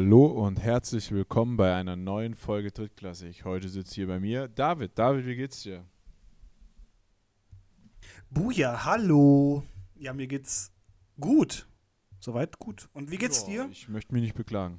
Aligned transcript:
Hallo 0.00 0.26
und 0.26 0.60
herzlich 0.60 1.10
willkommen 1.10 1.56
bei 1.56 1.74
einer 1.74 1.96
neuen 1.96 2.36
Folge 2.36 2.70
Drittklassig. 2.70 3.44
Heute 3.44 3.68
sitzt 3.68 3.94
hier 3.94 4.06
bei 4.06 4.20
mir 4.20 4.46
David. 4.46 4.96
David, 4.96 5.26
wie 5.26 5.34
geht's 5.34 5.64
dir? 5.64 5.84
Buja, 8.30 8.84
hallo. 8.84 9.64
Ja, 9.96 10.12
mir 10.12 10.28
geht's 10.28 10.70
gut. 11.18 11.66
Soweit 12.20 12.60
gut. 12.60 12.88
Und 12.92 13.10
wie 13.10 13.16
geht's 13.16 13.40
Ja, 13.40 13.64
dir? 13.64 13.68
Ich 13.72 13.88
möchte 13.88 14.12
mich 14.12 14.22
nicht 14.22 14.36
beklagen. 14.36 14.78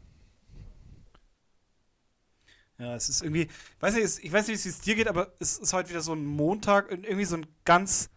Ja, 2.78 2.96
es 2.96 3.10
ist 3.10 3.22
irgendwie, 3.22 3.50
weiß 3.82 3.96
nicht, 3.96 4.24
ich 4.24 4.32
weiß 4.32 4.48
nicht, 4.48 4.64
wie 4.64 4.70
es 4.70 4.80
dir 4.80 4.96
geht, 4.96 5.10
aber 5.10 5.34
es 5.40 5.58
ist 5.58 5.74
heute 5.74 5.90
wieder 5.90 6.02
so 6.02 6.14
ein 6.14 6.26
Montag, 6.26 6.90
irgendwie 6.92 7.26
so 7.26 7.36
ein 7.36 7.46
ganz 7.66 8.10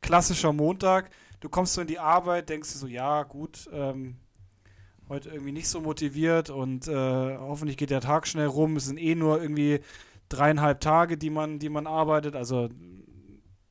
klassischer 0.00 0.52
Montag. 0.52 1.10
Du 1.38 1.48
kommst 1.48 1.74
so 1.74 1.80
in 1.80 1.86
die 1.86 2.00
Arbeit, 2.00 2.48
denkst 2.48 2.72
dir 2.72 2.78
so, 2.78 2.88
ja, 2.88 3.22
gut, 3.22 3.70
ähm, 3.72 4.16
heute 5.10 5.28
irgendwie 5.28 5.52
nicht 5.52 5.68
so 5.68 5.80
motiviert 5.80 6.48
und 6.48 6.88
äh, 6.88 7.36
hoffentlich 7.36 7.76
geht 7.76 7.90
der 7.90 8.00
Tag 8.00 8.26
schnell 8.26 8.46
rum. 8.46 8.76
Es 8.76 8.86
sind 8.86 8.98
eh 8.98 9.14
nur 9.14 9.42
irgendwie 9.42 9.80
dreieinhalb 10.28 10.80
Tage, 10.80 11.18
die 11.18 11.30
man, 11.30 11.58
die 11.58 11.68
man 11.68 11.86
arbeitet. 11.86 12.36
Also 12.36 12.70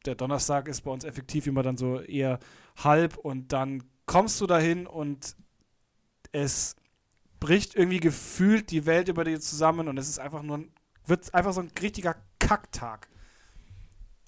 der 0.06 0.16
Donnerstag 0.16 0.68
ist 0.68 0.82
bei 0.82 0.92
uns 0.92 1.04
effektiv 1.04 1.48
immer 1.48 1.64
dann 1.64 1.78
so 1.78 2.00
eher 2.00 2.40
halb 2.78 3.18
und 3.18 3.52
dann 3.54 3.84
kommst 4.06 4.40
du 4.42 4.48
dahin 4.48 4.86
und 4.86 5.36
es 6.32 6.76
bricht 7.40 7.76
irgendwie 7.76 8.00
gefühlt 8.00 8.70
die 8.70 8.86
Welt 8.86 9.08
über 9.08 9.24
dir 9.24 9.40
zusammen 9.40 9.88
und 9.88 9.98
es 9.98 10.10
ist 10.10 10.20
einfach 10.20 10.44
nur 10.44 10.60
ein, 10.60 10.72
wird 11.06 11.34
einfach 11.34 11.54
so 11.54 11.62
ein 11.62 11.72
richtiger 11.82 12.16
Kacktag. 12.40 13.08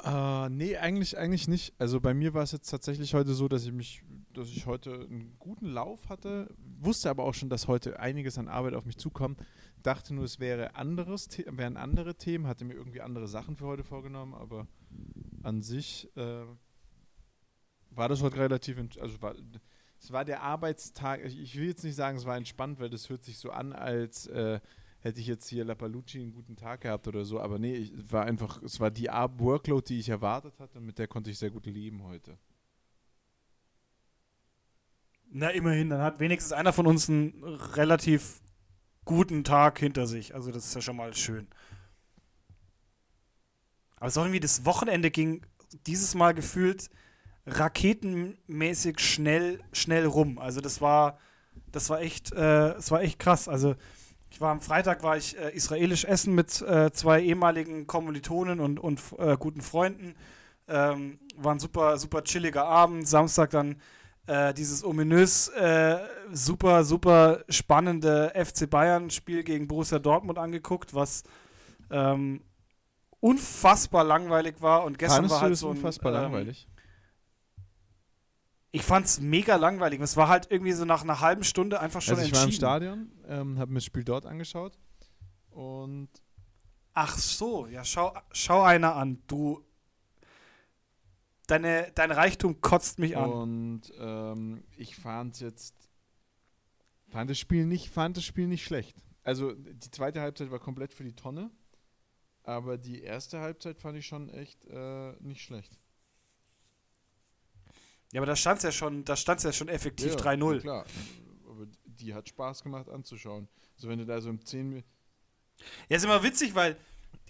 Äh, 0.03 0.49
nee, 0.49 0.77
eigentlich, 0.77 1.17
eigentlich 1.17 1.47
nicht. 1.47 1.73
Also 1.77 1.99
bei 1.99 2.13
mir 2.13 2.33
war 2.33 2.43
es 2.43 2.53
jetzt 2.53 2.69
tatsächlich 2.69 3.13
heute 3.13 3.33
so, 3.33 3.47
dass 3.47 3.65
ich 3.65 3.71
mich, 3.71 4.01
dass 4.37 4.49
ich 4.49 4.65
heute 4.65 4.93
einen 4.93 5.35
guten 5.39 5.67
Lauf 5.67 6.09
hatte, 6.09 6.53
wusste 6.79 7.09
aber 7.09 7.23
auch 7.23 7.33
schon, 7.33 7.49
dass 7.49 7.67
heute 7.67 7.99
einiges 7.99 8.37
an 8.37 8.47
Arbeit 8.47 8.73
auf 8.73 8.85
mich 8.85 8.97
zukommt. 8.97 9.39
Dachte 9.83 10.13
nur, 10.13 10.25
es 10.25 10.39
wäre 10.39 10.75
anderes, 10.75 11.27
wären 11.47 11.77
andere 11.77 12.15
Themen, 12.15 12.47
hatte 12.47 12.65
mir 12.65 12.73
irgendwie 12.73 13.01
andere 13.01 13.27
Sachen 13.27 13.55
für 13.55 13.65
heute 13.65 13.83
vorgenommen, 13.83 14.33
aber 14.33 14.67
an 15.43 15.61
sich 15.61 16.09
äh, 16.15 16.43
war 17.89 18.09
das 18.09 18.21
heute 18.21 18.37
relativ, 18.37 18.77
also 18.99 19.21
war, 19.21 19.35
es 19.99 20.11
war 20.11 20.25
der 20.25 20.41
Arbeitstag, 20.41 21.23
ich, 21.25 21.55
will 21.55 21.67
jetzt 21.67 21.83
nicht 21.83 21.95
sagen, 21.95 22.17
es 22.17 22.25
war 22.25 22.37
entspannt, 22.37 22.79
weil 22.79 22.89
das 22.89 23.09
hört 23.09 23.23
sich 23.23 23.37
so 23.37 23.51
an, 23.51 23.73
als 23.73 24.27
äh, 24.27 24.59
hätte 24.99 25.19
ich 25.19 25.27
jetzt 25.27 25.47
hier 25.47 25.65
Lapalucci 25.65 26.21
einen 26.21 26.33
guten 26.33 26.55
Tag 26.55 26.81
gehabt 26.81 27.07
oder 27.07 27.25
so, 27.25 27.39
aber 27.39 27.59
nee, 27.59 27.75
ich, 27.75 27.93
es 27.93 28.11
war 28.11 28.25
einfach, 28.25 28.61
es 28.63 28.79
war 28.79 28.91
die 28.91 29.07
Workload, 29.07 29.85
die 29.87 29.99
ich 29.99 30.09
erwartet 30.09 30.59
hatte, 30.59 30.77
und 30.77 30.85
mit 30.85 30.97
der 30.99 31.07
konnte 31.07 31.29
ich 31.31 31.37
sehr 31.37 31.51
gut 31.51 31.65
leben 31.65 32.03
heute. 32.03 32.37
Na, 35.33 35.49
immerhin, 35.49 35.89
dann 35.89 36.01
hat 36.01 36.19
wenigstens 36.19 36.51
einer 36.51 36.73
von 36.73 36.85
uns 36.85 37.07
einen 37.07 37.41
relativ 37.43 38.41
guten 39.05 39.45
Tag 39.45 39.79
hinter 39.79 40.05
sich. 40.05 40.35
Also, 40.35 40.51
das 40.51 40.65
ist 40.65 40.75
ja 40.75 40.81
schon 40.81 40.97
mal 40.97 41.15
schön. 41.15 41.47
Aber 43.95 44.09
auch 44.09 44.17
irgendwie, 44.17 44.41
das 44.41 44.65
Wochenende 44.65 45.09
ging 45.09 45.45
dieses 45.87 46.15
Mal 46.15 46.33
gefühlt 46.33 46.89
raketenmäßig 47.45 48.99
schnell, 48.99 49.61
schnell 49.71 50.05
rum. 50.05 50.37
Also, 50.37 50.59
das 50.59 50.81
war, 50.81 51.17
das 51.71 51.89
war 51.89 52.01
echt, 52.01 52.33
äh, 52.33 52.73
es 52.73 52.91
war 52.91 53.01
echt 53.01 53.17
krass. 53.17 53.47
Also, 53.47 53.75
ich 54.31 54.41
war 54.41 54.51
am 54.51 54.59
Freitag 54.59 55.01
war 55.01 55.15
ich 55.15 55.37
äh, 55.37 55.51
israelisch 55.51 56.03
essen 56.03 56.35
mit 56.35 56.61
äh, 56.61 56.91
zwei 56.91 57.21
ehemaligen 57.21 57.87
Kommilitonen 57.87 58.59
und, 58.59 58.79
und 58.79 59.01
äh, 59.17 59.37
guten 59.37 59.61
Freunden. 59.61 60.13
Ähm, 60.67 61.19
war 61.37 61.55
ein 61.55 61.59
super, 61.59 61.97
super 61.97 62.21
chilliger 62.25 62.65
Abend. 62.65 63.07
Samstag 63.07 63.51
dann 63.51 63.77
äh, 64.31 64.53
dieses 64.53 64.83
ominös 64.85 65.49
äh, 65.49 65.99
super, 66.31 66.85
super 66.85 67.43
spannende 67.49 68.31
FC 68.33 68.69
Bayern-Spiel 68.69 69.43
gegen 69.43 69.67
Borussia 69.67 69.99
Dortmund 69.99 70.39
angeguckt, 70.39 70.93
was 70.93 71.23
ähm, 71.89 72.41
unfassbar 73.19 74.05
langweilig 74.05 74.61
war. 74.61 74.85
Und 74.85 74.97
gestern 74.97 75.27
Fandest 75.27 75.35
war 75.35 75.41
halt 75.41 75.57
so 75.57 75.67
ein, 75.67 75.71
unfassbar 75.71 76.13
ähm, 76.13 76.21
langweilig? 76.21 76.67
Ich 78.71 78.83
fand's 78.83 79.19
mega 79.19 79.57
langweilig. 79.57 79.99
Es 79.99 80.15
war 80.15 80.29
halt 80.29 80.49
irgendwie 80.49 80.71
so 80.71 80.85
nach 80.85 81.03
einer 81.03 81.19
halben 81.19 81.43
Stunde 81.43 81.81
einfach 81.81 82.01
schon 82.01 82.15
Also 82.15 82.25
ich 82.25 82.31
war 82.31 82.39
im 82.39 82.45
entschieden. 82.45 82.61
Stadion, 82.61 83.11
ähm, 83.27 83.59
habe 83.59 83.71
mir 83.71 83.79
das 83.79 83.85
Spiel 83.85 84.05
dort 84.05 84.25
angeschaut 84.25 84.79
und 85.49 86.07
Ach 86.93 87.17
so, 87.17 87.67
ja, 87.67 87.83
schau, 87.83 88.13
schau 88.31 88.63
einer 88.63 88.95
an. 88.95 89.21
Du. 89.27 89.63
Deine, 91.51 91.91
dein 91.95 92.11
Reichtum 92.11 92.61
kotzt 92.61 92.97
mich 92.97 93.17
an. 93.17 93.29
Und 93.29 93.81
ähm, 93.99 94.63
ich 94.77 94.95
fand 94.95 95.41
jetzt 95.41 95.75
fand 97.09 97.29
das 97.29 97.37
Spiel 97.37 97.65
nicht 97.65 97.89
fand 97.89 98.15
das 98.15 98.23
Spiel 98.23 98.47
nicht 98.47 98.63
schlecht. 98.63 98.95
Also 99.23 99.51
die 99.53 99.91
zweite 99.91 100.21
Halbzeit 100.21 100.49
war 100.49 100.59
komplett 100.59 100.93
für 100.93 101.03
die 101.03 101.13
Tonne, 101.13 101.51
aber 102.43 102.77
die 102.77 103.01
erste 103.01 103.41
Halbzeit 103.41 103.77
fand 103.79 103.97
ich 103.97 104.07
schon 104.07 104.29
echt 104.29 104.63
äh, 104.65 105.11
nicht 105.19 105.41
schlecht. 105.41 105.77
Ja, 108.13 108.21
aber 108.21 108.27
da 108.27 108.37
stand's 108.37 108.63
ja 108.63 108.71
schon, 108.71 109.03
da 109.03 109.17
stand's 109.17 109.43
ja 109.43 109.51
schon 109.51 109.67
effektiv 109.67 110.13
Ja, 110.13 110.19
3-0. 110.19 110.61
Klar, 110.61 110.85
aber 111.49 111.67
die 111.85 112.13
hat 112.13 112.29
Spaß 112.29 112.63
gemacht 112.63 112.87
anzuschauen. 112.87 113.49
Also 113.75 113.89
wenn 113.89 113.99
du 113.99 114.05
da 114.05 114.21
so 114.21 114.29
im 114.29 114.43
10 114.45 114.83
Ja, 115.89 115.97
ist 115.97 116.05
immer 116.05 116.23
witzig, 116.23 116.55
weil 116.55 116.77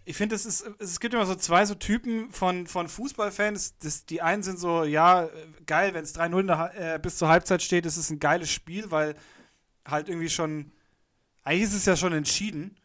ich 0.03 0.17
finde, 0.17 0.35
es 0.35 0.45
es 0.79 0.99
gibt 0.99 1.13
immer 1.13 1.25
so 1.25 1.35
zwei 1.35 1.65
so 1.65 1.75
Typen 1.75 2.31
von, 2.31 2.65
von 2.67 2.87
Fußballfans. 2.87 3.77
Das, 3.79 4.05
die 4.05 4.21
einen 4.21 4.43
sind 4.43 4.59
so, 4.59 4.83
ja, 4.83 5.29
geil, 5.67 5.93
wenn 5.93 6.03
es 6.03 6.13
3-0 6.13 6.41
in 6.41 6.47
der 6.47 6.57
Ha- 6.57 6.71
äh, 6.95 6.99
bis 6.99 7.17
zur 7.17 7.27
Halbzeit 7.29 7.61
steht, 7.61 7.85
ist 7.85 7.97
es 7.97 8.09
ein 8.09 8.19
geiles 8.19 8.49
Spiel, 8.51 8.89
weil 8.91 9.15
halt 9.87 10.09
irgendwie 10.09 10.29
schon, 10.29 10.71
eigentlich 11.43 11.63
ist 11.65 11.75
es 11.75 11.85
ja 11.85 11.97
schon 11.97 12.13
entschieden. 12.13 12.77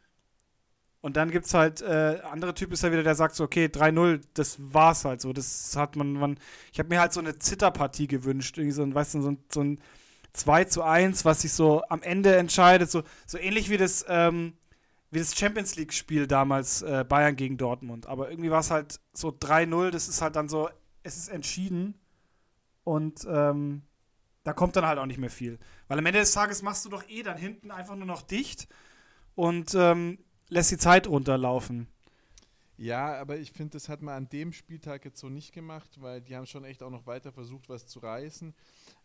Und 1.01 1.17
dann 1.17 1.31
gibt 1.31 1.47
es 1.47 1.55
halt, 1.55 1.83
äh, 1.83 2.21
andere 2.31 2.55
Typ 2.55 2.73
ist 2.73 2.83
ja 2.83 2.91
wieder, 2.91 3.03
der 3.05 3.15
sagt 3.15 3.37
so, 3.37 3.45
okay, 3.45 3.69
3-0, 3.69 4.21
das 4.35 4.57
war's 4.59 5.05
halt 5.05 5.21
so. 5.21 5.33
Das 5.33 5.77
hat 5.77 5.95
man, 5.95 6.15
man 6.15 6.39
ich 6.73 6.79
habe 6.81 6.89
mir 6.89 7.01
halt 7.01 7.13
so 7.13 7.21
eine 7.21 7.39
Zitterpartie 7.39 8.09
gewünscht, 8.09 8.59
irgendwie 8.59 8.73
so 8.75 8.83
ein, 8.83 8.95
weißt 8.95 9.15
du, 9.15 9.23
so 9.23 9.31
ein, 9.31 9.39
so 9.53 9.61
ein 9.63 9.81
2 10.33 10.65
zu 10.65 10.83
1, 10.83 11.25
was 11.25 11.43
sich 11.43 11.53
so 11.53 11.83
am 11.89 12.03
Ende 12.03 12.37
entscheidet, 12.37 12.91
so, 12.91 13.03
so 13.27 13.39
ähnlich 13.39 13.71
wie 13.71 13.77
das, 13.77 14.05
ähm, 14.09 14.55
wie 15.11 15.19
das 15.19 15.37
Champions 15.37 15.77
League-Spiel 15.77 16.27
damals 16.27 16.83
äh, 16.83 17.05
Bayern 17.09 17.37
gegen 17.37 17.57
Dortmund. 17.57 18.07
Aber 18.07 18.31
irgendwie 18.31 18.51
war 18.51 18.61
es 18.61 18.71
halt 18.71 19.01
so 19.13 19.29
3-0, 19.29 19.91
das 19.91 20.09
ist 20.09 20.21
halt 20.21 20.37
dann 20.37 20.49
so, 20.49 20.69
es 21.03 21.17
ist 21.17 21.29
entschieden 21.29 21.95
und 22.85 23.27
ähm, 23.29 23.83
da 24.45 24.53
kommt 24.53 24.77
dann 24.77 24.87
halt 24.87 24.99
auch 24.99 25.07
nicht 25.07 25.19
mehr 25.19 25.31
viel. 25.31 25.59
Weil 25.89 25.99
am 25.99 26.07
Ende 26.07 26.21
des 26.21 26.33
Tages 26.33 26.63
machst 26.63 26.85
du 26.85 26.89
doch 26.89 27.09
eh 27.09 27.23
dann 27.23 27.37
hinten 27.37 27.71
einfach 27.71 27.97
nur 27.97 28.07
noch 28.07 28.23
dicht 28.23 28.69
und 29.35 29.75
ähm, 29.75 30.19
lässt 30.49 30.71
die 30.71 30.79
Zeit 30.79 31.09
runterlaufen. 31.09 31.89
Ja, 32.77 33.19
aber 33.19 33.39
ich 33.39 33.53
finde, 33.53 33.73
das 33.73 33.89
hat 33.89 34.03
man 34.03 34.15
an 34.15 34.29
dem 34.29 34.53
Spieltag 34.53 35.05
jetzt 35.05 35.19
so 35.19 35.29
nicht 35.29 35.53
gemacht, 35.53 35.91
weil 36.01 36.21
die 36.21 36.37
haben 36.37 36.47
schon 36.47 36.65
echt 36.65 36.83
auch 36.83 36.91
noch 36.91 37.07
weiter 37.07 37.33
versucht, 37.33 37.69
was 37.69 37.87
zu 37.87 38.01
reißen. 38.01 38.55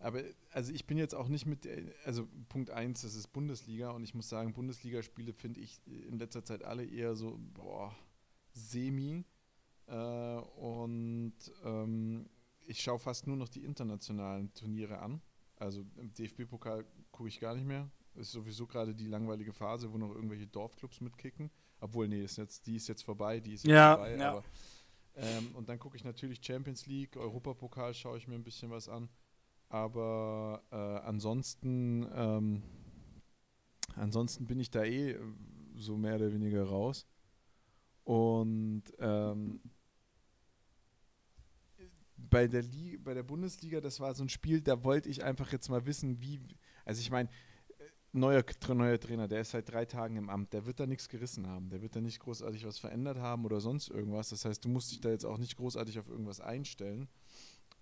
Aber 0.01 0.23
also 0.51 0.73
ich 0.73 0.85
bin 0.87 0.97
jetzt 0.97 1.13
auch 1.13 1.27
nicht 1.27 1.45
mit, 1.45 1.67
also 2.05 2.27
Punkt 2.49 2.71
1, 2.71 3.01
das 3.01 3.15
ist 3.15 3.27
Bundesliga 3.27 3.91
und 3.91 4.03
ich 4.03 4.15
muss 4.15 4.29
sagen, 4.29 4.53
Bundesligaspiele 4.53 5.31
finde 5.31 5.59
ich 5.61 5.79
in 5.85 6.17
letzter 6.17 6.43
Zeit 6.43 6.63
alle 6.63 6.83
eher 6.83 7.15
so, 7.15 7.39
boah, 7.53 7.95
semi. 8.51 9.23
Äh, 9.87 9.93
und 9.95 11.33
ähm, 11.63 12.29
ich 12.65 12.81
schaue 12.81 12.99
fast 12.99 13.27
nur 13.27 13.37
noch 13.37 13.49
die 13.49 13.63
internationalen 13.63 14.51
Turniere 14.53 14.99
an. 14.99 15.21
Also 15.57 15.85
im 15.97 16.11
DFB-Pokal 16.13 16.85
gucke 17.11 17.29
ich 17.29 17.39
gar 17.39 17.53
nicht 17.53 17.67
mehr. 17.67 17.89
Ist 18.15 18.31
sowieso 18.31 18.65
gerade 18.65 18.95
die 18.95 19.07
langweilige 19.07 19.53
Phase, 19.53 19.93
wo 19.93 19.97
noch 19.97 20.13
irgendwelche 20.13 20.47
Dorfclubs 20.47 20.99
mitkicken. 21.01 21.51
Obwohl, 21.79 22.07
nee, 22.07 22.23
ist 22.23 22.37
jetzt, 22.37 22.65
die 22.65 22.75
ist 22.75 22.87
jetzt 22.87 23.03
vorbei, 23.03 23.39
die 23.39 23.53
ist 23.53 23.63
jetzt 23.63 23.71
Ja, 23.71 23.95
vorbei. 23.95 24.17
ja. 24.17 24.31
Aber, 24.31 24.43
ähm, 25.15 25.55
und 25.55 25.69
dann 25.69 25.77
gucke 25.77 25.95
ich 25.95 26.03
natürlich 26.03 26.43
Champions 26.43 26.87
League, 26.87 27.15
Europapokal 27.17 27.93
schaue 27.93 28.17
ich 28.17 28.27
mir 28.27 28.35
ein 28.35 28.43
bisschen 28.43 28.71
was 28.71 28.89
an. 28.89 29.09
Aber 29.71 30.61
äh, 30.69 30.75
ansonsten, 31.07 32.05
ähm, 32.13 32.61
ansonsten 33.95 34.45
bin 34.45 34.59
ich 34.59 34.69
da 34.69 34.83
eh 34.83 35.11
äh, 35.11 35.19
so 35.77 35.95
mehr 35.95 36.15
oder 36.15 36.33
weniger 36.33 36.65
raus. 36.65 37.07
Und 38.03 38.83
ähm, 38.99 39.61
bei 42.17 42.47
der, 42.47 42.63
Li 42.63 42.97
bei 42.97 43.13
der 43.13 43.23
Bundesliga, 43.23 43.79
das 43.79 44.01
war 44.01 44.13
so 44.13 44.23
ein 44.25 44.29
Spiel, 44.29 44.59
da 44.59 44.83
wollte 44.83 45.07
ich 45.07 45.23
einfach 45.23 45.53
jetzt 45.53 45.69
mal 45.69 45.85
wissen, 45.85 46.19
wie. 46.21 46.41
Also 46.83 46.99
ich 46.99 47.09
meine, 47.09 47.29
neuer, 48.11 48.41
Tra- 48.41 48.73
neuer 48.73 48.99
Trainer, 48.99 49.29
der 49.29 49.39
ist 49.39 49.51
seit 49.51 49.71
drei 49.71 49.85
Tagen 49.85 50.17
im 50.17 50.29
Amt, 50.29 50.51
der 50.51 50.65
wird 50.65 50.81
da 50.81 50.85
nichts 50.85 51.07
gerissen 51.07 51.47
haben, 51.47 51.69
der 51.69 51.81
wird 51.81 51.95
da 51.95 52.01
nicht 52.01 52.19
großartig 52.19 52.65
was 52.65 52.77
verändert 52.77 53.19
haben 53.19 53.45
oder 53.45 53.61
sonst 53.61 53.89
irgendwas. 53.89 54.31
Das 54.31 54.43
heißt, 54.43 54.65
du 54.65 54.69
musst 54.69 54.91
dich 54.91 54.99
da 54.99 55.09
jetzt 55.11 55.25
auch 55.25 55.37
nicht 55.37 55.55
großartig 55.55 55.97
auf 55.97 56.09
irgendwas 56.09 56.41
einstellen. 56.41 57.07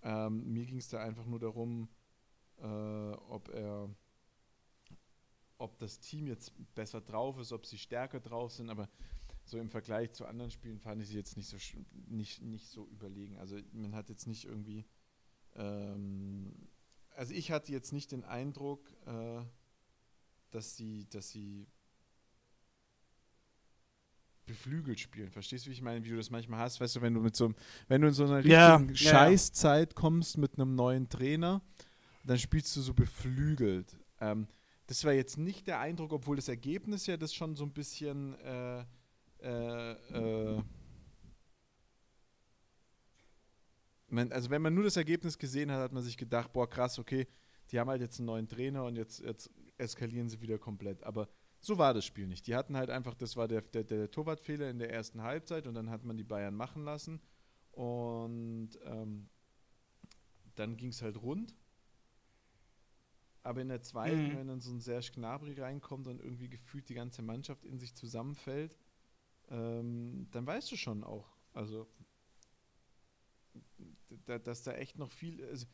Ähm, 0.02 0.52
mir 0.52 0.64
ging 0.66 0.78
es 0.78 0.88
da 0.88 1.02
einfach 1.02 1.26
nur 1.26 1.38
darum, 1.38 1.88
äh, 2.58 2.64
ob 2.64 3.48
er, 3.48 3.88
ob 5.58 5.78
das 5.78 6.00
Team 6.00 6.26
jetzt 6.26 6.52
besser 6.74 7.00
drauf 7.00 7.38
ist, 7.38 7.52
ob 7.52 7.66
sie 7.66 7.78
stärker 7.78 8.20
drauf 8.20 8.52
sind, 8.52 8.70
aber 8.70 8.88
so 9.44 9.58
im 9.58 9.70
Vergleich 9.70 10.12
zu 10.12 10.26
anderen 10.26 10.50
Spielen 10.50 10.78
fand 10.78 11.02
ich 11.02 11.08
sie 11.08 11.16
jetzt 11.16 11.36
nicht 11.36 11.48
so 11.48 11.56
nicht, 12.06 12.42
nicht 12.42 12.68
so 12.68 12.86
überlegen. 12.86 13.36
Also 13.38 13.58
man 13.72 13.94
hat 13.94 14.08
jetzt 14.08 14.26
nicht 14.26 14.44
irgendwie 14.44 14.86
ähm, 15.54 16.70
also 17.20 17.34
ich 17.34 17.50
hatte 17.50 17.72
jetzt 17.72 17.92
nicht 17.92 18.12
den 18.12 18.24
Eindruck, 18.24 18.90
äh, 19.06 19.42
dass 20.50 20.76
sie, 20.76 21.08
dass 21.10 21.30
sie 21.30 21.66
beflügelt 24.50 25.00
spielen. 25.00 25.30
Verstehst 25.30 25.66
du, 25.66 25.70
wie 25.70 25.74
ich 25.74 25.82
meine, 25.82 26.04
wie 26.04 26.10
du 26.10 26.16
das 26.16 26.30
manchmal 26.30 26.60
hast? 26.60 26.80
Weißt 26.80 26.96
du, 26.96 27.00
wenn 27.00 27.14
du 27.14 27.20
mit 27.20 27.36
so 27.36 27.52
wenn 27.88 28.02
du 28.02 28.08
in 28.08 28.14
so 28.14 28.24
einer 28.24 28.38
richtigen 28.38 28.88
ja, 28.88 28.94
Scheißzeit 28.94 29.94
kommst 29.94 30.38
mit 30.38 30.58
einem 30.58 30.74
neuen 30.74 31.08
Trainer, 31.08 31.62
dann 32.24 32.38
spielst 32.38 32.76
du 32.76 32.80
so 32.80 32.94
beflügelt. 32.94 33.96
Ähm, 34.20 34.46
das 34.86 35.04
war 35.04 35.12
jetzt 35.12 35.38
nicht 35.38 35.66
der 35.66 35.78
Eindruck, 35.78 36.12
obwohl 36.12 36.36
das 36.36 36.48
Ergebnis 36.48 37.06
ja 37.06 37.16
das 37.16 37.32
schon 37.32 37.54
so 37.54 37.64
ein 37.64 37.72
bisschen 37.72 38.34
äh, 38.40 38.84
äh, 39.42 39.92
äh, 39.92 40.62
man, 44.08 44.32
also 44.32 44.50
wenn 44.50 44.62
man 44.62 44.74
nur 44.74 44.84
das 44.84 44.96
Ergebnis 44.96 45.38
gesehen 45.38 45.70
hat, 45.70 45.78
hat 45.78 45.92
man 45.92 46.02
sich 46.02 46.16
gedacht, 46.16 46.52
boah 46.52 46.68
krass, 46.68 46.98
okay, 46.98 47.26
die 47.70 47.78
haben 47.78 47.88
halt 47.88 48.00
jetzt 48.00 48.18
einen 48.18 48.26
neuen 48.26 48.48
Trainer 48.48 48.84
und 48.84 48.96
jetzt, 48.96 49.20
jetzt 49.20 49.50
eskalieren 49.78 50.28
sie 50.28 50.40
wieder 50.40 50.58
komplett. 50.58 51.04
Aber 51.04 51.28
so 51.60 51.78
war 51.78 51.94
das 51.94 52.04
Spiel 52.04 52.26
nicht. 52.26 52.46
Die 52.46 52.54
hatten 52.54 52.76
halt 52.76 52.90
einfach, 52.90 53.14
das 53.14 53.36
war 53.36 53.46
der, 53.46 53.62
der, 53.62 53.84
der 53.84 54.10
Torwartfehler 54.10 54.70
in 54.70 54.78
der 54.78 54.90
ersten 54.90 55.22
Halbzeit 55.22 55.66
und 55.66 55.74
dann 55.74 55.90
hat 55.90 56.04
man 56.04 56.16
die 56.16 56.24
Bayern 56.24 56.54
machen 56.54 56.84
lassen. 56.84 57.20
Und 57.72 58.70
ähm, 58.84 59.28
dann 60.54 60.76
ging 60.76 60.88
es 60.88 61.02
halt 61.02 61.20
rund. 61.20 61.54
Aber 63.42 63.60
in 63.60 63.68
der 63.68 63.82
zweiten, 63.82 64.28
mhm. 64.28 64.36
wenn 64.36 64.48
dann 64.48 64.60
so 64.60 64.70
ein 64.70 64.80
Serge 64.80 65.12
Gnabry 65.14 65.54
reinkommt 65.54 66.06
und 66.06 66.20
irgendwie 66.20 66.48
gefühlt 66.48 66.88
die 66.88 66.94
ganze 66.94 67.22
Mannschaft 67.22 67.64
in 67.64 67.78
sich 67.78 67.94
zusammenfällt, 67.94 68.78
ähm, 69.48 70.28
dann 70.30 70.46
weißt 70.46 70.70
du 70.72 70.76
schon 70.76 71.04
auch, 71.04 71.36
also 71.52 71.86
da, 74.26 74.38
dass 74.38 74.62
da 74.62 74.72
echt 74.72 74.98
noch 74.98 75.10
viel. 75.10 75.44
Also 75.44 75.66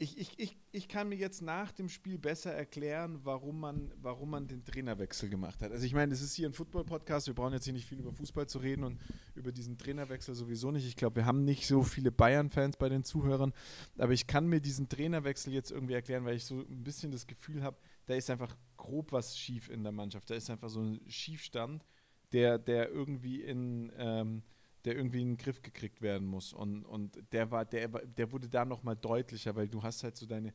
ich, 0.00 0.16
ich, 0.16 0.38
ich, 0.38 0.56
ich 0.72 0.88
kann 0.88 1.10
mir 1.10 1.16
jetzt 1.16 1.42
nach 1.42 1.72
dem 1.72 1.90
Spiel 1.90 2.18
besser 2.18 2.54
erklären, 2.54 3.20
warum 3.22 3.60
man, 3.60 3.92
warum 4.00 4.30
man 4.30 4.48
den 4.48 4.64
Trainerwechsel 4.64 5.28
gemacht 5.28 5.60
hat. 5.60 5.72
Also 5.72 5.84
ich 5.84 5.92
meine, 5.92 6.14
es 6.14 6.22
ist 6.22 6.34
hier 6.34 6.48
ein 6.48 6.54
Football-Podcast, 6.54 7.26
wir 7.26 7.34
brauchen 7.34 7.52
jetzt 7.52 7.64
hier 7.64 7.74
nicht 7.74 7.86
viel 7.86 7.98
über 7.98 8.10
Fußball 8.10 8.46
zu 8.48 8.60
reden 8.60 8.84
und 8.84 8.98
über 9.34 9.52
diesen 9.52 9.76
Trainerwechsel 9.76 10.34
sowieso 10.34 10.70
nicht. 10.70 10.86
Ich 10.86 10.96
glaube, 10.96 11.16
wir 11.16 11.26
haben 11.26 11.44
nicht 11.44 11.66
so 11.66 11.82
viele 11.82 12.10
Bayern-Fans 12.10 12.78
bei 12.78 12.88
den 12.88 13.04
Zuhörern, 13.04 13.52
aber 13.98 14.14
ich 14.14 14.26
kann 14.26 14.46
mir 14.46 14.60
diesen 14.60 14.88
Trainerwechsel 14.88 15.52
jetzt 15.52 15.70
irgendwie 15.70 15.94
erklären, 15.94 16.24
weil 16.24 16.36
ich 16.36 16.46
so 16.46 16.60
ein 16.60 16.82
bisschen 16.82 17.12
das 17.12 17.26
Gefühl 17.26 17.62
habe, 17.62 17.76
da 18.06 18.14
ist 18.14 18.30
einfach 18.30 18.56
grob 18.78 19.12
was 19.12 19.36
schief 19.36 19.68
in 19.68 19.82
der 19.82 19.92
Mannschaft. 19.92 20.30
Da 20.30 20.34
ist 20.34 20.48
einfach 20.48 20.70
so 20.70 20.80
ein 20.80 21.02
Schiefstand, 21.08 21.84
der, 22.32 22.58
der 22.58 22.88
irgendwie 22.88 23.42
in... 23.42 23.92
Ähm, 23.98 24.42
der 24.84 24.96
irgendwie 24.96 25.22
in 25.22 25.28
den 25.30 25.36
Griff 25.36 25.62
gekriegt 25.62 26.00
werden 26.00 26.26
muss. 26.26 26.52
Und, 26.52 26.84
und 26.84 27.20
der 27.32 27.50
war, 27.50 27.64
der, 27.64 27.88
der 27.88 28.32
wurde 28.32 28.48
da 28.48 28.64
nochmal 28.64 28.96
deutlicher, 28.96 29.54
weil 29.54 29.68
du 29.68 29.82
hast 29.82 30.02
halt 30.02 30.16
so 30.16 30.26
deine, 30.26 30.54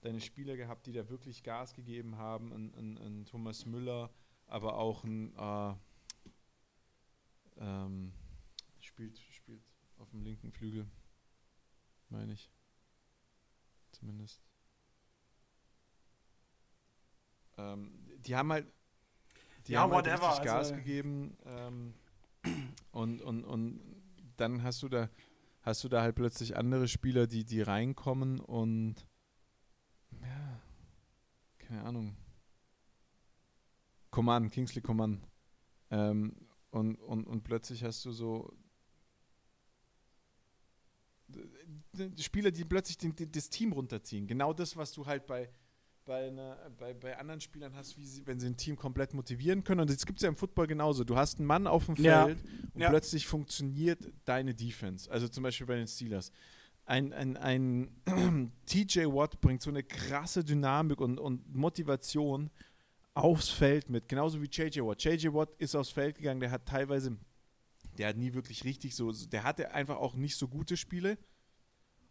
deine 0.00 0.20
Spieler 0.20 0.56
gehabt, 0.56 0.86
die 0.86 0.92
da 0.92 1.08
wirklich 1.08 1.42
Gas 1.42 1.74
gegeben 1.74 2.16
haben, 2.16 2.52
ein, 2.52 2.74
ein, 2.74 2.98
ein 2.98 3.24
Thomas 3.26 3.66
Müller, 3.66 4.10
aber 4.46 4.78
auch 4.78 5.04
ein 5.04 5.34
äh, 5.36 5.74
ähm, 7.58 8.12
spielt, 8.80 9.18
spielt 9.18 9.62
auf 9.98 10.10
dem 10.10 10.22
linken 10.22 10.52
Flügel, 10.52 10.86
meine 12.08 12.32
ich. 12.32 12.50
Zumindest. 13.92 14.40
Ähm, 17.56 17.92
die 18.18 18.36
haben 18.36 18.52
halt 18.52 18.66
die 19.66 19.72
ja, 19.72 19.80
haben 19.80 19.92
halt 19.92 20.06
whatever, 20.06 20.30
halt 20.30 20.44
Gas 20.44 20.68
also, 20.68 20.76
gegeben. 20.76 21.36
Ähm, 21.44 21.94
und, 22.90 23.22
und, 23.22 23.44
und 23.44 23.80
dann 24.36 24.62
hast 24.62 24.82
du 24.82 24.88
da 24.88 25.08
hast 25.62 25.84
du 25.84 25.88
da 25.88 26.02
halt 26.02 26.16
plötzlich 26.16 26.56
andere 26.56 26.88
Spieler, 26.88 27.26
die, 27.26 27.44
die 27.44 27.60
reinkommen 27.60 28.40
und 28.40 29.06
ja, 30.22 30.62
keine 31.58 31.84
Ahnung. 31.84 32.16
Coman, 34.10 34.50
Kingsley 34.50 34.80
Coman. 34.80 35.22
Ähm, 35.90 36.34
und, 36.70 36.96
und, 36.96 37.26
und 37.26 37.44
plötzlich 37.44 37.84
hast 37.84 38.04
du 38.04 38.12
so 38.12 38.50
Spieler, 42.18 42.50
die 42.50 42.64
plötzlich 42.64 42.96
den, 42.96 43.14
den, 43.14 43.30
das 43.30 43.50
Team 43.50 43.72
runterziehen. 43.72 44.26
Genau 44.26 44.54
das, 44.54 44.76
was 44.76 44.92
du 44.92 45.04
halt 45.04 45.26
bei, 45.26 45.50
bei, 46.08 46.28
einer, 46.28 46.56
bei, 46.78 46.94
bei 46.94 47.18
anderen 47.18 47.40
Spielern 47.40 47.76
hast, 47.76 47.98
wie 47.98 48.06
sie, 48.06 48.26
wenn 48.26 48.40
sie 48.40 48.46
ein 48.46 48.56
Team 48.56 48.76
komplett 48.76 49.12
motivieren 49.12 49.62
können. 49.62 49.82
Und 49.82 49.90
das 49.90 50.06
gibt 50.06 50.18
es 50.18 50.22
ja 50.22 50.30
im 50.30 50.36
Football 50.36 50.66
genauso. 50.66 51.04
Du 51.04 51.16
hast 51.16 51.38
einen 51.38 51.46
Mann 51.46 51.66
auf 51.66 51.84
dem 51.84 51.96
Feld 51.96 52.06
ja. 52.06 52.24
und 52.24 52.80
ja. 52.80 52.88
plötzlich 52.88 53.26
funktioniert 53.26 54.10
deine 54.24 54.54
Defense. 54.54 55.10
Also 55.10 55.28
zum 55.28 55.42
Beispiel 55.42 55.66
bei 55.66 55.76
den 55.76 55.86
Steelers. 55.86 56.32
Ein, 56.86 57.12
ein, 57.12 57.36
ein 57.36 57.92
TJ 58.66 59.00
Watt 59.04 59.42
bringt 59.42 59.60
so 59.60 59.68
eine 59.68 59.82
krasse 59.82 60.42
Dynamik 60.42 60.98
und, 60.98 61.20
und 61.20 61.54
Motivation 61.54 62.50
aufs 63.12 63.50
Feld 63.50 63.90
mit, 63.90 64.08
genauso 64.08 64.40
wie 64.40 64.48
JJ 64.50 64.80
Watt. 64.80 65.04
JJ 65.04 65.34
Watt 65.34 65.54
ist 65.58 65.74
aufs 65.74 65.90
Feld 65.90 66.16
gegangen, 66.16 66.40
der 66.40 66.50
hat 66.50 66.64
teilweise, 66.64 67.18
der 67.98 68.08
hat 68.08 68.16
nie 68.16 68.32
wirklich 68.32 68.64
richtig 68.64 68.94
so, 68.94 69.12
der 69.12 69.42
hatte 69.42 69.74
einfach 69.74 69.96
auch 69.96 70.14
nicht 70.14 70.36
so 70.36 70.48
gute 70.48 70.78
Spiele 70.78 71.18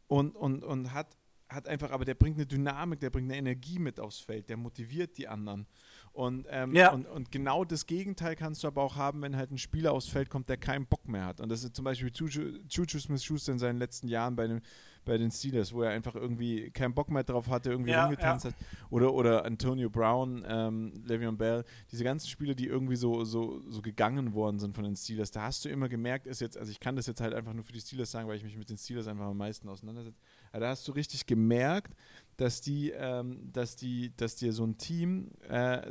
und, 0.06 0.36
und, 0.36 0.64
und 0.64 0.94
hat 0.94 1.18
hat 1.50 1.68
einfach, 1.68 1.92
aber 1.92 2.06
der 2.06 2.16
bringt 2.16 2.38
eine 2.38 2.46
Dynamik, 2.46 3.00
der 3.00 3.10
bringt 3.10 3.30
eine 3.32 3.38
Energie 3.38 3.80
mit 3.80 4.00
aufs 4.00 4.20
Feld, 4.20 4.50
der 4.50 4.58
motiviert 4.58 5.18
die 5.18 5.28
anderen. 5.28 5.66
Und, 6.12 6.48
ähm, 6.50 6.74
ja. 6.74 6.92
und, 6.92 7.06
und, 7.06 7.32
genau 7.32 7.64
das 7.64 7.86
Gegenteil 7.86 8.36
kannst 8.36 8.64
du 8.64 8.68
aber 8.68 8.82
auch 8.82 8.96
haben, 8.96 9.22
wenn 9.22 9.36
halt 9.38 9.52
ein 9.52 9.58
Spieler 9.58 9.94
aufs 9.94 10.08
Feld 10.08 10.30
kommt, 10.30 10.50
der 10.50 10.58
keinen 10.58 10.88
Bock 10.88 11.08
mehr 11.08 11.26
hat. 11.26 11.40
Und 11.40 11.50
das 11.50 11.64
ist 11.64 11.76
zum 11.76 11.86
Beispiel 11.86 12.12
Juju 12.12 13.00
Smith-Schuster 13.00 13.52
in 13.52 13.60
seinen 13.60 13.78
letzten 13.78 14.08
Jahren 14.08 14.36
bei 14.36 14.48
den, 14.48 14.62
bei 15.08 15.18
den 15.18 15.32
Steelers, 15.32 15.74
wo 15.74 15.82
er 15.82 15.92
einfach 15.92 16.16
irgendwie 16.16 16.70
keinen 16.70 16.94
Bock 16.94 17.10
mehr 17.10 17.24
drauf 17.24 17.48
hatte, 17.48 17.72
irgendwie 17.72 17.92
ja, 17.92 18.06
rumgetanzt 18.06 18.46
ja. 18.46 18.52
hat. 18.52 18.58
Oder, 18.90 19.14
oder 19.14 19.46
Antonio 19.46 19.90
Brown, 19.90 20.46
ähm, 20.48 20.94
Le'Veon 21.08 21.38
Bell, 21.38 21.64
diese 21.92 22.04
ganzen 22.04 22.28
Spieler, 22.28 22.54
die 22.54 22.68
irgendwie 22.68 22.96
so, 22.96 23.24
so, 23.24 23.62
so 23.68 23.82
gegangen 23.82 24.34
worden 24.34 24.60
sind 24.60 24.76
von 24.76 24.84
den 24.84 24.96
Steelers, 24.96 25.32
da 25.32 25.44
hast 25.44 25.66
du 25.66 25.70
immer 25.70 25.90
gemerkt, 25.90 26.28
ist 26.28 26.42
jetzt, 26.42 26.58
also 26.58 26.72
ich 26.72 26.80
kann 26.80 26.96
das 26.96 27.08
jetzt 27.08 27.22
halt 27.22 27.34
einfach 27.34 27.54
nur 27.54 27.64
für 27.64 27.74
die 27.74 27.82
Steelers 27.82 28.12
sagen, 28.12 28.28
weil 28.28 28.38
ich 28.38 28.44
mich 28.44 28.58
mit 28.58 28.70
den 28.70 28.78
Steelers 28.78 29.08
einfach 29.08 29.26
am 29.26 29.38
meisten 29.38 29.68
auseinandersetze. 29.70 30.20
Aber 30.52 30.60
da 30.60 30.70
hast 30.70 30.88
du 30.88 30.92
richtig 30.92 31.26
gemerkt, 31.26 31.96
dass 32.36 32.62
die, 32.62 32.92
ähm, 32.92 33.50
dass 33.52 33.76
die, 33.76 34.16
dass 34.16 34.36
dir 34.36 34.54
so 34.54 34.66
ein 34.66 34.78
Team, 34.78 35.32
äh, 35.50 35.82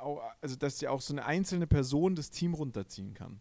auch, 0.00 0.20
also 0.40 0.56
dass 0.56 0.78
dir 0.78 0.90
auch 0.90 1.00
so 1.00 1.14
eine 1.14 1.24
einzelne 1.24 1.66
Person 1.66 2.16
das 2.16 2.30
Team 2.30 2.54
runterziehen 2.54 3.14
kann. 3.14 3.40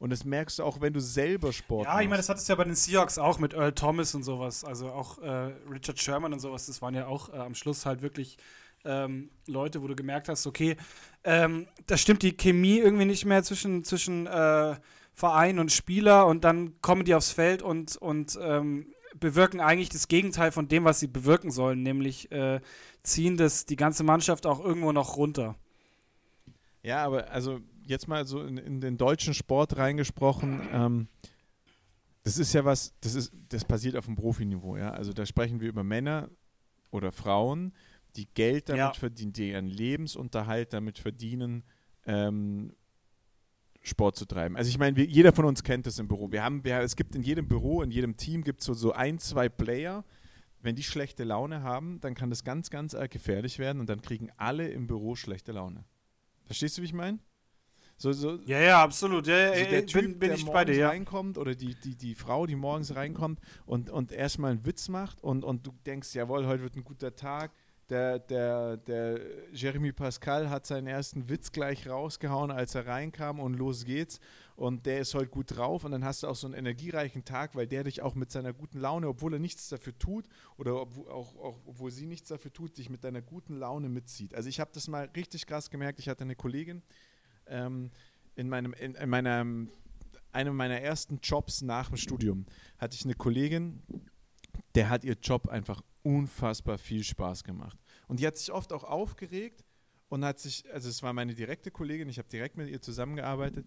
Und 0.00 0.10
das 0.10 0.24
merkst 0.24 0.58
du 0.58 0.64
auch, 0.64 0.80
wenn 0.80 0.94
du 0.94 1.00
selber 1.00 1.52
Sport 1.52 1.86
Ja, 1.86 2.00
ich 2.00 2.08
meine, 2.08 2.16
das 2.16 2.30
hattest 2.30 2.48
du 2.48 2.52
ja 2.52 2.56
bei 2.56 2.64
den 2.64 2.74
Seahawks 2.74 3.18
auch 3.18 3.38
mit 3.38 3.52
Earl 3.52 3.72
Thomas 3.72 4.14
und 4.14 4.22
sowas. 4.22 4.64
Also 4.64 4.90
auch 4.90 5.18
äh, 5.18 5.52
Richard 5.70 6.00
Sherman 6.00 6.32
und 6.32 6.40
sowas. 6.40 6.64
Das 6.66 6.80
waren 6.80 6.94
ja 6.94 7.06
auch 7.06 7.28
äh, 7.28 7.36
am 7.36 7.54
Schluss 7.54 7.84
halt 7.84 8.00
wirklich 8.00 8.38
ähm, 8.86 9.30
Leute, 9.46 9.82
wo 9.82 9.88
du 9.88 9.94
gemerkt 9.94 10.30
hast, 10.30 10.46
okay, 10.46 10.76
ähm, 11.22 11.68
da 11.86 11.98
stimmt 11.98 12.22
die 12.22 12.34
Chemie 12.34 12.78
irgendwie 12.78 13.04
nicht 13.04 13.26
mehr 13.26 13.42
zwischen, 13.42 13.84
zwischen 13.84 14.26
äh, 14.26 14.76
Verein 15.12 15.58
und 15.58 15.70
Spieler 15.70 16.26
und 16.26 16.44
dann 16.44 16.80
kommen 16.80 17.04
die 17.04 17.14
aufs 17.14 17.30
Feld 17.30 17.60
und, 17.60 17.98
und 17.98 18.38
ähm, 18.40 18.94
bewirken 19.18 19.60
eigentlich 19.60 19.90
das 19.90 20.08
Gegenteil 20.08 20.50
von 20.50 20.66
dem, 20.68 20.84
was 20.84 21.00
sie 21.00 21.08
bewirken 21.08 21.50
sollen, 21.50 21.82
nämlich 21.82 22.32
äh, 22.32 22.60
ziehen 23.02 23.36
das 23.36 23.66
die 23.66 23.76
ganze 23.76 24.02
Mannschaft 24.02 24.46
auch 24.46 24.64
irgendwo 24.64 24.92
noch 24.92 25.18
runter. 25.18 25.56
Ja, 26.82 27.04
aber 27.04 27.30
also 27.30 27.60
jetzt 27.84 28.08
mal 28.08 28.26
so 28.26 28.42
in, 28.42 28.56
in 28.58 28.80
den 28.80 28.96
deutschen 28.96 29.34
Sport 29.34 29.76
reingesprochen, 29.76 30.60
ähm, 30.72 31.08
das 32.22 32.38
ist 32.38 32.52
ja 32.52 32.64
was, 32.64 32.94
das 33.00 33.14
ist, 33.14 33.32
das 33.48 33.64
passiert 33.64 33.96
auf 33.96 34.04
dem 34.04 34.16
Profiniveau, 34.16 34.76
ja. 34.76 34.90
Also 34.90 35.12
da 35.12 35.24
sprechen 35.24 35.60
wir 35.60 35.68
über 35.68 35.84
Männer 35.84 36.28
oder 36.90 37.12
Frauen, 37.12 37.72
die 38.16 38.26
Geld 38.26 38.68
damit 38.68 38.78
ja. 38.78 38.92
verdienen, 38.92 39.32
die 39.32 39.50
ihren 39.50 39.66
Lebensunterhalt 39.66 40.72
damit 40.72 40.98
verdienen, 40.98 41.64
ähm, 42.06 42.74
Sport 43.82 44.16
zu 44.16 44.26
treiben. 44.26 44.56
Also 44.56 44.68
ich 44.68 44.78
meine, 44.78 45.00
jeder 45.00 45.32
von 45.32 45.46
uns 45.46 45.62
kennt 45.62 45.86
das 45.86 45.98
im 45.98 46.08
Büro. 46.08 46.30
Wir 46.30 46.44
haben, 46.44 46.64
wir, 46.64 46.80
es 46.80 46.96
gibt 46.96 47.14
in 47.14 47.22
jedem 47.22 47.48
Büro, 47.48 47.82
in 47.82 47.90
jedem 47.90 48.16
Team 48.16 48.44
gibt 48.44 48.60
es 48.60 48.66
so, 48.66 48.74
so 48.74 48.92
ein, 48.92 49.18
zwei 49.18 49.48
Player. 49.48 50.04
Wenn 50.60 50.76
die 50.76 50.82
schlechte 50.82 51.24
Laune 51.24 51.62
haben, 51.62 51.98
dann 52.00 52.14
kann 52.14 52.28
das 52.28 52.44
ganz, 52.44 52.68
ganz 52.68 52.94
gefährlich 53.08 53.58
werden 53.58 53.80
und 53.80 53.88
dann 53.88 54.02
kriegen 54.02 54.28
alle 54.36 54.68
im 54.68 54.86
Büro 54.86 55.14
schlechte 55.14 55.52
Laune. 55.52 55.84
Verstehst 56.44 56.76
du, 56.76 56.82
wie 56.82 56.86
ich 56.86 56.92
meine? 56.92 57.18
So, 58.02 58.12
so, 58.12 58.38
ja, 58.46 58.58
ja, 58.58 58.82
absolut. 58.82 59.26
Ja, 59.26 59.54
so 59.54 59.64
der 59.70 59.84
Typ, 59.84 60.00
bin, 60.00 60.18
bin 60.18 60.28
der 60.30 60.38
ich 60.38 60.46
bei 60.46 60.64
dir, 60.64 60.74
ja. 60.74 60.88
reinkommt 60.88 61.36
oder 61.36 61.54
die, 61.54 61.74
die, 61.74 61.94
die 61.94 62.14
Frau, 62.14 62.46
die 62.46 62.56
morgens 62.56 62.96
reinkommt 62.96 63.40
und, 63.66 63.90
und 63.90 64.10
erstmal 64.10 64.52
einen 64.52 64.64
Witz 64.64 64.88
macht 64.88 65.22
und, 65.22 65.44
und 65.44 65.66
du 65.66 65.72
denkst, 65.84 66.14
jawohl, 66.14 66.46
heute 66.46 66.62
wird 66.62 66.76
ein 66.76 66.84
guter 66.84 67.14
Tag 67.14 67.52
der, 67.90 68.20
der, 68.20 68.76
der 68.76 69.20
Jeremy 69.52 69.92
Pascal 69.92 70.48
hat 70.48 70.64
seinen 70.64 70.86
ersten 70.86 71.28
Witz 71.28 71.50
gleich 71.50 71.88
rausgehauen, 71.88 72.50
als 72.50 72.74
er 72.74 72.86
reinkam 72.86 73.40
und 73.40 73.54
los 73.54 73.84
geht's. 73.84 74.20
Und 74.54 74.86
der 74.86 75.00
ist 75.00 75.14
heute 75.14 75.28
gut 75.28 75.56
drauf 75.56 75.84
und 75.84 75.90
dann 75.90 76.04
hast 76.04 76.22
du 76.22 76.28
auch 76.28 76.36
so 76.36 76.46
einen 76.46 76.54
energiereichen 76.54 77.24
Tag, 77.24 77.54
weil 77.56 77.66
der 77.66 77.84
dich 77.84 78.02
auch 78.02 78.14
mit 78.14 78.30
seiner 78.30 78.52
guten 78.52 78.78
Laune, 78.78 79.08
obwohl 79.08 79.32
er 79.32 79.38
nichts 79.38 79.68
dafür 79.68 79.98
tut 79.98 80.26
oder 80.56 80.80
ob, 80.80 81.08
auch, 81.08 81.34
auch 81.36 81.58
obwohl 81.66 81.90
sie 81.90 82.06
nichts 82.06 82.28
dafür 82.28 82.52
tut, 82.52 82.78
dich 82.78 82.90
mit 82.90 83.02
deiner 83.02 83.22
guten 83.22 83.56
Laune 83.56 83.88
mitzieht. 83.88 84.34
Also 84.34 84.48
ich 84.48 84.60
habe 84.60 84.70
das 84.72 84.86
mal 84.86 85.10
richtig 85.16 85.46
krass 85.46 85.70
gemerkt. 85.70 85.98
Ich 85.98 86.08
hatte 86.08 86.22
eine 86.24 86.36
Kollegin 86.36 86.82
ähm, 87.50 87.90
in 88.36 88.48
meinem, 88.48 88.72
in, 88.74 88.94
in 88.94 89.08
meiner, 89.08 89.46
einem 90.32 90.56
meiner 90.56 90.80
ersten 90.80 91.20
Jobs 91.22 91.62
nach 91.62 91.88
dem 91.88 91.96
Studium, 91.96 92.46
hatte 92.78 92.94
ich 92.94 93.04
eine 93.04 93.14
Kollegin, 93.14 93.82
der 94.74 94.88
hat 94.88 95.04
ihr 95.04 95.16
Job 95.20 95.48
einfach 95.48 95.82
unfassbar 96.02 96.78
viel 96.78 97.04
Spaß 97.04 97.44
gemacht. 97.44 97.78
Und 98.08 98.20
die 98.20 98.26
hat 98.26 98.36
sich 98.36 98.52
oft 98.52 98.72
auch 98.72 98.84
aufgeregt 98.84 99.64
und 100.10 100.24
hat 100.24 100.40
sich, 100.40 100.64
also 100.72 100.88
es 100.88 101.02
war 101.04 101.12
meine 101.12 101.34
direkte 101.34 101.70
Kollegin, 101.70 102.08
ich 102.08 102.18
habe 102.18 102.28
direkt 102.28 102.56
mit 102.56 102.68
ihr 102.68 102.82
zusammengearbeitet, 102.82 103.66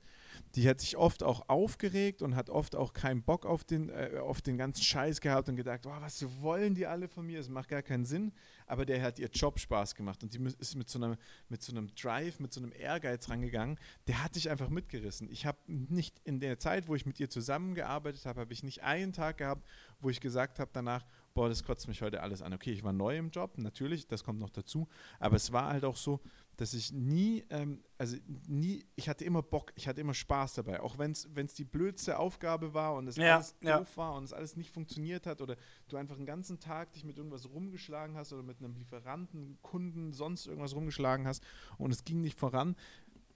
die 0.55 0.67
hat 0.67 0.81
sich 0.81 0.97
oft 0.97 1.23
auch 1.23 1.47
aufgeregt 1.47 2.21
und 2.21 2.35
hat 2.35 2.49
oft 2.49 2.75
auch 2.75 2.91
keinen 2.91 3.23
Bock 3.23 3.45
auf 3.45 3.63
den, 3.63 3.89
äh, 3.89 4.19
auf 4.21 4.41
den 4.41 4.57
ganzen 4.57 4.83
Scheiß 4.83 5.21
gehabt 5.21 5.47
und 5.47 5.55
gedacht, 5.55 5.85
oh, 5.85 6.01
was 6.01 6.25
wollen 6.41 6.75
die 6.75 6.85
alle 6.85 7.07
von 7.07 7.25
mir, 7.25 7.39
es 7.39 7.47
macht 7.47 7.69
gar 7.69 7.81
keinen 7.81 8.03
Sinn, 8.03 8.33
aber 8.67 8.85
der 8.85 9.01
hat 9.01 9.19
ihr 9.19 9.29
Job 9.29 9.57
Spaß 9.57 9.95
gemacht 9.95 10.21
und 10.21 10.33
die 10.33 10.53
ist 10.59 10.75
mit 10.75 10.89
so, 10.89 11.01
einem, 11.01 11.15
mit 11.47 11.63
so 11.63 11.71
einem 11.71 11.95
Drive, 11.95 12.41
mit 12.41 12.51
so 12.51 12.61
einem 12.61 12.73
Ehrgeiz 12.77 13.29
rangegangen, 13.29 13.79
der 14.07 14.21
hat 14.21 14.35
dich 14.35 14.49
einfach 14.49 14.69
mitgerissen. 14.69 15.29
Ich 15.31 15.45
habe 15.45 15.57
nicht 15.67 16.19
in 16.25 16.41
der 16.41 16.59
Zeit, 16.59 16.89
wo 16.89 16.95
ich 16.95 17.05
mit 17.05 17.21
ihr 17.21 17.29
zusammengearbeitet 17.29 18.25
habe, 18.25 18.41
habe 18.41 18.51
ich 18.51 18.63
nicht 18.63 18.83
einen 18.83 19.13
Tag 19.13 19.37
gehabt, 19.37 19.65
wo 20.01 20.09
ich 20.09 20.19
gesagt 20.19 20.59
habe 20.59 20.71
danach, 20.73 21.05
boah, 21.33 21.49
das 21.49 21.63
kotzt 21.63 21.87
mich 21.87 22.01
heute 22.01 22.21
alles 22.21 22.41
an. 22.41 22.53
Okay, 22.53 22.71
ich 22.71 22.83
war 22.83 22.93
neu 22.93 23.17
im 23.17 23.29
Job, 23.29 23.57
natürlich, 23.57 24.07
das 24.07 24.23
kommt 24.23 24.39
noch 24.39 24.49
dazu, 24.49 24.87
aber 25.19 25.35
es 25.35 25.51
war 25.51 25.69
halt 25.69 25.83
auch 25.83 25.95
so, 25.95 26.19
dass 26.57 26.73
ich 26.73 26.91
nie, 26.91 27.43
ähm, 27.49 27.83
also 27.97 28.17
nie, 28.47 28.85
ich 28.95 29.09
hatte 29.09 29.25
immer 29.25 29.41
Bock, 29.41 29.71
ich 29.75 29.87
hatte 29.87 30.01
immer 30.01 30.13
Spaß 30.13 30.53
dabei, 30.53 30.81
auch 30.81 30.97
wenn 30.97 31.11
es 31.11 31.53
die 31.55 31.63
blödste 31.63 32.19
Aufgabe 32.19 32.73
war 32.73 32.93
und 32.95 33.07
es 33.07 33.15
ja, 33.15 33.35
alles 33.35 33.55
ja. 33.61 33.79
doof 33.79 33.97
war 33.97 34.13
und 34.15 34.25
es 34.25 34.33
alles 34.33 34.55
nicht 34.55 34.71
funktioniert 34.71 35.25
hat 35.25 35.41
oder 35.41 35.55
du 35.87 35.97
einfach 35.97 36.15
einen 36.15 36.27
ganzen 36.27 36.59
Tag 36.59 36.91
dich 36.93 37.03
mit 37.03 37.17
irgendwas 37.17 37.49
rumgeschlagen 37.49 38.15
hast 38.15 38.33
oder 38.33 38.43
mit 38.43 38.59
einem 38.59 38.75
Lieferanten, 38.75 39.57
Kunden, 39.61 40.13
sonst 40.13 40.45
irgendwas 40.45 40.75
rumgeschlagen 40.75 41.25
hast 41.25 41.43
und 41.77 41.91
es 41.91 42.03
ging 42.03 42.21
nicht 42.21 42.39
voran. 42.39 42.75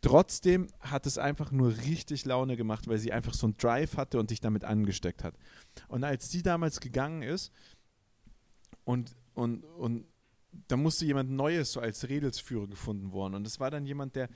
Trotzdem 0.02 0.68
hat 0.80 1.08
es 1.08 1.18
einfach 1.18 1.52
nur 1.52 1.76
richtig 1.76 2.24
Laune 2.26 2.56
gemacht, 2.56 2.88
weil 2.88 3.00
sie 3.00 3.12
einfach 3.12 3.34
so 3.34 3.48
einen 3.48 3.58
Drive 3.58 3.98
hatte 3.98 4.20
und 4.20 4.30
dich 4.30 4.40
damit 4.40 4.64
angesteckt 4.64 5.24
hat. 5.24 5.34
Und 5.88 6.04
als 6.04 6.30
sie 6.30 6.44
damals 6.44 6.80
gegangen 6.80 7.24
ist, 7.24 7.52
und, 8.88 9.18
und, 9.34 9.66
und 9.66 10.06
da 10.70 10.78
musste 10.78 11.06
jemand 11.06 11.30
Neues 11.30 11.74
so 11.74 11.82
als 11.82 12.08
Redelsführer 12.08 12.68
gefunden 12.68 13.12
worden. 13.12 13.36
Und 13.36 13.44
das 13.44 13.60
war 13.60 13.70
dann 13.70 13.86
jemand, 13.86 14.16
der, 14.16 14.30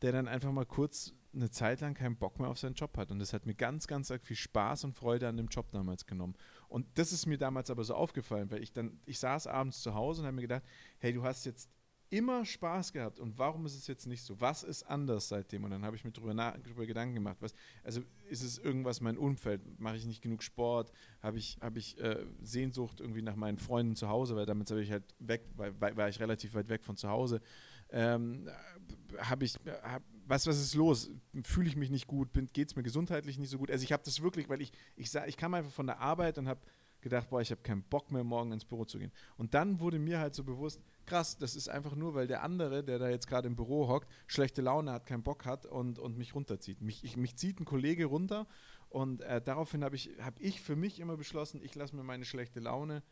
der 0.00 0.12
dann 0.12 0.28
einfach 0.28 0.50
mal 0.50 0.64
kurz 0.64 1.12
eine 1.34 1.50
Zeit 1.50 1.82
lang 1.82 1.92
keinen 1.92 2.16
Bock 2.16 2.40
mehr 2.40 2.48
auf 2.48 2.58
seinen 2.58 2.72
Job 2.72 2.96
hat. 2.96 3.10
Und 3.10 3.18
das 3.18 3.34
hat 3.34 3.44
mir 3.44 3.54
ganz, 3.54 3.86
ganz 3.86 4.10
viel 4.22 4.34
Spaß 4.34 4.84
und 4.84 4.94
Freude 4.94 5.28
an 5.28 5.36
dem 5.36 5.48
Job 5.48 5.70
damals 5.72 6.06
genommen. 6.06 6.36
Und 6.70 6.86
das 6.94 7.12
ist 7.12 7.26
mir 7.26 7.36
damals 7.36 7.68
aber 7.70 7.84
so 7.84 7.94
aufgefallen, 7.94 8.50
weil 8.50 8.62
ich 8.62 8.72
dann, 8.72 8.98
ich 9.04 9.18
saß 9.18 9.46
abends 9.46 9.82
zu 9.82 9.92
Hause 9.92 10.22
und 10.22 10.26
habe 10.26 10.36
mir 10.36 10.42
gedacht, 10.42 10.62
hey, 11.00 11.12
du 11.12 11.22
hast 11.22 11.44
jetzt 11.44 11.68
immer 12.10 12.44
Spaß 12.44 12.92
gehabt 12.92 13.20
und 13.20 13.38
warum 13.38 13.66
ist 13.66 13.74
es 13.74 13.86
jetzt 13.86 14.06
nicht 14.06 14.22
so? 14.22 14.40
Was 14.40 14.62
ist 14.62 14.82
anders 14.84 15.28
seitdem? 15.28 15.64
Und 15.64 15.70
dann 15.70 15.84
habe 15.84 15.96
ich 15.96 16.04
mir 16.04 16.10
darüber, 16.10 16.34
darüber 16.34 16.86
Gedanken 16.86 17.14
gemacht. 17.14 17.36
Was, 17.40 17.54
also 17.84 18.00
ist 18.30 18.42
es 18.42 18.58
irgendwas 18.58 19.00
mein 19.00 19.18
Umfeld? 19.18 19.60
Mache 19.78 19.96
ich 19.96 20.06
nicht 20.06 20.22
genug 20.22 20.42
Sport? 20.42 20.90
Habe 21.22 21.38
ich, 21.38 21.58
hab 21.60 21.76
ich 21.76 21.98
äh, 22.00 22.24
Sehnsucht 22.42 23.00
irgendwie 23.00 23.22
nach 23.22 23.36
meinen 23.36 23.58
Freunden 23.58 23.94
zu 23.94 24.08
Hause? 24.08 24.36
Weil 24.36 24.46
damit 24.46 24.70
habe 24.70 24.82
ich 24.82 24.90
halt 24.90 25.04
weg, 25.18 25.42
weil, 25.56 25.78
war 25.80 26.08
ich 26.08 26.20
relativ 26.20 26.54
weit 26.54 26.68
weg 26.68 26.82
von 26.82 26.96
zu 26.96 27.08
Hause. 27.08 27.40
Ähm, 27.90 28.48
habe 29.18 29.44
ich, 29.44 29.54
hab, 29.82 30.02
was, 30.26 30.46
was 30.46 30.60
ist 30.60 30.74
los? 30.74 31.10
Fühle 31.44 31.68
ich 31.68 31.76
mich 31.76 31.90
nicht 31.90 32.06
gut? 32.06 32.28
Geht 32.52 32.68
es 32.68 32.76
mir 32.76 32.82
gesundheitlich 32.82 33.38
nicht 33.38 33.50
so 33.50 33.58
gut? 33.58 33.70
Also 33.70 33.84
ich 33.84 33.92
habe 33.92 34.02
das 34.04 34.22
wirklich, 34.22 34.48
weil 34.48 34.62
ich, 34.62 34.72
ich, 34.96 35.14
ich 35.14 35.36
kam 35.36 35.54
einfach 35.54 35.72
von 35.72 35.86
der 35.86 36.00
Arbeit 36.00 36.38
und 36.38 36.48
habe 36.48 36.60
gedacht, 37.00 37.30
boah, 37.30 37.40
ich 37.40 37.50
habe 37.50 37.62
keinen 37.62 37.82
Bock 37.82 38.10
mehr, 38.10 38.24
morgen 38.24 38.52
ins 38.52 38.64
Büro 38.64 38.84
zu 38.84 38.98
gehen. 38.98 39.12
Und 39.36 39.54
dann 39.54 39.80
wurde 39.80 39.98
mir 39.98 40.18
halt 40.18 40.34
so 40.34 40.44
bewusst, 40.44 40.82
krass, 41.08 41.38
das 41.38 41.56
ist 41.56 41.68
einfach 41.68 41.94
nur, 41.94 42.14
weil 42.14 42.26
der 42.26 42.42
andere, 42.42 42.84
der 42.84 42.98
da 42.98 43.08
jetzt 43.08 43.26
gerade 43.26 43.48
im 43.48 43.56
Büro 43.56 43.88
hockt, 43.88 44.08
schlechte 44.26 44.62
Laune 44.62 44.92
hat, 44.92 45.06
keinen 45.06 45.22
Bock 45.22 45.44
hat 45.44 45.66
und, 45.66 45.98
und 45.98 46.16
mich 46.18 46.34
runterzieht. 46.34 46.80
Mich, 46.80 47.02
ich, 47.02 47.16
mich 47.16 47.36
zieht 47.36 47.60
ein 47.60 47.64
Kollege 47.64 48.06
runter 48.06 48.46
und 48.88 49.22
äh, 49.22 49.40
daraufhin 49.40 49.82
habe 49.84 49.96
ich, 49.96 50.10
hab 50.20 50.38
ich 50.40 50.60
für 50.60 50.76
mich 50.76 51.00
immer 51.00 51.16
beschlossen, 51.16 51.60
ich 51.62 51.74
lasse 51.74 51.96
mir 51.96 52.02
meine 52.02 52.24
schlechte 52.24 52.60
Laune 52.60 53.02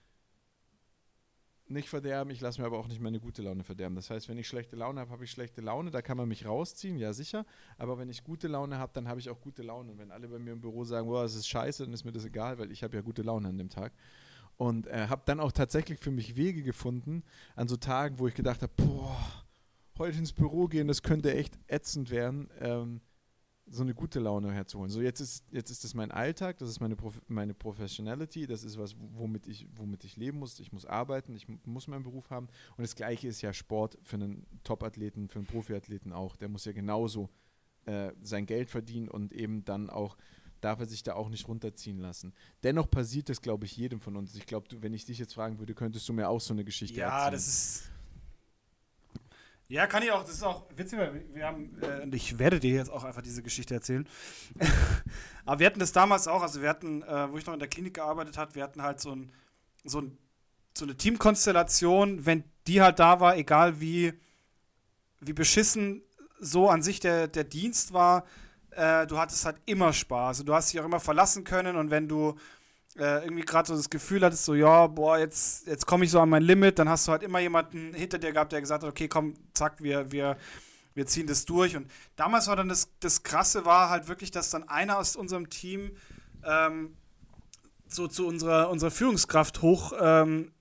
nicht 1.69 1.88
verderben, 1.88 2.31
ich 2.31 2.41
lasse 2.41 2.61
mir 2.61 2.67
aber 2.67 2.79
auch 2.79 2.87
nicht 2.87 3.00
meine 3.00 3.19
gute 3.19 3.43
Laune 3.43 3.65
verderben. 3.65 3.97
Das 3.97 4.11
heißt, 4.11 4.29
wenn 4.29 4.38
ich 4.38 4.47
schlechte 4.47 4.76
Laune 4.76 5.00
habe, 5.00 5.11
habe 5.11 5.25
ich 5.25 5.31
schlechte 5.31 5.61
Laune, 5.61 5.91
da 5.91 6.00
kann 6.00 6.17
man 6.17 6.29
mich 6.29 6.47
rausziehen, 6.47 6.97
ja 6.99 7.12
sicher, 7.12 7.45
aber 7.76 7.99
wenn 7.99 8.09
ich 8.09 8.23
gute 8.23 8.47
Laune 8.47 8.79
habe, 8.79 8.93
dann 8.95 9.09
habe 9.09 9.19
ich 9.19 9.31
auch 9.31 9.41
gute 9.41 9.62
Laune. 9.62 9.93
Und 9.93 9.99
wenn 9.99 10.12
alle 10.12 10.29
bei 10.29 10.38
mir 10.38 10.53
im 10.53 10.61
Büro 10.61 10.85
sagen, 10.85 11.09
boah, 11.09 11.23
das 11.23 11.35
ist 11.35 11.49
scheiße, 11.49 11.85
dann 11.85 11.93
ist 11.93 12.05
mir 12.05 12.12
das 12.12 12.25
egal, 12.25 12.59
weil 12.59 12.71
ich 12.71 12.85
habe 12.85 12.95
ja 12.95 13.03
gute 13.03 13.23
Laune 13.23 13.49
an 13.49 13.59
dem 13.59 13.69
Tag. 13.69 13.93
Und 14.56 14.86
äh, 14.86 15.08
habe 15.08 15.22
dann 15.26 15.40
auch 15.40 15.52
tatsächlich 15.52 15.98
für 15.98 16.10
mich 16.10 16.36
Wege 16.36 16.62
gefunden 16.62 17.22
an 17.56 17.68
so 17.68 17.76
Tagen, 17.76 18.18
wo 18.18 18.26
ich 18.26 18.34
gedacht 18.34 18.62
habe, 18.62 18.72
boah, 18.76 19.44
heute 19.98 20.18
ins 20.18 20.32
Büro 20.32 20.66
gehen, 20.66 20.88
das 20.88 21.02
könnte 21.02 21.34
echt 21.34 21.58
ätzend 21.68 22.10
werden. 22.10 22.48
Ähm, 22.60 23.00
so 23.68 23.82
eine 23.82 23.94
gute 23.94 24.20
Laune 24.20 24.52
herzuholen. 24.52 24.90
So 24.90 25.00
jetzt 25.00 25.20
ist 25.20 25.44
jetzt 25.50 25.70
ist 25.70 25.82
das 25.82 25.94
mein 25.94 26.12
Alltag, 26.12 26.58
das 26.58 26.68
ist 26.68 26.80
meine 26.80 26.94
Prof 26.94 27.20
meine 27.26 27.52
Professionality, 27.52 28.46
das 28.46 28.62
ist 28.62 28.78
was, 28.78 28.94
womit 28.96 29.46
ich 29.48 29.66
womit 29.75 30.04
ich 30.04 30.16
leben 30.16 30.38
muss. 30.38 30.60
Ich 30.60 30.72
muss 30.72 30.86
arbeiten, 30.86 31.34
ich 31.34 31.46
muss 31.64 31.88
meinen 31.88 32.04
Beruf 32.04 32.30
haben 32.30 32.46
und 32.76 32.82
das 32.82 32.94
gleiche 32.94 33.26
ist 33.26 33.42
ja 33.42 33.52
Sport 33.52 33.98
für 34.04 34.16
einen 34.16 34.46
Top-Athleten, 34.62 35.28
für 35.28 35.40
einen 35.40 35.48
Profiathleten 35.48 36.12
auch. 36.12 36.36
Der 36.36 36.48
muss 36.48 36.64
ja 36.64 36.72
genauso 36.72 37.28
äh, 37.86 38.12
sein 38.22 38.46
Geld 38.46 38.70
verdienen 38.70 39.08
und 39.08 39.32
eben 39.32 39.64
dann 39.64 39.90
auch 39.90 40.16
darf 40.66 40.80
er 40.80 40.87
sich 40.87 41.04
da 41.04 41.14
auch 41.14 41.28
nicht 41.28 41.46
runterziehen 41.46 41.99
lassen. 41.99 42.35
Dennoch 42.64 42.90
passiert 42.90 43.28
das, 43.28 43.40
glaube 43.40 43.66
ich, 43.66 43.76
jedem 43.76 44.00
von 44.00 44.16
uns. 44.16 44.35
Ich 44.35 44.46
glaube, 44.46 44.66
wenn 44.82 44.92
ich 44.92 45.04
dich 45.04 45.16
jetzt 45.16 45.35
fragen 45.35 45.61
würde, 45.61 45.75
könntest 45.75 46.08
du 46.08 46.12
mir 46.12 46.28
auch 46.28 46.40
so 46.40 46.52
eine 46.52 46.64
Geschichte 46.64 46.99
ja, 46.99 47.06
erzählen. 47.06 47.25
Ja, 47.25 47.30
das 47.30 47.46
ist 47.46 47.90
ja, 49.68 49.87
kann 49.87 50.02
ich 50.02 50.11
auch. 50.11 50.23
Das 50.23 50.32
ist 50.32 50.42
auch 50.42 50.64
witzig, 50.76 50.99
weil 50.99 51.25
wir 51.32 51.46
haben, 51.46 51.80
äh, 51.82 52.16
ich 52.16 52.38
werde 52.38 52.58
dir 52.58 52.75
jetzt 52.75 52.90
auch 52.90 53.04
einfach 53.04 53.23
diese 53.23 53.42
Geschichte 53.42 53.75
erzählen. 53.75 54.08
Aber 55.44 55.61
wir 55.61 55.66
hatten 55.66 55.78
das 55.78 55.92
damals 55.92 56.26
auch, 56.26 56.42
also 56.42 56.62
wir 56.62 56.68
hatten, 56.68 57.02
äh, 57.02 57.30
wo 57.30 57.38
ich 57.38 57.46
noch 57.46 57.54
in 57.54 57.61
der 57.61 57.68
Klinik 57.68 57.94
gearbeitet 57.94 58.37
habe, 58.37 58.54
wir 58.56 58.62
hatten 58.64 58.82
halt 58.82 59.00
so, 59.00 59.12
ein, 59.12 59.32
so, 59.85 60.00
ein, 60.00 60.18
so 60.76 60.85
eine 60.85 60.96
Teamkonstellation, 60.96 62.26
wenn 62.26 62.42
die 62.66 62.82
halt 62.82 62.99
da 62.99 63.20
war, 63.20 63.37
egal 63.37 63.80
wie, 63.80 64.14
wie 65.20 65.32
beschissen 65.32 66.02
so 66.40 66.68
an 66.68 66.82
sich 66.82 66.99
der, 66.99 67.28
der 67.28 67.44
Dienst 67.44 67.92
war, 67.92 68.25
äh, 68.76 69.06
du 69.06 69.18
hattest 69.18 69.45
halt 69.45 69.56
immer 69.66 69.92
Spaß. 69.92 70.45
Du 70.45 70.54
hast 70.54 70.73
dich 70.73 70.80
auch 70.80 70.85
immer 70.85 71.00
verlassen 71.00 71.45
können 71.45 71.76
und 71.76 71.90
wenn 71.90 72.09
du 72.09 72.37
äh, 72.97 73.25
irgendwie 73.25 73.42
gerade 73.42 73.68
so 73.68 73.76
das 73.76 73.90
Gefühl 73.90 74.23
hattest, 74.23 74.45
so, 74.45 74.54
ja, 74.54 74.87
boah, 74.87 75.18
jetzt, 75.18 75.66
jetzt 75.66 75.87
komme 75.87 76.04
ich 76.04 76.11
so 76.11 76.21
an 76.21 76.28
mein 76.28 76.42
Limit, 76.42 76.78
dann 76.78 76.88
hast 76.88 77.09
du 77.09 77.12
halt 77.12 77.23
immer 77.23 77.40
jemanden 77.40 77.95
hinter 77.95 78.18
dir 78.18 78.33
gehabt, 78.33 78.52
der 78.52 78.61
gesagt 78.61 78.85
hat, 78.85 78.90
okay, 78.90 79.09
komm, 79.09 79.35
zack, 79.54 79.83
wir, 79.83 80.12
wir, 80.12 80.37
wir 80.95 81.06
ziehen 81.06 81.26
das 81.26 81.45
durch. 81.45 81.76
Und 81.76 81.90
damals 82.16 82.49
war 82.49 82.56
dann 82.56 82.68
das, 82.68 82.90
das 83.00 83.23
Krasse, 83.23 83.64
war 83.64 83.90
halt 83.90 84.09
wirklich, 84.09 84.30
dass 84.30 84.50
dann 84.50 84.68
einer 84.68 84.99
aus 84.99 85.16
unserem 85.16 85.50
Team 85.50 85.92
ähm, 86.45 86.97
so 87.88 88.09
zu 88.09 88.26
unserer, 88.26 88.71
unserer 88.71 88.90
Führungskraft 88.90 89.62
hoch, 89.62 89.92
ähm, 89.99 90.52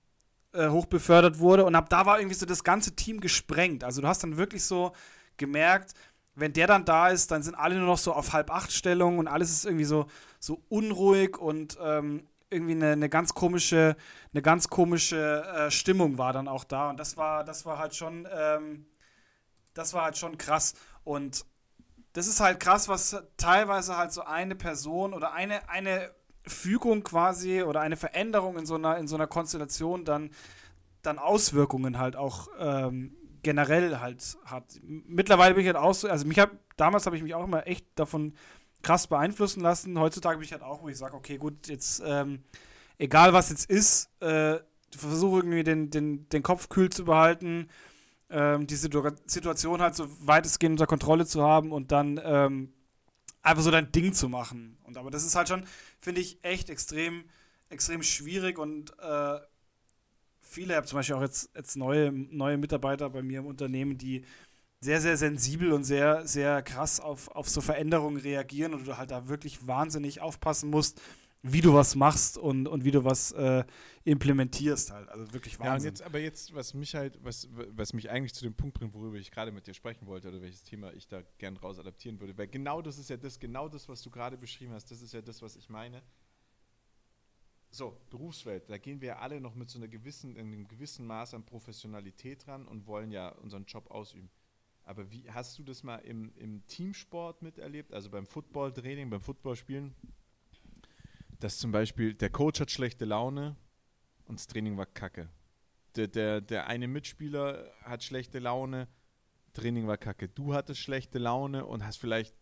äh, 0.53 0.69
hoch 0.69 0.85
befördert 0.85 1.39
wurde 1.39 1.65
und 1.65 1.75
ab 1.75 1.89
da 1.89 2.05
war 2.05 2.19
irgendwie 2.19 2.35
so 2.35 2.45
das 2.45 2.63
ganze 2.63 2.95
Team 2.95 3.19
gesprengt. 3.19 3.83
Also 3.83 4.01
du 4.01 4.07
hast 4.07 4.23
dann 4.23 4.37
wirklich 4.37 4.63
so 4.63 4.93
gemerkt, 5.37 5.93
wenn 6.35 6.53
der 6.53 6.67
dann 6.67 6.85
da 6.85 7.09
ist, 7.09 7.31
dann 7.31 7.43
sind 7.43 7.55
alle 7.55 7.75
nur 7.75 7.87
noch 7.87 7.97
so 7.97 8.13
auf 8.13 8.33
halb 8.33 8.51
acht 8.51 8.71
Stellung 8.71 9.17
und 9.17 9.27
alles 9.27 9.51
ist 9.51 9.65
irgendwie 9.65 9.85
so, 9.85 10.07
so 10.39 10.61
unruhig 10.69 11.37
und 11.37 11.77
ähm, 11.81 12.27
irgendwie 12.49 12.73
eine, 12.73 12.91
eine, 12.91 13.09
ganz 13.09 13.33
komische, 13.33 13.95
eine 14.33 14.41
ganz 14.41 14.69
komische 14.69 15.43
äh, 15.43 15.71
Stimmung 15.71 16.17
war 16.17 16.33
dann 16.33 16.47
auch 16.47 16.63
da. 16.63 16.89
Und 16.89 16.99
das 16.99 17.17
war, 17.17 17.43
das 17.43 17.65
war 17.65 17.79
halt 17.79 17.95
schon, 17.95 18.27
ähm, 18.31 18.85
das 19.73 19.93
war 19.93 20.03
halt 20.03 20.17
schon 20.17 20.37
krass. 20.37 20.73
Und 21.03 21.45
das 22.13 22.27
ist 22.27 22.39
halt 22.39 22.59
krass, 22.59 22.87
was 22.87 23.21
teilweise 23.37 23.97
halt 23.97 24.11
so 24.11 24.23
eine 24.23 24.55
Person 24.55 25.13
oder 25.13 25.33
eine, 25.33 25.69
eine 25.69 26.11
Fügung 26.45 27.03
quasi 27.03 27.63
oder 27.63 27.81
eine 27.81 27.97
Veränderung 27.97 28.57
in 28.57 28.65
so 28.65 28.75
einer, 28.75 28.97
in 28.97 29.07
so 29.07 29.15
einer 29.15 29.27
Konstellation 29.27 30.05
dann, 30.05 30.31
dann 31.01 31.17
Auswirkungen 31.17 31.97
halt 31.97 32.15
auch 32.15 32.49
ähm, 32.59 33.15
generell 33.45 33.99
halt 33.99 34.37
hat. 34.45 34.63
Mittlerweile 34.81 35.53
bin 35.53 35.61
ich 35.61 35.67
halt 35.67 35.77
auch 35.77 35.93
so, 35.93 36.09
also 36.09 36.25
mich 36.25 36.39
hab, 36.39 36.51
damals 36.77 37.05
habe 37.05 37.15
ich 37.15 37.21
mich 37.21 37.35
auch 37.35 37.43
immer 37.43 37.67
echt 37.67 37.85
davon 37.93 38.33
krass 38.81 39.05
beeinflussen 39.05 39.61
lassen. 39.61 39.99
Heutzutage 39.99 40.37
bin 40.37 40.45
ich 40.45 40.51
halt 40.51 40.63
auch, 40.63 40.81
wo 40.81 40.89
ich 40.89 40.97
sage, 40.97 41.15
okay, 41.15 41.37
gut, 41.37 41.67
jetzt, 41.67 42.01
ähm, 42.03 42.43
egal 42.97 43.33
was 43.33 43.51
jetzt 43.51 43.69
ist, 43.69 44.09
äh, 44.19 44.57
versuche 44.97 45.37
irgendwie 45.37 45.63
den, 45.63 45.91
den, 45.91 46.27
den 46.29 46.41
Kopf 46.41 46.69
kühl 46.69 46.89
zu 46.89 47.05
behalten, 47.05 47.69
ähm, 48.31 48.65
die 48.65 48.75
Situ 48.75 49.07
Situation 49.27 49.79
halt 49.79 49.93
so 49.93 50.07
weitestgehend 50.25 50.73
unter 50.73 50.87
Kontrolle 50.87 51.27
zu 51.27 51.43
haben 51.43 51.71
und 51.71 51.91
dann 51.91 52.19
ähm, 52.23 52.73
einfach 53.43 53.61
so 53.61 53.69
dein 53.69 53.91
Ding 53.91 54.13
zu 54.13 54.27
machen. 54.27 54.79
Und 54.83 54.97
aber 54.97 55.11
das 55.11 55.23
ist 55.23 55.35
halt 55.35 55.49
schon, 55.49 55.65
finde 56.01 56.21
ich, 56.21 56.43
echt 56.43 56.71
extrem, 56.71 57.25
extrem 57.69 58.01
schwierig 58.01 58.57
und 58.57 58.91
äh, 58.99 59.37
viele, 60.55 60.73
ich 60.73 60.77
habe 60.77 60.87
zum 60.87 60.97
Beispiel 60.97 61.15
auch 61.15 61.21
jetzt, 61.21 61.49
jetzt 61.55 61.75
neue, 61.75 62.11
neue 62.11 62.57
Mitarbeiter 62.57 63.09
bei 63.09 63.21
mir 63.21 63.39
im 63.39 63.45
Unternehmen, 63.45 63.97
die 63.97 64.25
sehr, 64.81 65.01
sehr 65.01 65.17
sensibel 65.17 65.71
und 65.71 65.83
sehr, 65.83 66.25
sehr 66.27 66.61
krass 66.61 66.99
auf, 66.99 67.29
auf 67.29 67.49
so 67.49 67.61
Veränderungen 67.61 68.17
reagieren 68.17 68.73
und 68.73 68.87
du 68.87 68.97
halt 68.97 69.11
da 69.11 69.27
wirklich 69.27 69.67
wahnsinnig 69.67 70.21
aufpassen 70.21 70.69
musst, 70.69 71.01
wie 71.41 71.61
du 71.61 71.73
was 71.73 71.95
machst 71.95 72.37
und, 72.37 72.67
und 72.67 72.85
wie 72.85 72.91
du 72.91 73.03
was 73.03 73.31
äh, 73.33 73.63
implementierst 74.03 74.91
halt. 74.91 75.09
Also 75.09 75.31
wirklich 75.33 75.59
Wahnsinn. 75.59 75.67
Ja, 75.67 75.75
und 75.75 75.83
jetzt, 75.83 76.01
aber 76.01 76.19
jetzt, 76.19 76.55
was 76.55 76.73
mich 76.73 76.95
halt, 76.95 77.19
was, 77.23 77.47
was 77.51 77.93
mich 77.93 78.09
eigentlich 78.09 78.33
zu 78.33 78.45
dem 78.45 78.55
Punkt 78.55 78.79
bringt, 78.79 78.93
worüber 78.93 79.17
ich 79.17 79.29
gerade 79.31 79.51
mit 79.51 79.67
dir 79.67 79.73
sprechen 79.73 80.07
wollte 80.07 80.29
oder 80.29 80.41
welches 80.41 80.63
Thema 80.63 80.91
ich 80.93 81.07
da 81.07 81.21
gern 81.37 81.57
raus 81.57 81.77
adaptieren 81.77 82.19
würde, 82.19 82.37
weil 82.37 82.47
genau 82.47 82.81
das 82.81 82.97
ist 82.97 83.09
ja 83.09 83.17
das, 83.17 83.39
genau 83.39 83.69
das, 83.69 83.87
was 83.89 84.01
du 84.01 84.09
gerade 84.09 84.37
beschrieben 84.37 84.73
hast, 84.73 84.89
das 84.89 85.01
ist 85.01 85.13
ja 85.13 85.21
das, 85.21 85.41
was 85.41 85.55
ich 85.55 85.69
meine 85.69 86.01
so, 87.75 87.99
Berufswelt, 88.09 88.69
da 88.69 88.77
gehen 88.77 89.01
wir 89.01 89.19
alle 89.19 89.41
noch 89.41 89.55
mit 89.55 89.69
so 89.69 89.79
einer 89.79 89.87
gewissen, 89.87 90.35
in 90.35 90.47
einem 90.47 90.67
gewissen 90.67 91.05
Maß 91.05 91.33
an 91.33 91.45
Professionalität 91.45 92.47
ran 92.47 92.67
und 92.67 92.87
wollen 92.87 93.11
ja 93.11 93.29
unseren 93.29 93.65
Job 93.65 93.91
ausüben. 93.91 94.29
Aber 94.83 95.11
wie 95.11 95.29
hast 95.31 95.57
du 95.57 95.63
das 95.63 95.83
mal 95.83 95.97
im, 95.97 96.31
im 96.35 96.65
Teamsport 96.67 97.41
miterlebt, 97.41 97.91
also 97.93 98.09
beim 98.09 98.27
Footballtraining, 98.27 99.09
beim 99.09 99.21
Footballspielen, 99.21 99.95
dass 101.39 101.57
zum 101.57 101.71
Beispiel 101.71 102.13
der 102.13 102.29
Coach 102.29 102.59
hat 102.59 102.71
schlechte 102.71 103.05
Laune 103.05 103.55
und 104.25 104.39
das 104.39 104.47
Training 104.47 104.77
war 104.77 104.85
kacke. 104.85 105.29
Der, 105.95 106.07
der, 106.07 106.41
der 106.41 106.67
eine 106.67 106.87
Mitspieler 106.87 107.71
hat 107.81 108.03
schlechte 108.03 108.39
Laune, 108.39 108.87
Training 109.53 109.87
war 109.87 109.97
kacke. 109.97 110.27
Du 110.27 110.53
hattest 110.53 110.81
schlechte 110.81 111.17
Laune 111.17 111.65
und 111.65 111.85
hast 111.85 111.97
vielleicht 111.97 112.35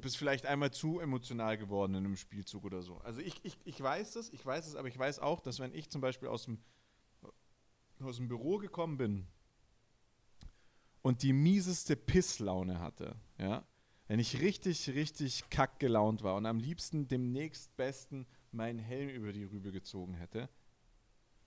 bist 0.00 0.16
vielleicht 0.16 0.46
einmal 0.46 0.70
zu 0.70 1.00
emotional 1.00 1.58
geworden 1.58 1.94
in 1.94 2.04
einem 2.04 2.16
Spielzug 2.16 2.64
oder 2.64 2.82
so. 2.82 2.98
Also 2.98 3.20
ich, 3.20 3.34
ich, 3.44 3.58
ich 3.64 3.80
weiß 3.80 4.12
das, 4.12 4.30
ich 4.30 4.44
weiß 4.44 4.66
es, 4.66 4.74
aber 4.74 4.88
ich 4.88 4.98
weiß 4.98 5.18
auch, 5.18 5.40
dass 5.40 5.60
wenn 5.60 5.74
ich 5.74 5.90
zum 5.90 6.00
Beispiel 6.00 6.28
aus 6.28 6.44
dem, 6.44 6.58
aus 8.00 8.16
dem 8.16 8.28
Büro 8.28 8.58
gekommen 8.58 8.96
bin 8.96 9.26
und 11.02 11.22
die 11.22 11.32
mieseste 11.32 11.96
Pisslaune 11.96 12.80
hatte, 12.80 13.16
ja, 13.38 13.64
wenn 14.08 14.20
ich 14.20 14.40
richtig, 14.40 14.88
richtig 14.90 15.50
kack 15.50 15.78
gelaunt 15.78 16.22
war 16.22 16.34
und 16.34 16.46
am 16.46 16.58
liebsten 16.58 17.08
dem 17.08 17.30
nächstbesten 17.32 18.26
meinen 18.52 18.78
Helm 18.78 19.10
über 19.10 19.32
die 19.32 19.44
Rübe 19.44 19.70
gezogen 19.70 20.14
hätte, 20.14 20.48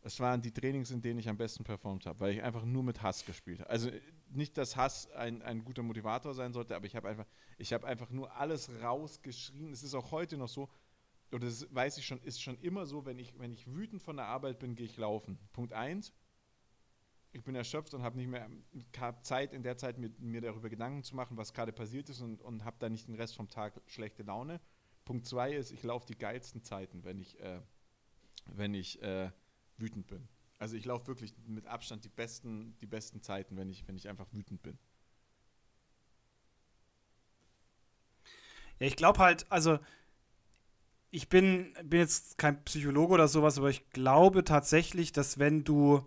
es 0.03 0.19
waren 0.19 0.41
die 0.41 0.51
Trainings, 0.51 0.91
in 0.91 1.01
denen 1.01 1.19
ich 1.19 1.29
am 1.29 1.37
besten 1.37 1.63
performt 1.63 2.05
habe, 2.05 2.19
weil 2.19 2.33
ich 2.33 2.41
einfach 2.41 2.65
nur 2.65 2.83
mit 2.83 3.01
Hass 3.01 3.25
gespielt 3.25 3.59
habe. 3.59 3.69
Also 3.69 3.91
nicht, 4.35 4.57
dass 4.57 4.75
Hass 4.75 5.09
ein, 5.11 5.41
ein 5.41 5.63
guter 5.63 5.83
Motivator 5.83 6.33
sein 6.33 6.53
sollte, 6.53 6.75
aber 6.75 6.85
ich 6.85 6.95
habe 6.95 7.09
einfach, 7.09 7.25
ich 7.57 7.73
einfach 7.73 8.09
nur 8.09 8.35
alles 8.35 8.69
rausgeschrien. 8.81 9.71
Es 9.71 9.83
ist 9.83 9.93
auch 9.93 10.11
heute 10.11 10.37
noch 10.37 10.47
so, 10.47 10.69
oder 11.31 11.45
das 11.45 11.73
weiß 11.73 11.97
ich 11.97 12.05
schon, 12.05 12.21
ist 12.21 12.41
schon 12.41 12.57
immer 12.59 12.85
so, 12.85 13.05
wenn 13.05 13.17
ich, 13.17 13.37
wenn 13.39 13.51
ich 13.51 13.67
wütend 13.67 14.01
von 14.01 14.17
der 14.17 14.25
Arbeit 14.25 14.59
bin, 14.59 14.75
gehe 14.75 14.85
ich 14.85 14.97
laufen. 14.97 15.37
Punkt 15.53 15.73
eins, 15.73 16.13
ich 17.33 17.43
bin 17.43 17.55
erschöpft 17.55 17.93
und 17.93 18.03
habe 18.03 18.17
nicht 18.17 18.27
mehr 18.27 18.49
Zeit, 19.23 19.53
in 19.53 19.63
der 19.63 19.77
Zeit 19.77 19.97
mit, 19.97 20.19
mir 20.19 20.41
darüber 20.41 20.69
Gedanken 20.69 21.03
zu 21.03 21.15
machen, 21.15 21.37
was 21.37 21.53
gerade 21.53 21.71
passiert 21.71 22.09
ist 22.09 22.21
und, 22.21 22.41
und 22.41 22.65
habe 22.65 22.75
dann 22.79 22.91
nicht 22.91 23.07
den 23.07 23.15
Rest 23.15 23.35
vom 23.35 23.49
Tag 23.49 23.81
schlechte 23.87 24.23
Laune. 24.23 24.59
Punkt 25.05 25.25
zwei 25.25 25.53
ist, 25.53 25.71
ich 25.71 25.83
laufe 25.83 26.05
die 26.05 26.17
geilsten 26.17 26.63
Zeiten, 26.63 27.03
wenn 27.03 27.19
ich, 27.19 27.39
äh, 27.39 27.61
wenn 28.47 28.73
ich 28.73 29.01
äh, 29.01 29.31
wütend 29.77 30.07
bin. 30.07 30.27
Also 30.61 30.75
ich 30.75 30.85
laufe 30.85 31.07
wirklich 31.07 31.33
mit 31.47 31.65
Abstand 31.65 32.05
die 32.05 32.09
besten, 32.09 32.77
die 32.81 32.85
besten 32.85 33.23
Zeiten, 33.23 33.57
wenn 33.57 33.71
ich, 33.71 33.87
wenn 33.87 33.95
ich 33.95 34.07
einfach 34.07 34.27
wütend 34.31 34.61
bin. 34.61 34.77
Ja, 38.77 38.85
ich 38.85 38.95
glaube 38.95 39.17
halt, 39.17 39.51
also 39.51 39.79
ich 41.09 41.29
bin, 41.29 41.73
bin 41.83 42.01
jetzt 42.01 42.37
kein 42.37 42.63
Psychologe 42.63 43.15
oder 43.15 43.27
sowas, 43.27 43.57
aber 43.57 43.71
ich 43.71 43.89
glaube 43.89 44.43
tatsächlich, 44.43 45.11
dass 45.11 45.39
wenn 45.39 45.63
du, 45.63 46.05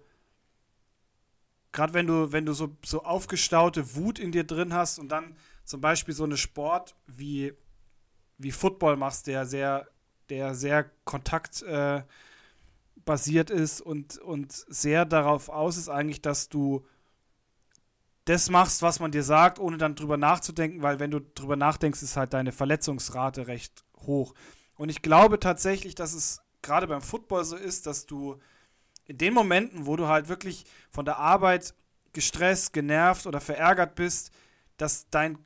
gerade 1.72 1.92
wenn 1.92 2.06
du, 2.06 2.30
wenn 2.30 2.46
du 2.46 2.52
so, 2.52 2.76
so 2.84 3.02
aufgestaute 3.02 3.96
Wut 3.96 4.20
in 4.20 4.30
dir 4.30 4.44
drin 4.44 4.72
hast 4.72 5.00
und 5.00 5.08
dann 5.08 5.36
zum 5.64 5.80
Beispiel 5.80 6.14
so 6.14 6.22
eine 6.22 6.36
Sport 6.36 6.94
wie, 7.08 7.54
wie 8.38 8.52
Football 8.52 8.98
machst, 8.98 9.26
der 9.26 9.46
sehr, 9.46 9.88
der 10.28 10.54
sehr 10.54 10.88
Kontakt 11.04 11.62
äh, 11.62 12.04
basiert 13.04 13.50
ist 13.50 13.80
und, 13.80 14.18
und 14.18 14.52
sehr 14.52 15.04
darauf 15.04 15.48
aus 15.48 15.76
ist 15.76 15.88
eigentlich, 15.88 16.22
dass 16.22 16.48
du 16.48 16.84
das 18.24 18.48
machst, 18.48 18.82
was 18.82 19.00
man 19.00 19.10
dir 19.10 19.22
sagt, 19.22 19.58
ohne 19.58 19.76
dann 19.76 19.94
drüber 19.94 20.16
nachzudenken, 20.16 20.82
weil 20.82 20.98
wenn 20.98 21.10
du 21.10 21.20
drüber 21.20 21.56
nachdenkst, 21.56 22.02
ist 22.02 22.16
halt 22.16 22.32
deine 22.32 22.52
Verletzungsrate 22.52 23.46
recht 23.46 23.84
hoch. 23.98 24.34
Und 24.76 24.88
ich 24.88 25.02
glaube 25.02 25.38
tatsächlich, 25.38 25.94
dass 25.94 26.14
es 26.14 26.42
gerade 26.62 26.86
beim 26.86 27.02
Football 27.02 27.44
so 27.44 27.56
ist, 27.56 27.86
dass 27.86 28.06
du 28.06 28.40
in 29.06 29.18
den 29.18 29.34
Momenten, 29.34 29.86
wo 29.86 29.96
du 29.96 30.08
halt 30.08 30.28
wirklich 30.28 30.64
von 30.90 31.04
der 31.04 31.18
Arbeit 31.18 31.74
gestresst, 32.14 32.72
genervt 32.72 33.26
oder 33.26 33.40
verärgert 33.40 33.94
bist, 33.94 34.30
dass 34.78 35.10
dein 35.10 35.38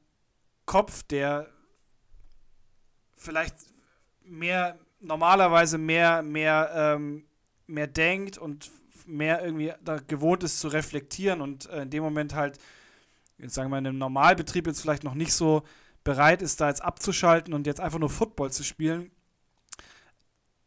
Kopf, 0.65 1.03
der 1.03 1.49
vielleicht 3.17 3.57
mehr 4.23 4.79
normalerweise 5.01 5.79
mehr 5.79 6.23
mehr 6.23 6.71
ähm, 6.75 7.28
mehr 7.69 7.87
denkt 7.87 8.39
und 8.39 8.71
mehr 9.07 9.45
irgendwie 9.45 9.73
da 9.85 9.99
gewohnt 9.99 10.43
ist 10.43 10.61
zu 10.61 10.69
reflektieren 10.69 11.41
und 11.41 11.67
äh, 11.67 11.83
in 11.83 11.91
dem 11.91 12.03
Moment 12.03 12.35
halt, 12.35 12.59
jetzt 13.39 13.55
sagen 13.55 13.71
wir 13.71 13.79
in 13.79 13.87
einem 13.87 13.99
Normalbetrieb 13.99 14.67
jetzt 14.67 14.81
vielleicht 14.81 15.05
noch 15.05 15.15
nicht 15.15 15.33
so 15.33 15.63
bereit 16.05 16.43
ist, 16.43 16.61
da 16.61 16.69
jetzt 16.69 16.83
abzuschalten 16.83 17.55
und 17.55 17.67
jetzt 17.67 17.81
einfach 17.81 17.99
nur 17.99 18.11
Football 18.11 18.51
zu 18.51 18.65
spielen, 18.65 19.11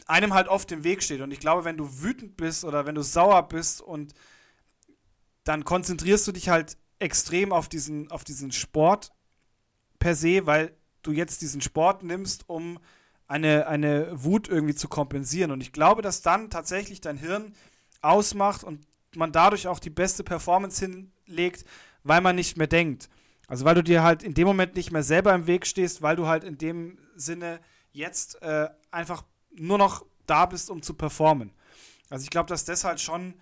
einem 0.08 0.34
halt 0.34 0.48
oft 0.48 0.72
im 0.72 0.84
Weg 0.84 1.04
steht. 1.04 1.22
Und 1.22 1.32
ich 1.32 1.40
glaube, 1.40 1.66
wenn 1.66 1.78
du 1.78 2.02
wütend 2.02 2.38
bist 2.38 2.66
oder 2.66 2.86
wenn 2.86 2.96
du 2.96 3.02
sauer 3.02 3.48
bist 3.48 3.82
und 3.82 4.14
dann 5.44 5.66
konzentrierst 5.66 6.28
du 6.28 6.32
dich 6.32 6.50
halt 6.50 6.78
extrem 7.00 7.52
auf 7.52 7.70
diesen, 7.70 8.12
auf 8.12 8.24
diesen 8.24 8.52
Sport 8.52 9.12
per 10.00 10.16
se, 10.16 10.46
weil 10.46 10.76
du 11.02 11.12
jetzt 11.12 11.42
diesen 11.42 11.62
Sport 11.62 12.04
nimmst, 12.04 12.48
um 12.48 12.80
eine, 13.32 13.66
eine 13.68 14.10
Wut 14.12 14.50
irgendwie 14.50 14.76
zu 14.76 14.90
kompensieren. 14.90 15.52
Und 15.52 15.62
ich 15.62 15.72
glaube, 15.72 16.02
dass 16.02 16.22
dann 16.22 16.50
tatsächlich 16.50 17.00
dein 17.00 17.18
Hirn 17.18 17.54
ausmacht 18.02 18.64
und 18.64 18.86
man 19.16 19.32
dadurch 19.32 19.68
auch 19.68 19.80
die 19.80 19.90
beste 19.90 20.24
Performance 20.24 20.86
hinlegt, 20.86 21.66
weil 22.04 22.20
man 22.20 22.36
nicht 22.36 22.58
mehr 22.58 22.68
denkt. 22.68 23.10
Also 23.48 23.64
weil 23.64 23.76
du 23.76 23.84
dir 23.84 24.04
halt 24.04 24.22
in 24.22 24.34
dem 24.34 24.48
Moment 24.48 24.76
nicht 24.76 24.92
mehr 24.92 25.04
selber 25.04 25.34
im 25.34 25.48
Weg 25.48 25.66
stehst, 25.66 26.02
weil 26.02 26.18
du 26.18 26.28
halt 26.28 26.44
in 26.44 26.58
dem 26.58 26.98
Sinne 27.16 27.60
jetzt 27.94 28.42
äh, 28.42 28.70
einfach 28.92 29.24
nur 29.56 29.78
noch 29.78 30.06
da 30.26 30.46
bist, 30.46 30.70
um 30.70 30.82
zu 30.82 30.94
performen. 30.94 31.52
Also 32.10 32.24
ich 32.24 32.30
glaube, 32.30 32.50
dass 32.50 32.66
das 32.66 32.84
halt 32.84 33.00
schon, 33.00 33.36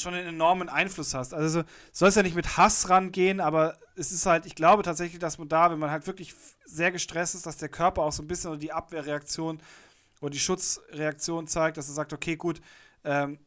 schon 0.00 0.14
einen 0.14 0.28
enormen 0.28 0.68
Einfluss 0.68 1.14
hast. 1.14 1.34
Also 1.34 1.62
soll 1.92 2.08
es 2.08 2.14
ja 2.14 2.22
nicht 2.22 2.36
mit 2.36 2.56
Hass 2.56 2.88
rangehen, 2.88 3.40
aber 3.40 3.76
es 3.96 4.12
ist 4.12 4.26
halt, 4.26 4.46
ich 4.46 4.54
glaube 4.54 4.82
tatsächlich, 4.82 5.18
dass 5.18 5.38
man 5.38 5.48
da, 5.48 5.70
wenn 5.70 5.78
man 5.78 5.90
halt 5.90 6.06
wirklich 6.06 6.34
sehr 6.64 6.92
gestresst 6.92 7.34
ist, 7.34 7.46
dass 7.46 7.56
der 7.56 7.68
Körper 7.68 8.02
auch 8.02 8.12
so 8.12 8.22
ein 8.22 8.28
bisschen 8.28 8.58
die 8.58 8.72
Abwehrreaktion 8.72 9.60
oder 10.20 10.30
die 10.30 10.38
Schutzreaktion 10.38 11.46
zeigt, 11.46 11.76
dass 11.76 11.88
er 11.88 11.94
sagt, 11.94 12.12
okay, 12.12 12.36
gut, 12.36 12.60
ähm, 13.04 13.38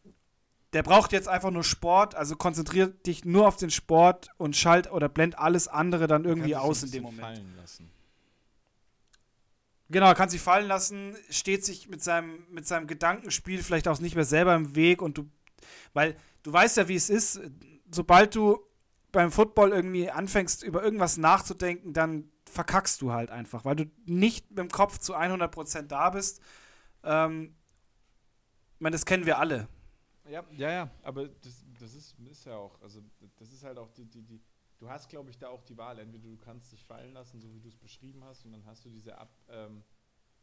der 0.74 0.84
braucht 0.84 1.12
jetzt 1.14 1.28
einfach 1.28 1.50
nur 1.52 1.64
Sport, 1.64 2.16
also 2.16 2.36
konzentriert 2.36 3.06
dich 3.08 3.26
nur 3.26 3.48
auf 3.48 3.56
den 3.56 3.72
Sport 3.72 4.30
und 4.38 4.56
schalt 4.56 4.92
oder 4.92 5.10
blend 5.10 5.40
alles 5.40 5.68
andere 5.68 6.08
dann 6.08 6.26
irgendwie 6.26 6.56
aus 6.56 6.84
in 6.84 6.92
dem 6.92 7.04
Moment. 7.04 7.22
Fallen 7.22 7.56
lassen. 7.58 7.90
Genau, 9.92 10.14
kann 10.14 10.30
sich 10.30 10.42
fallen 10.42 10.68
lassen, 10.68 11.16
steht 11.32 11.66
sich 11.66 11.90
mit 11.90 12.04
seinem, 12.04 12.46
mit 12.52 12.68
seinem 12.68 12.86
Gedankenspiel 12.86 13.64
vielleicht 13.64 13.88
auch 13.88 14.00
nicht 14.00 14.14
mehr 14.14 14.26
selber 14.26 14.54
im 14.54 14.76
Weg 14.76 15.02
und 15.02 15.18
du, 15.18 15.28
weil 15.94 16.16
du 16.44 16.54
weißt 16.54 16.78
ja, 16.78 16.88
wie 16.88 16.96
es 16.96 17.10
ist, 17.10 17.42
sobald 17.92 18.36
du 18.36 18.60
beim 19.12 19.32
Football 19.32 19.72
irgendwie 19.72 20.10
anfängst, 20.10 20.64
über 20.64 20.84
irgendwas 20.84 21.18
nachzudenken, 21.18 21.94
dann 21.94 22.32
verkackst 22.46 23.02
du 23.02 23.12
halt 23.12 23.32
einfach, 23.32 23.66
weil 23.66 23.76
du 23.76 23.86
nicht 24.06 24.50
mit 24.50 24.60
dem 24.60 24.70
Kopf 24.70 24.98
zu 25.00 25.16
100% 25.16 25.84
da 25.84 26.10
bist. 26.12 26.42
Ähm, 27.04 27.56
ich 28.76 28.82
meine, 28.82 28.94
das 28.94 29.06
kennen 29.06 29.26
wir 29.26 29.40
alle. 29.40 29.68
Ja, 30.30 30.44
ja, 30.52 30.72
ja, 30.72 30.90
aber 31.02 31.28
das, 31.28 31.66
das 31.80 31.96
ist, 31.96 32.16
ist 32.30 32.46
ja 32.46 32.56
auch, 32.56 32.80
also 32.82 33.02
das 33.38 33.52
ist 33.52 33.64
halt 33.64 33.80
auch 33.80 33.90
die, 33.90 34.06
die, 34.06 34.22
die 34.22 34.40
du 34.80 34.90
hast, 34.90 35.10
glaube 35.10 35.30
ich, 35.30 35.38
da 35.38 35.50
auch 35.50 35.64
die 35.64 35.78
Wahl. 35.78 36.00
Entweder 36.00 36.28
du 36.28 36.38
kannst 36.38 36.72
dich 36.72 36.84
fallen 36.84 37.14
lassen, 37.14 37.40
so 37.40 37.54
wie 37.54 37.60
du 37.60 37.68
es 37.68 37.76
beschrieben 37.76 38.24
hast, 38.24 38.46
und 38.46 38.52
dann 38.54 38.66
hast 38.66 38.86
du 38.86 38.90
diese 38.90 39.18
Ab, 39.18 39.30
ähm, 39.50 39.84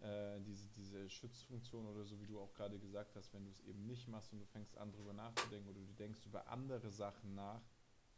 äh, 0.00 0.40
diese, 0.40 0.68
diese 0.68 1.08
Schutzfunktion 1.08 1.86
oder 1.86 2.04
so, 2.04 2.20
wie 2.20 2.26
du 2.26 2.38
auch 2.38 2.52
gerade 2.52 2.78
gesagt 2.78 3.16
hast, 3.16 3.32
wenn 3.32 3.44
du 3.44 3.50
es 3.50 3.60
eben 3.60 3.86
nicht 3.86 4.08
machst 4.08 4.32
und 4.32 4.40
du 4.40 4.46
fängst 4.46 4.76
an, 4.76 4.92
drüber 4.92 5.12
nachzudenken 5.12 5.68
oder 5.68 5.80
du 5.80 5.92
denkst 5.94 6.20
über 6.26 6.48
andere 6.48 6.90
Sachen 6.90 7.34
nach, 7.34 7.62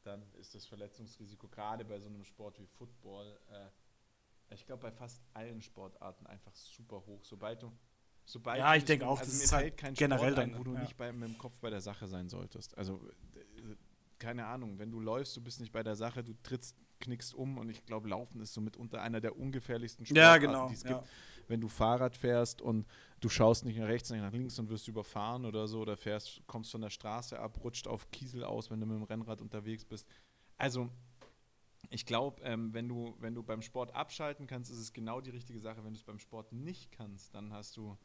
dann 0.03 0.23
ist 0.35 0.55
das 0.55 0.67
Verletzungsrisiko 0.67 1.49
gerade 1.49 1.85
bei 1.85 1.99
so 1.99 2.09
einem 2.09 2.25
Sport 2.25 2.59
wie 2.59 2.67
Football, 2.67 3.39
äh, 3.51 4.55
ich 4.55 4.65
glaube 4.65 4.83
bei 4.83 4.91
fast 4.91 5.23
allen 5.35 5.61
Sportarten 5.61 6.27
einfach 6.27 6.55
super 6.55 7.05
hoch. 7.07 7.23
Sobald 7.25 7.63
du, 7.63 7.73
sobald 8.25 8.59
ja, 8.59 8.75
ich 8.75 8.85
denke 8.85 9.07
auch, 9.07 9.19
also 9.19 9.31
das 9.31 9.43
ist 9.43 9.53
halt 9.53 9.77
kein 9.77 9.95
generell 9.95 10.33
Sport 10.33 10.45
ein, 10.45 10.59
wo 10.59 10.65
du 10.65 10.75
ja. 10.75 10.81
nicht 10.81 10.97
bei, 10.97 11.13
mit 11.13 11.29
dem 11.29 11.39
Kopf 11.39 11.59
bei 11.61 11.71
der 11.71 11.81
Sache 11.81 12.07
sein 12.07 12.29
solltest. 12.29 12.77
Also 12.77 13.01
keine 14.19 14.47
Ahnung, 14.47 14.79
wenn 14.79 14.91
du 14.91 15.01
läufst, 15.01 15.37
du 15.37 15.41
bist 15.41 15.61
nicht 15.61 15.73
bei 15.73 15.83
der 15.83 15.97
Sache, 15.97 16.25
du 16.25 16.35
trittst, 16.43 16.77
knickst 17.01 17.35
um 17.35 17.59
und 17.59 17.69
ich 17.69 17.85
glaube, 17.87 18.09
Laufen 18.09 18.41
ist 18.41 18.53
so 18.53 18.61
mitunter 18.61 19.01
einer 19.01 19.21
der 19.21 19.37
ungefährlichsten 19.37 20.05
Sportarten, 20.07 20.43
ja, 20.43 20.51
genau, 20.51 20.69
die 20.69 20.75
es 20.75 20.83
ja. 20.83 20.99
gibt. 20.99 21.09
Wenn 21.49 21.61
du 21.61 21.69
Fahrrad 21.69 22.17
fährst 22.17 22.63
und 22.63 22.87
du 23.21 23.29
schaust 23.29 23.65
nicht 23.65 23.79
nach 23.79 23.89
rechts, 23.89 24.11
nicht 24.11 24.21
nach 24.21 24.33
links 24.33 24.59
und 24.59 24.69
wirst 24.69 24.89
überfahren 24.89 25.45
oder 25.45 25.67
so, 25.67 25.81
oder 25.81 25.97
fährst, 25.97 26.43
kommst 26.47 26.71
von 26.71 26.81
der 26.81 26.91
Straße 26.91 27.39
ab, 27.39 27.59
rutscht 27.65 27.89
auf 27.89 28.11
Kiesel 28.11 28.45
aus, 28.45 28.71
wenn 28.71 28.81
du 28.81 28.87
mit 28.87 28.97
dem 28.97 29.03
Rennrad 29.03 29.41
unterwegs 29.41 29.85
bist. 29.85 30.07
Also 30.57 30.91
ich 31.91 32.05
glaube, 32.05 32.43
ähm, 32.43 32.75
wenn, 32.75 32.89
du, 32.89 33.17
wenn 33.19 33.35
du 33.35 33.43
beim 33.43 33.63
Sport 33.63 33.95
abschalten 33.95 34.47
kannst, 34.47 34.71
ist 34.71 34.79
es 34.79 34.93
genau 34.93 35.21
die 35.21 35.31
richtige 35.31 35.61
Sache. 35.61 35.85
Wenn 35.85 35.95
du 35.95 35.99
es 35.99 36.05
beim 36.05 36.19
Sport 36.19 36.53
nicht 36.53 36.93
kannst, 36.93 37.35
dann 37.35 37.53
hast 37.53 37.77
du, 37.77 37.97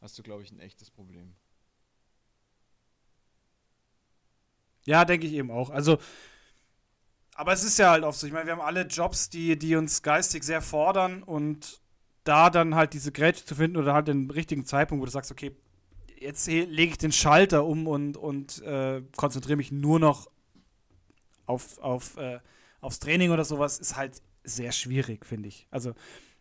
hast 0.00 0.18
du, 0.18 0.22
glaube 0.22 0.42
ich, 0.42 0.50
ein 0.50 0.58
echtes 0.58 0.90
Problem. 0.90 1.34
Ja, 4.84 5.04
denke 5.04 5.26
ich 5.26 5.34
eben 5.34 5.50
auch. 5.50 5.70
Also, 5.70 5.98
aber 7.34 7.52
es 7.52 7.62
ist 7.62 7.78
ja 7.78 7.90
halt 7.90 8.04
oft 8.04 8.18
so. 8.18 8.26
Ich 8.26 8.32
meine, 8.32 8.46
wir 8.46 8.52
haben 8.52 8.60
alle 8.60 8.86
Jobs, 8.86 9.30
die, 9.30 9.58
die 9.58 9.76
uns 9.76 10.02
geistig 10.02 10.42
sehr 10.42 10.62
fordern 10.62 11.22
und 11.22 11.80
da 12.30 12.48
dann 12.48 12.76
halt 12.76 12.92
diese 12.92 13.10
Grätsche 13.10 13.44
zu 13.44 13.56
finden 13.56 13.76
oder 13.76 13.92
halt 13.92 14.06
den 14.06 14.30
richtigen 14.30 14.64
Zeitpunkt, 14.64 15.02
wo 15.02 15.04
du 15.04 15.10
sagst, 15.10 15.32
okay, 15.32 15.56
jetzt 16.20 16.46
lege 16.46 16.92
ich 16.92 16.98
den 16.98 17.10
Schalter 17.10 17.64
um 17.64 17.88
und, 17.88 18.16
und 18.16 18.62
äh, 18.62 19.02
konzentriere 19.16 19.56
mich 19.56 19.72
nur 19.72 19.98
noch 19.98 20.30
auf, 21.46 21.78
auf, 21.78 22.16
äh, 22.18 22.38
aufs 22.80 23.00
Training 23.00 23.32
oder 23.32 23.44
sowas, 23.44 23.80
ist 23.80 23.96
halt 23.96 24.22
sehr 24.44 24.70
schwierig, 24.70 25.26
finde 25.26 25.48
ich. 25.48 25.66
Also, 25.72 25.94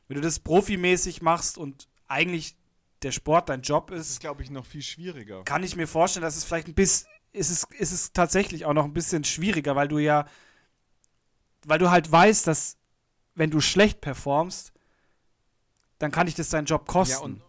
wenn 0.08 0.15
du 0.15 0.21
das 0.21 0.39
profimäßig 0.39 1.23
machst 1.23 1.58
und 1.58 1.88
eigentlich 2.08 2.56
der 3.02 3.12
Sport 3.12 3.49
dein 3.49 3.62
Job 3.62 3.89
ist, 3.89 4.12
ist 4.12 4.19
glaube 4.19 4.43
ich, 4.43 4.52
noch 4.52 4.67
viel 4.67 4.84
schwieriger. 4.84 5.43
Kann 5.43 5.63
ich 5.63 5.75
mir 5.75 5.88
vorstellen, 5.88 6.23
dass 6.23 6.38
es 6.38 6.43
vielleicht 6.43 6.67
ein 6.67 6.75
bisschen, 6.75 7.08
ist 7.32 7.49
es, 7.49 7.63
ist 7.80 7.91
es 7.91 8.13
tatsächlich 8.13 8.65
auch 8.65 8.73
noch 8.73 8.86
ein 8.86 8.93
bisschen 8.93 9.23
schwieriger, 9.23 9.75
weil 9.75 9.88
du 9.88 9.97
ja, 9.97 10.28
weil 11.65 11.80
du 11.80 11.89
halt 11.89 12.12
weißt, 12.12 12.45
dass 12.45 12.78
wenn 13.34 13.49
du 13.49 13.60
schlecht 13.60 14.02
performst, 14.02 14.73
dann 15.99 16.12
kann 16.12 16.25
dich 16.25 16.35
das 16.35 16.49
deinen 16.49 16.65
Job 16.65 16.88
kosten. 16.88 17.38
Ja, 17.38 17.45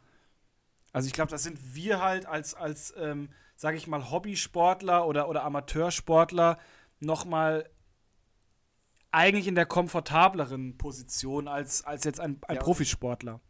also 0.92 1.06
ich 1.06 1.12
glaube, 1.12 1.30
das 1.30 1.42
sind 1.42 1.74
wir 1.74 2.02
halt 2.02 2.26
als, 2.26 2.54
als 2.54 2.92
ähm, 2.96 3.30
sage 3.56 3.76
ich 3.76 3.86
mal, 3.86 4.10
Hobbysportler 4.10 5.06
oder, 5.06 5.28
oder 5.28 5.44
Amateursportler 5.44 6.58
noch 6.98 7.24
mal 7.24 7.68
eigentlich 9.12 9.46
in 9.46 9.54
der 9.54 9.66
komfortableren 9.66 10.76
Position 10.78 11.48
als, 11.48 11.84
als 11.84 12.04
jetzt 12.04 12.20
ein, 12.20 12.40
ein 12.46 12.56
ja, 12.56 12.62
Profisportler. 12.62 13.40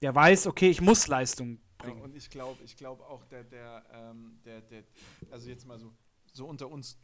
Der 0.00 0.14
weiß, 0.14 0.46
okay, 0.46 0.70
ich 0.70 0.80
muss 0.80 1.06
Leistung 1.06 1.60
bringen. 1.78 1.98
Ja, 1.98 2.04
und 2.04 2.16
ich 2.16 2.30
glaube 2.30 2.62
ich 2.64 2.76
glaub 2.76 3.00
auch, 3.02 3.24
der, 3.26 3.44
der, 3.44 3.84
ähm, 3.92 4.40
der, 4.44 4.60
der, 4.62 4.84
also 5.30 5.48
jetzt 5.48 5.66
mal 5.66 5.78
so, 5.78 5.92
so 6.32 6.46
unter 6.46 6.70
uns, 6.70 6.98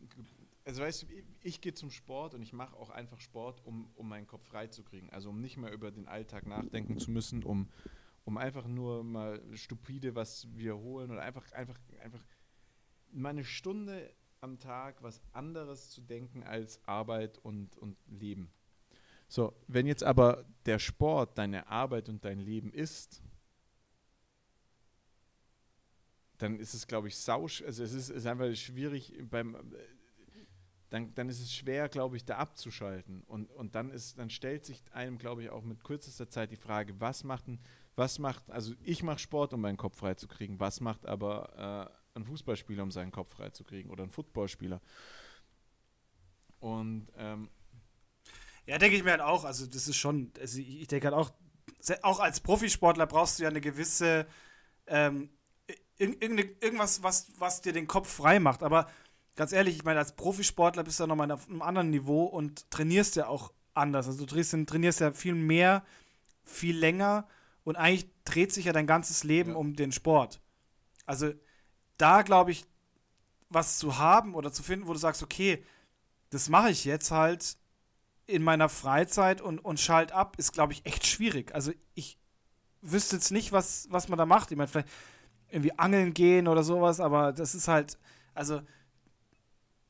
also 0.69 0.83
weißt 0.83 1.05
du, 1.05 1.07
ich, 1.43 1.63
gehe 1.63 1.73
zum 1.73 1.91
Sport 1.91 2.35
und 2.35 2.43
ich 2.43 2.53
mache 2.53 2.77
auch 2.77 2.91
einfach 2.91 3.19
Sport, 3.21 3.65
um, 3.65 3.91
um 3.97 4.07
meinen 4.07 4.27
Kopf 4.27 4.47
frei 4.49 4.67
zu 4.67 4.83
kriegen. 4.83 5.09
Also 5.09 5.31
um 5.31 5.41
nicht 5.41 5.57
mehr 5.57 5.73
über 5.73 5.91
den 5.91 6.07
Alltag 6.07 6.47
nachdenken 6.47 6.99
zu 6.99 7.11
müssen, 7.11 7.43
um, 7.43 7.71
um 8.27 8.37
einfach 8.37 8.67
nur 8.67 9.03
mal 9.03 9.41
stupide 9.57 10.15
was 10.15 10.47
wiederholen 10.55 11.11
oder 11.11 11.23
einfach, 11.23 11.51
einfach, 11.53 11.79
einfach 12.03 12.23
mal 13.11 13.31
eine 13.31 13.45
Stunde 13.45 14.13
am 14.43 14.59
Tag 14.59 15.03
was 15.03 15.23
anderes 15.33 15.89
zu 15.89 16.03
denken 16.03 16.43
als 16.43 16.87
Arbeit 16.87 17.39
und, 17.39 17.79
und 17.79 17.97
Leben. 18.07 18.53
So, 19.27 19.55
wenn 19.69 19.87
jetzt 19.87 20.05
aber 20.05 20.45
der 20.67 20.79
Sport 20.79 21.39
deine 21.39 21.69
Arbeit 21.69 22.11
und 22.11 22.27
dein 22.27 22.41
Leben 22.41 22.75
ist, 22.75 23.23
dann 26.37 26.61
ist 26.61 26.75
es, 26.75 26.87
glaube 26.87 27.09
ich, 27.09 27.17
sausch, 27.17 27.63
also 27.63 27.83
es 27.83 27.95
ist, 27.95 28.11
ist 28.11 28.27
einfach 28.27 28.55
schwierig 28.55 29.15
beim, 29.31 29.57
dann, 30.91 31.15
dann 31.15 31.29
ist 31.29 31.41
es 31.41 31.53
schwer, 31.53 31.89
glaube 31.89 32.17
ich, 32.17 32.25
da 32.25 32.39
abzuschalten. 32.39 33.23
Und, 33.27 33.51
und 33.51 33.75
dann 33.75 33.91
ist, 33.91 34.19
dann 34.19 34.31
stellt 34.31 34.65
sich 34.65 34.83
einem, 34.93 35.19
glaube 35.19 35.43
ich, 35.43 35.51
auch 35.51 35.63
mit 35.63 35.85
kürzester 35.85 36.29
Zeit 36.29 36.51
die 36.51 36.57
Frage, 36.57 36.99
was 37.01 37.25
macht 37.25 37.49
ein, 37.49 37.61
was 37.95 38.19
macht, 38.19 38.51
also 38.51 38.75
ich 38.83 39.03
mache 39.03 39.19
Sport, 39.19 39.53
um 39.53 39.61
meinen 39.61 39.77
Kopf 39.77 39.97
freizukriegen, 39.97 40.61
was 40.61 40.81
macht 40.81 41.05
aber 41.07 41.91
äh, 42.15 42.19
ein 42.19 42.25
Fußballspieler, 42.25 42.83
um 42.83 42.91
seinen 42.91 43.13
Kopf 43.13 43.31
freizukriegen 43.31 43.91
oder 43.91 44.05
ein 44.05 44.11
Footballspieler. 44.11 44.81
Und 46.61 47.09
ähm, 47.17 47.51
ja, 48.67 48.79
denke 48.79 48.97
ich 48.97 49.05
mir 49.05 49.13
halt 49.13 49.21
auch. 49.21 49.45
Also, 49.45 49.67
das 49.67 49.89
ist 49.89 49.97
schon, 49.97 50.33
also 50.39 50.59
ich 50.59 50.87
denke 50.89 51.07
halt 51.09 51.17
auch, 51.17 51.31
auch 52.03 52.21
als 52.21 52.41
Profisportler 52.41 53.07
brauchst 53.07 53.39
du 53.39 53.45
ja 53.45 53.49
eine 53.49 53.61
gewisse, 53.61 54.27
ähm, 54.87 55.31
irgendwas, 55.99 57.03
was, 57.03 57.29
was 57.39 57.61
dir 57.61 57.73
den 57.73 57.87
Kopf 57.87 58.13
frei 58.13 58.41
macht. 58.41 58.63
Aber 58.63 58.89
ganz 59.39 59.53
ehrlich, 59.53 59.77
ich 59.77 59.85
meine, 59.85 60.01
als 60.01 60.17
Profisportler 60.17 60.83
bist 60.83 60.99
du 60.99 61.05
ja 61.05 61.07
nochmal 61.07 61.31
auf 61.31 61.49
einem 61.49 61.63
anderen 61.63 61.91
Niveau 61.91 62.25
und 62.25 62.69
trainierst 62.73 63.15
ja 63.15 63.29
auch 63.29 63.53
anders. 63.73 64.09
Also, 64.09 64.27
du 64.27 64.65
trainierst, 64.65 64.99
ja 64.99 65.13
viel 65.13 65.37
mehr, 65.37 65.85
viel 66.43 66.77
länger 66.77 67.29
und 67.63 67.77
eigentlich 67.77 68.11
dreht 68.25 68.53
sich 68.53 68.65
ja 68.65 68.73
dein 68.73 68.89
ganzes 68.89 69.23
Leben 69.23 69.53
ja. 69.53 69.57
um 69.57 69.77
den 69.77 69.93
Sport. 69.93 70.41
Also, 71.07 71.33
da 71.99 72.23
glaube 72.23 72.51
ich, 72.51 72.67
was 73.49 73.79
zu 73.79 73.97
haben 73.97 74.35
oder 74.35 74.53
zu 74.53 74.65
finden, 74.65 74.89
wo 74.89 74.93
du 74.93 74.99
sagst, 74.99 75.23
okay, 75.23 75.65
das 76.31 76.49
mache 76.49 76.71
ich 76.71 76.85
jetzt 76.85 77.13
halt 77.13 77.59
in 78.27 78.43
meiner 78.43 78.69
Freizeit 78.69 79.41
und, 79.41 79.61
und 79.61 79.79
schalt 79.79 80.11
ab, 80.11 80.35
ist, 80.37 80.53
glaube 80.53 80.73
ich, 80.73 80.85
echt 80.85 81.07
schwierig. 81.07 81.55
Also 81.55 81.73
ich 81.95 82.19
wüsste 82.83 83.17
jetzt 83.17 83.31
nicht, 83.31 83.53
was, 83.53 83.87
was 83.91 84.09
man 84.09 84.19
da 84.19 84.27
macht. 84.27 84.51
Ich 84.51 84.57
meine, 84.59 84.69
vielleicht 84.69 84.89
irgendwie 85.49 85.79
angeln 85.79 86.13
gehen 86.13 86.49
oder 86.49 86.65
sowas, 86.65 86.99
aber 86.99 87.33
das 87.33 87.55
ist 87.55 87.69
halt, 87.69 87.99
also 88.35 88.61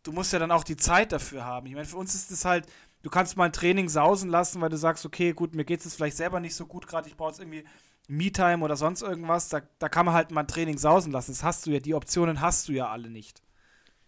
du 0.02 0.12
musst 0.12 0.32
ja 0.32 0.38
dann 0.38 0.50
auch 0.50 0.64
die 0.64 0.76
Zeit 0.76 1.12
dafür 1.12 1.44
haben. 1.44 1.66
Ich 1.66 1.74
meine, 1.74 1.86
für 1.86 1.96
uns 1.96 2.14
ist 2.14 2.30
es 2.30 2.44
halt, 2.44 2.66
du 3.02 3.10
kannst 3.10 3.36
mal 3.36 3.44
ein 3.44 3.52
Training 3.52 3.88
sausen 3.88 4.30
lassen, 4.30 4.60
weil 4.60 4.70
du 4.70 4.76
sagst, 4.76 5.04
okay, 5.06 5.32
gut, 5.32 5.54
mir 5.54 5.64
geht 5.64 5.84
es 5.84 5.94
vielleicht 5.94 6.16
selber 6.16 6.40
nicht 6.40 6.54
so 6.54 6.66
gut 6.66 6.86
gerade, 6.86 7.08
ich 7.08 7.16
brauche 7.16 7.30
jetzt 7.30 7.40
irgendwie 7.40 7.64
Me-Time 8.08 8.64
oder 8.64 8.76
sonst 8.76 9.02
irgendwas, 9.02 9.48
da, 9.48 9.60
da 9.78 9.88
kann 9.88 10.06
man 10.06 10.14
halt 10.14 10.30
mal 10.30 10.40
ein 10.40 10.48
Training 10.48 10.78
sausen 10.78 11.12
lassen. 11.12 11.32
Das 11.32 11.42
hast 11.42 11.66
du 11.66 11.70
ja, 11.70 11.78
die 11.78 11.94
Optionen 11.94 12.40
hast 12.40 12.68
du 12.68 12.72
ja 12.72 12.88
alle 12.88 13.10
nicht. 13.10 13.42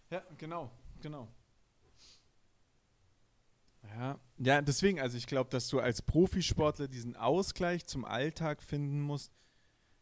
Ja, 0.09 0.23
genau, 0.37 0.71
genau. 1.01 1.27
Ja, 3.83 4.19
ja 4.37 4.61
deswegen, 4.61 4.99
also 4.99 5.17
ich 5.17 5.27
glaube, 5.27 5.49
dass 5.49 5.67
du 5.67 5.79
als 5.79 6.01
Profisportler 6.01 6.87
diesen 6.87 7.15
Ausgleich 7.15 7.85
zum 7.85 8.05
Alltag 8.05 8.63
finden 8.63 9.01
musst. 9.01 9.31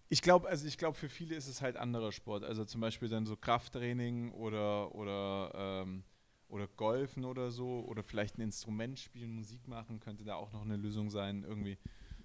Ich 0.09 0.21
glaube, 0.23 0.49
also 0.49 0.67
ich 0.67 0.77
glaube, 0.77 0.97
für 0.97 1.07
viele 1.07 1.35
ist 1.35 1.47
es 1.47 1.61
halt 1.61 1.77
anderer 1.77 2.11
Sport. 2.11 2.43
Also 2.43 2.65
zum 2.65 2.81
Beispiel 2.81 3.09
dann 3.09 3.25
so 3.25 3.37
Krafttraining 3.37 4.31
oder, 4.31 4.93
oder, 4.95 5.83
ähm, 5.85 6.03
oder 6.47 6.67
Golfen 6.67 7.25
oder 7.25 7.51
so. 7.51 7.85
Oder 7.87 8.01
vielleicht 8.03 8.37
ein 8.37 8.41
Instrument 8.41 8.99
spielen, 8.99 9.31
Musik 9.31 9.67
machen, 9.67 9.99
könnte 9.99 10.23
da 10.23 10.35
auch 10.35 10.51
noch 10.51 10.63
eine 10.63 10.77
Lösung 10.77 11.09
sein, 11.11 11.43
irgendwie. 11.43 11.77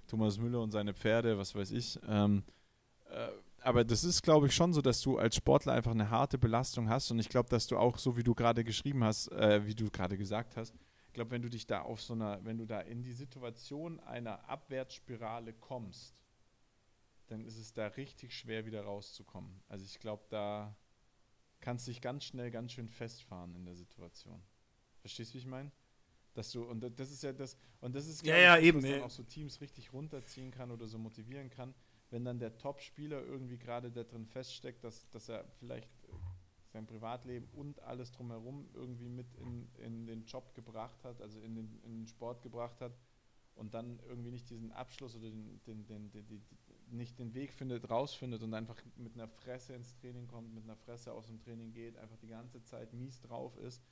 Thomas 0.06 0.38
Müller 0.38 0.60
und 0.60 0.70
seine 0.70 0.94
Pferde, 0.94 1.38
was 1.38 1.54
weiß 1.54 1.70
ich. 1.72 1.98
Ähm, 2.06 2.42
äh, 3.10 3.28
aber 3.62 3.84
das 3.84 4.04
ist, 4.04 4.22
glaube 4.22 4.46
ich, 4.46 4.54
schon 4.54 4.72
so, 4.72 4.82
dass 4.82 5.00
du 5.00 5.18
als 5.18 5.36
Sportler 5.36 5.72
einfach 5.72 5.92
eine 5.92 6.10
harte 6.10 6.36
Belastung 6.36 6.88
hast. 6.88 7.10
Und 7.10 7.18
ich 7.18 7.28
glaube, 7.28 7.48
dass 7.48 7.66
du 7.66 7.78
auch, 7.78 7.98
so 7.98 8.16
wie 8.16 8.22
du 8.22 8.34
gerade 8.34 8.64
geschrieben 8.64 9.02
hast, 9.04 9.32
äh, 9.32 9.66
wie 9.66 9.74
du 9.74 9.90
gerade 9.90 10.18
gesagt 10.18 10.56
hast, 10.56 10.74
ich 11.06 11.14
glaube, 11.14 11.30
wenn 11.30 11.42
du 11.42 11.48
dich 11.48 11.66
da 11.66 11.82
auf 11.82 12.02
so 12.02 12.12
einer, 12.12 12.44
wenn 12.44 12.58
du 12.58 12.66
da 12.66 12.80
in 12.80 13.02
die 13.02 13.12
Situation 13.12 14.00
einer 14.00 14.48
Abwärtsspirale 14.48 15.52
kommst, 15.54 16.14
dann 17.26 17.44
ist 17.44 17.56
es 17.56 17.72
da 17.72 17.86
richtig 17.86 18.34
schwer 18.34 18.66
wieder 18.66 18.82
rauszukommen. 18.82 19.62
Also 19.68 19.84
ich 19.84 19.98
glaube, 19.98 20.24
da 20.28 20.76
kannst 21.60 21.86
du 21.86 21.90
dich 21.90 22.00
ganz 22.00 22.24
schnell 22.24 22.50
ganz 22.50 22.72
schön 22.72 22.88
festfahren 22.88 23.54
in 23.54 23.64
der 23.64 23.74
Situation. 23.74 24.42
Verstehst 25.00 25.30
du, 25.30 25.34
wie 25.34 25.38
ich 25.38 25.46
meine? 25.46 25.72
Dass 26.34 26.50
du, 26.50 26.64
und 26.64 26.80
das 26.80 27.10
ist 27.10 27.22
ja 27.22 27.32
das, 27.32 27.56
und 27.80 27.94
das 27.94 28.06
ist, 28.06 28.26
ja, 28.26 28.36
ja, 28.36 28.58
ich, 28.58 28.66
eben, 28.66 28.82
was 28.82 28.90
dann 28.90 29.02
auch 29.02 29.10
so 29.10 29.22
Teams 29.22 29.60
richtig 29.60 29.92
runterziehen 29.92 30.50
kann 30.50 30.70
oder 30.70 30.86
so 30.86 30.98
motivieren 30.98 31.48
kann, 31.48 31.74
wenn 32.10 32.24
dann 32.24 32.38
der 32.38 32.58
Top-Spieler 32.58 33.22
irgendwie 33.22 33.56
gerade 33.56 33.90
da 33.90 34.02
drin 34.02 34.26
feststeckt, 34.26 34.82
dass, 34.84 35.08
dass 35.10 35.28
er 35.28 35.44
vielleicht 35.58 35.88
sein 36.68 36.86
Privatleben 36.86 37.48
und 37.52 37.80
alles 37.82 38.10
drumherum 38.10 38.68
irgendwie 38.74 39.08
mit 39.08 39.32
in, 39.36 39.68
in 39.78 40.06
den 40.06 40.24
Job 40.24 40.54
gebracht 40.54 41.04
hat, 41.04 41.22
also 41.22 41.40
in 41.40 41.54
den, 41.54 41.80
in 41.84 42.00
den 42.00 42.06
Sport 42.08 42.42
gebracht 42.42 42.80
hat 42.80 42.98
und 43.54 43.74
dann 43.74 44.00
irgendwie 44.08 44.32
nicht 44.32 44.50
diesen 44.50 44.72
Abschluss 44.72 45.14
oder 45.14 45.30
den, 45.30 45.62
den, 45.64 45.86
den, 45.86 46.10
den, 46.10 46.26
nicht 46.90 47.18
den 47.18 47.34
Weg 47.34 47.52
findet, 47.52 47.90
rausfindet 47.90 48.42
und 48.42 48.54
einfach 48.54 48.76
mit 48.96 49.14
einer 49.14 49.28
Fresse 49.28 49.74
ins 49.74 49.94
Training 49.94 50.26
kommt, 50.26 50.54
mit 50.54 50.64
einer 50.64 50.76
Fresse 50.76 51.12
aus 51.12 51.26
dem 51.26 51.40
Training 51.40 51.72
geht, 51.72 51.96
einfach 51.96 52.16
die 52.18 52.28
ganze 52.28 52.62
Zeit 52.62 52.92
mies 52.92 53.20
drauf 53.20 53.56
ist 53.58 53.82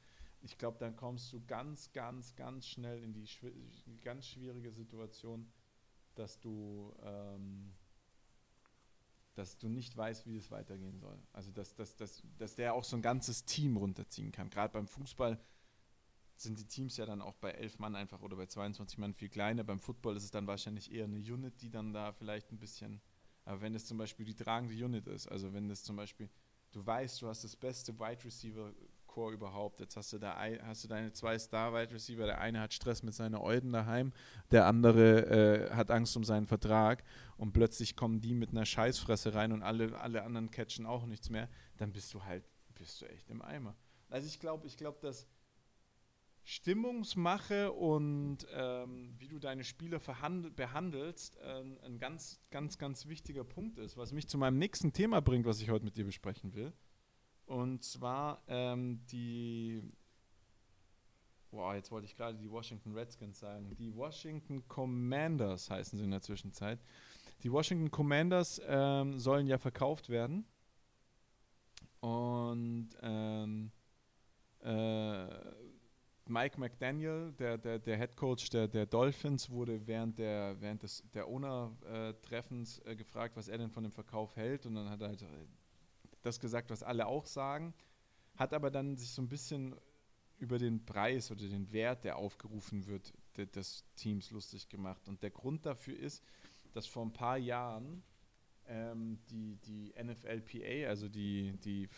ich 0.42 0.58
glaube, 0.58 0.78
dann 0.78 0.96
kommst 0.96 1.32
du 1.32 1.40
ganz, 1.46 1.92
ganz, 1.92 2.34
ganz 2.34 2.66
schnell 2.66 3.02
in 3.02 3.12
die 3.12 3.26
ganz 4.02 4.26
schwierige 4.26 4.72
Situation, 4.72 5.50
dass 6.16 6.40
du, 6.40 6.92
ähm, 7.02 7.72
dass 9.34 9.56
du 9.56 9.68
nicht 9.68 9.96
weißt, 9.96 10.26
wie 10.26 10.36
es 10.36 10.50
weitergehen 10.50 10.98
soll. 10.98 11.18
Also, 11.32 11.52
dass, 11.52 11.74
dass, 11.74 11.96
dass, 11.96 12.22
dass 12.38 12.56
der 12.56 12.74
auch 12.74 12.84
so 12.84 12.96
ein 12.96 13.02
ganzes 13.02 13.44
Team 13.44 13.76
runterziehen 13.76 14.32
kann. 14.32 14.50
Gerade 14.50 14.72
beim 14.72 14.88
Fußball 14.88 15.38
sind 16.42 16.58
die 16.58 16.66
Teams 16.66 16.96
ja 16.96 17.06
dann 17.06 17.22
auch 17.22 17.34
bei 17.36 17.50
elf 17.50 17.78
Mann 17.78 17.94
einfach 17.94 18.20
oder 18.22 18.36
bei 18.36 18.46
22 18.46 18.98
Mann 18.98 19.14
viel 19.14 19.28
kleiner. 19.28 19.64
Beim 19.64 19.78
Football 19.78 20.16
ist 20.16 20.24
es 20.24 20.30
dann 20.30 20.46
wahrscheinlich 20.46 20.92
eher 20.92 21.04
eine 21.04 21.18
Unit, 21.18 21.60
die 21.62 21.70
dann 21.70 21.92
da 21.92 22.12
vielleicht 22.12 22.52
ein 22.52 22.58
bisschen, 22.58 23.00
aber 23.44 23.60
wenn 23.60 23.74
es 23.74 23.86
zum 23.86 23.98
Beispiel 23.98 24.26
die 24.26 24.34
tragende 24.34 24.74
Unit 24.84 25.06
ist, 25.08 25.26
also 25.26 25.52
wenn 25.52 25.70
es 25.70 25.82
zum 25.82 25.96
Beispiel, 25.96 26.28
du 26.72 26.84
weißt, 26.84 27.22
du 27.22 27.28
hast 27.28 27.44
das 27.44 27.56
beste 27.56 27.98
Wide 27.98 28.24
Receiver 28.24 28.72
Core 29.12 29.34
überhaupt. 29.34 29.80
Jetzt 29.80 29.96
hast 29.96 30.12
du 30.12 30.18
da 30.18 30.38
hast 30.64 30.84
du 30.84 30.88
deine 30.88 31.12
zwei 31.12 31.38
Star 31.38 31.72
Wide 31.74 31.92
Receiver. 31.92 32.24
Der 32.24 32.40
eine 32.40 32.60
hat 32.60 32.72
Stress 32.72 33.02
mit 33.02 33.14
seiner 33.14 33.42
Euden 33.42 33.72
daheim, 33.72 34.12
der 34.50 34.66
andere 34.66 35.68
äh, 35.68 35.70
hat 35.70 35.90
Angst 35.90 36.16
um 36.16 36.24
seinen 36.24 36.46
Vertrag 36.46 37.04
und 37.36 37.52
plötzlich 37.52 37.94
kommen 37.94 38.20
die 38.20 38.34
mit 38.34 38.50
einer 38.50 38.64
Scheißfresse 38.64 39.34
rein 39.34 39.52
und 39.52 39.62
alle, 39.62 39.98
alle 40.00 40.22
anderen 40.22 40.50
catchen 40.50 40.86
auch 40.86 41.04
nichts 41.04 41.28
mehr. 41.28 41.48
Dann 41.76 41.92
bist 41.92 42.12
du 42.14 42.24
halt, 42.24 42.44
bist 42.74 43.02
du 43.02 43.06
echt 43.06 43.28
im 43.28 43.42
Eimer. 43.42 43.76
Also 44.08 44.26
ich 44.26 44.40
glaube, 44.40 44.66
ich 44.66 44.76
glaube, 44.76 44.98
dass 45.00 45.26
Stimmungsmache 46.44 47.72
und 47.72 48.38
ähm, 48.52 49.14
wie 49.18 49.28
du 49.28 49.38
deine 49.38 49.62
Spieler 49.64 50.00
behandelst, 50.00 51.36
äh, 51.36 51.62
ein 51.84 51.98
ganz, 51.98 52.40
ganz, 52.50 52.78
ganz 52.78 53.06
wichtiger 53.06 53.44
Punkt 53.44 53.78
ist, 53.78 53.96
was 53.96 54.12
mich 54.12 54.28
zu 54.28 54.38
meinem 54.38 54.58
nächsten 54.58 54.92
Thema 54.92 55.20
bringt, 55.20 55.46
was 55.46 55.60
ich 55.60 55.70
heute 55.70 55.84
mit 55.84 55.96
dir 55.96 56.04
besprechen 56.04 56.54
will. 56.54 56.72
Und 57.46 57.84
zwar 57.84 58.42
ähm, 58.48 59.04
die. 59.06 59.82
Boah, 61.50 61.74
jetzt 61.74 61.90
wollte 61.90 62.06
ich 62.06 62.16
gerade 62.16 62.38
die 62.38 62.50
Washington 62.50 62.92
Redskins 62.92 63.38
sagen. 63.38 63.76
Die 63.76 63.94
Washington 63.94 64.66
Commanders 64.68 65.70
heißen 65.70 65.98
sie 65.98 66.04
in 66.04 66.10
der 66.10 66.22
Zwischenzeit. 66.22 66.80
Die 67.42 67.52
Washington 67.52 67.90
Commanders 67.90 68.60
ähm, 68.66 69.18
sollen 69.18 69.46
ja 69.46 69.58
verkauft 69.58 70.08
werden. 70.08 70.46
Und 72.00 72.88
ähm, 73.02 73.70
äh, 74.60 75.26
Mike 76.26 76.58
McDaniel, 76.58 77.32
der, 77.38 77.58
der, 77.58 77.78
der 77.78 77.98
Head 77.98 78.16
Coach 78.16 78.48
der, 78.50 78.68
der 78.68 78.86
Dolphins, 78.86 79.50
wurde 79.50 79.86
während, 79.86 80.18
der, 80.18 80.60
während 80.60 80.82
des, 80.82 81.02
der 81.12 81.26
Owner-Treffens 81.28 82.80
äh, 82.84 82.94
gefragt, 82.94 83.36
was 83.36 83.48
er 83.48 83.58
denn 83.58 83.70
von 83.70 83.82
dem 83.82 83.92
Verkauf 83.92 84.36
hält. 84.36 84.66
Und 84.66 84.76
dann 84.76 84.88
hat 84.88 85.00
er 85.00 85.08
halt 85.08 85.24
das 86.22 86.38
gesagt, 86.38 86.70
was 86.70 86.82
alle 86.82 87.06
auch 87.06 87.26
sagen. 87.26 87.74
Hat 88.36 88.54
aber 88.54 88.70
dann 88.70 88.96
sich 88.96 89.10
so 89.10 89.20
ein 89.20 89.28
bisschen 89.28 89.74
über 90.38 90.58
den 90.58 90.84
Preis 90.84 91.30
oder 91.30 91.46
den 91.46 91.70
Wert, 91.72 92.04
der 92.04 92.16
aufgerufen 92.16 92.86
wird, 92.86 93.12
de, 93.36 93.46
des 93.46 93.84
Teams 93.96 94.30
lustig 94.30 94.68
gemacht. 94.68 95.08
Und 95.08 95.22
der 95.22 95.30
Grund 95.30 95.66
dafür 95.66 95.96
ist, 95.96 96.22
dass 96.72 96.86
vor 96.86 97.04
ein 97.04 97.12
paar 97.12 97.36
Jahren 97.36 98.02
ähm, 98.66 99.18
die, 99.30 99.56
die 99.56 99.92
NFLPA, 100.02 100.88
also 100.88 101.08
die, 101.08 101.52
die, 101.58 101.88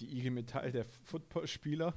die 0.00 0.18
IG 0.18 0.30
Metall 0.30 0.72
der 0.72 0.84
Footballspieler, 0.84 1.94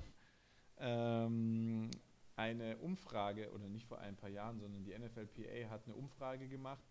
ähm, 0.78 1.90
eine 2.36 2.78
Umfrage, 2.78 3.52
oder 3.52 3.68
nicht 3.68 3.86
vor 3.86 4.00
ein 4.00 4.16
paar 4.16 4.30
Jahren, 4.30 4.60
sondern 4.60 4.84
die 4.84 4.98
NFLPA 4.98 5.70
hat 5.70 5.86
eine 5.86 5.96
Umfrage 5.96 6.48
gemacht, 6.48 6.84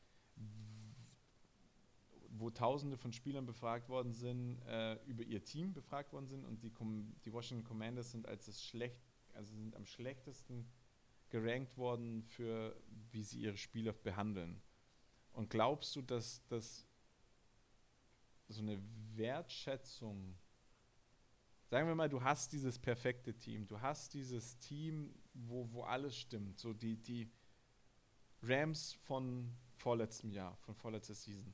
wo 2.31 2.51
Tausende 2.51 2.97
von 2.97 3.13
Spielern 3.13 3.47
befragt 3.47 3.89
worden 3.89 4.13
sind, 4.13 4.61
äh, 4.67 4.95
über 5.07 5.25
ihr 5.25 5.43
Team 5.43 5.73
befragt 5.73 6.13
worden 6.13 6.27
sind 6.27 6.45
und 6.45 6.63
die, 6.63 6.73
die 7.25 7.33
Washington 7.33 7.65
Commanders 7.65 8.11
sind 8.11 8.29
als 8.29 8.47
das 8.47 8.63
schlecht, 8.63 9.01
also 9.33 9.55
sind 9.55 9.75
am 9.75 9.87
schlechtesten 9.87 10.69
gerankt 11.31 11.77
worden 11.77 12.23
für 12.23 12.77
wie 13.11 13.23
sie 13.23 13.41
ihre 13.41 13.57
Spieler 13.57 13.93
behandeln. 13.93 14.61
Und 15.33 15.51
glaubst 15.51 15.95
du, 15.97 16.03
dass 16.03 16.45
das 16.49 16.87
so 18.49 18.63
eine 18.63 18.81
Wertschätzung, 19.15 20.35
sagen 21.69 21.87
wir 21.87 21.95
mal, 21.95 22.09
du 22.09 22.23
hast 22.23 22.53
dieses 22.53 22.79
perfekte 22.79 23.35
Team, 23.35 23.67
du 23.67 23.81
hast 23.81 24.15
dieses 24.15 24.59
Team, 24.59 25.15
wo, 25.35 25.69
wo 25.73 25.83
alles 25.83 26.17
stimmt, 26.17 26.59
so 26.59 26.73
die, 26.73 26.97
die 26.97 27.31
Rams 28.43 28.95
von 29.05 29.55
vorletztem 29.77 30.31
Jahr, 30.31 30.57
von 30.59 30.75
vorletzter 30.75 31.15
Season. 31.15 31.53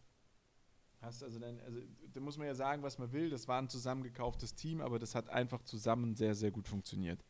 Hast 1.00 1.22
also 1.22 1.38
dann, 1.38 1.60
also 1.60 1.80
da 2.12 2.20
muss 2.20 2.38
man 2.38 2.46
ja 2.46 2.54
sagen, 2.54 2.82
was 2.82 2.98
man 2.98 3.12
will, 3.12 3.28
das 3.28 3.46
war 3.48 3.60
ein 3.60 3.68
zusammengekauftes 3.68 4.54
Team, 4.54 4.80
aber 4.80 4.98
das 4.98 5.14
hat 5.14 5.28
einfach 5.28 5.62
zusammen 5.62 6.14
sehr, 6.14 6.34
sehr 6.34 6.50
gut 6.50 6.68
funktioniert. 6.68 7.22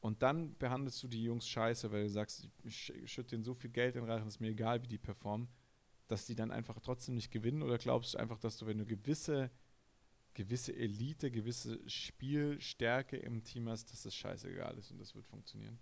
Und 0.00 0.22
dann 0.22 0.56
behandelst 0.56 1.02
du 1.02 1.08
die 1.08 1.22
Jungs 1.22 1.46
scheiße, 1.46 1.92
weil 1.92 2.04
du 2.04 2.08
sagst, 2.08 2.48
ich 2.64 2.92
schütte 3.04 3.30
denen 3.30 3.44
so 3.44 3.54
viel 3.54 3.70
Geld 3.70 3.96
in 3.96 4.04
Reichen, 4.04 4.26
ist 4.26 4.40
mir 4.40 4.48
egal, 4.48 4.82
wie 4.82 4.88
die 4.88 4.98
performen, 4.98 5.48
dass 6.08 6.26
die 6.26 6.34
dann 6.34 6.50
einfach 6.50 6.80
trotzdem 6.80 7.14
nicht 7.14 7.30
gewinnen? 7.30 7.62
Oder 7.62 7.76
glaubst 7.76 8.14
du 8.14 8.18
einfach, 8.18 8.38
dass 8.38 8.56
du, 8.56 8.66
wenn 8.66 8.78
du 8.78 8.86
gewisse, 8.86 9.50
gewisse 10.34 10.74
Elite, 10.74 11.30
gewisse 11.30 11.78
Spielstärke 11.88 13.16
im 13.16 13.44
Team 13.44 13.68
hast, 13.68 13.92
dass 13.92 14.02
das 14.02 14.14
scheißegal 14.14 14.76
ist 14.78 14.90
und 14.90 14.98
das 14.98 15.14
wird 15.14 15.26
funktionieren? 15.26 15.78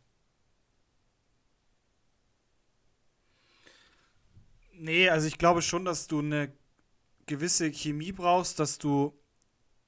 Nee, 4.73 5.09
also 5.09 5.27
ich 5.27 5.39
glaube 5.39 5.61
schon, 5.63 5.85
dass 5.85 6.07
du 6.07 6.21
eine 6.21 6.53
gewisse 7.27 7.71
Chemie 7.71 8.13
brauchst, 8.13 8.59
dass 8.59 8.79
du 8.79 9.13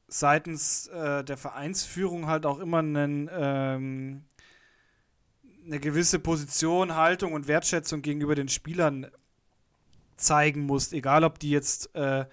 seitens 0.08 0.88
äh, 0.88 1.24
der 1.24 1.36
Vereinsführung 1.36 2.26
halt 2.26 2.44
auch 2.44 2.58
immer 2.58 2.78
einen, 2.78 3.30
ähm, 3.32 4.24
eine 5.64 5.78
gewisse 5.78 6.18
Position, 6.18 6.96
Haltung 6.96 7.32
und 7.32 7.46
Wertschätzung 7.46 8.02
gegenüber 8.02 8.34
den 8.34 8.48
Spielern 8.48 9.10
zeigen 10.16 10.62
musst, 10.62 10.92
egal 10.92 11.24
ob 11.24 11.38
die 11.38 11.50
jetzt 11.50 11.94
äh, 11.94 12.26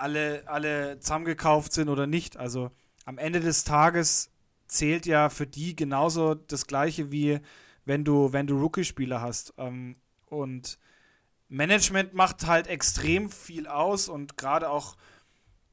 alle, 0.00 0.42
alle 0.46 0.98
zusammengekauft 1.00 1.72
sind 1.72 1.88
oder 1.88 2.06
nicht. 2.06 2.36
Also 2.36 2.70
am 3.04 3.18
Ende 3.18 3.40
des 3.40 3.64
Tages 3.64 4.30
zählt 4.66 5.06
ja 5.06 5.28
für 5.28 5.46
die 5.46 5.76
genauso 5.76 6.34
das 6.34 6.66
gleiche 6.66 7.10
wie 7.10 7.40
wenn 7.84 8.04
du, 8.04 8.32
wenn 8.32 8.46
du 8.46 8.58
Rookie-Spieler 8.58 9.20
hast. 9.20 9.54
Ähm, 9.58 9.96
und 10.26 10.78
Management 11.48 12.14
macht 12.14 12.46
halt 12.46 12.66
extrem 12.66 13.30
viel 13.30 13.66
aus 13.68 14.08
und 14.08 14.36
gerade 14.36 14.68
auch 14.68 14.96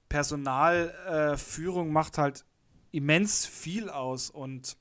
Personalführung 0.10 1.88
äh, 1.88 1.92
macht 1.92 2.20
halt 2.20 2.46
immens 2.92 3.48
viel 3.48 3.90
aus 3.90 4.30
und 4.30 4.78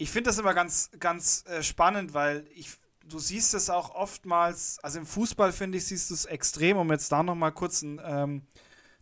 ich 0.00 0.10
finde 0.10 0.30
das 0.30 0.38
immer 0.38 0.54
ganz, 0.54 0.90
ganz 0.98 1.44
äh, 1.46 1.62
spannend, 1.62 2.14
weil 2.14 2.46
ich, 2.54 2.70
du 3.12 3.18
siehst 3.18 3.54
es 3.54 3.70
auch 3.70 3.94
oftmals, 3.94 4.78
also 4.82 4.98
im 4.98 5.06
Fußball 5.06 5.52
finde 5.52 5.78
ich, 5.78 5.86
siehst 5.86 6.10
du 6.10 6.14
es 6.14 6.24
extrem, 6.24 6.76
um 6.76 6.90
jetzt 6.90 7.10
da 7.12 7.22
nochmal 7.22 7.52
kurz 7.52 7.82
ein 7.82 8.00
ähm, 8.04 8.42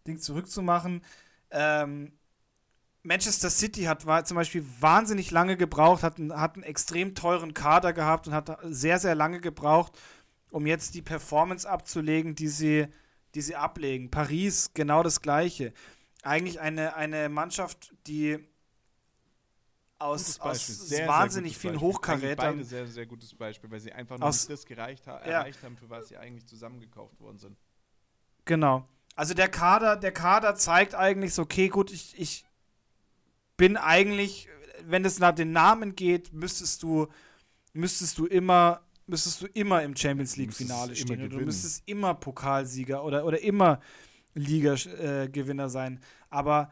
Ding 0.07 0.18
zurückzumachen. 0.18 1.03
Ähm, 1.51 2.12
Manchester 3.03 3.51
City 3.51 3.85
hat 3.85 4.03
zum 4.27 4.35
Beispiel 4.35 4.64
wahnsinnig 4.81 5.31
lange 5.31 5.57
gebraucht, 5.57 6.03
hat, 6.03 6.18
hat 6.18 6.55
einen 6.57 6.64
extrem 6.64 7.14
teuren 7.14 7.55
Kader 7.55 7.92
gehabt 7.92 8.27
und 8.27 8.35
hat 8.35 8.59
sehr, 8.64 8.99
sehr 8.99 9.14
lange 9.14 9.40
gebraucht, 9.40 9.92
um 10.51 10.66
jetzt 10.66 10.94
die 10.94 11.03
Performance 11.03 11.68
abzulegen, 11.68 12.35
die 12.35 12.49
sie 12.49 12.88
die 13.35 13.40
sie 13.40 13.57
ablegen. 13.57 14.11
Paris 14.11 14.73
genau 14.75 15.03
das 15.03 15.21
gleiche. 15.23 15.73
Eigentlich 16.23 16.61
eine, 16.61 16.97
eine 16.97 17.29
Mannschaft, 17.29 17.94
die 18.07 18.38
aus, 19.99 20.39
aus 20.41 20.67
sehr, 20.67 21.09
wahnsinnig 21.09 21.55
sehr 21.55 21.61
vielen 21.61 21.81
Hochkarätern. 21.81 22.57
Beide 22.57 22.65
sehr, 22.65 22.87
sehr 22.87 23.07
gutes 23.07 23.35
Beispiel, 23.35 23.71
weil 23.71 23.81
sie 23.81 23.93
einfach 23.93 24.19
nur 24.19 24.29
das 24.29 24.67
gereicht 24.67 25.07
ha 25.07 25.21
ja. 25.25 25.41
erreicht 25.41 25.63
haben, 25.63 25.77
für 25.77 25.91
was 25.91 26.09
sie 26.09 26.17
eigentlich 26.17 26.47
zusammengekauft 26.47 27.21
worden 27.21 27.39
sind. 27.39 27.57
Genau. 28.45 28.87
Also 29.15 29.35
der 29.35 29.49
Kader, 29.49 29.97
der 29.97 30.13
Kader 30.13 30.55
zeigt 30.55 30.95
eigentlich 30.95 31.35
so, 31.35 31.43
okay, 31.43 31.69
gut, 31.69 31.93
ich, 31.93 32.19
ich 32.19 32.45
bin 33.57 33.77
eigentlich, 33.77 34.49
wenn 34.85 35.05
es 35.05 35.19
nach 35.19 35.35
den 35.35 35.53
Namen 35.53 35.97
geht, 35.97 36.33
müsstest 36.33 36.83
du, 36.83 37.09
müsstest 37.73 38.19
du 38.19 38.27
immer 38.27 38.83
müsstest 39.09 39.43
du 39.43 39.47
immer 39.47 39.83
im 39.83 39.97
Champions 39.97 40.37
League-Finale 40.37 40.95
stehen. 40.95 41.21
Oder 41.21 41.29
du 41.29 41.41
müsstest 41.41 41.83
immer 41.87 42.15
Pokalsieger 42.15 43.03
oder, 43.03 43.25
oder 43.25 43.41
immer 43.41 43.81
Liga-Gewinner 44.35 45.65
äh, 45.65 45.71
sein. 45.71 46.01
Aber 46.31 46.71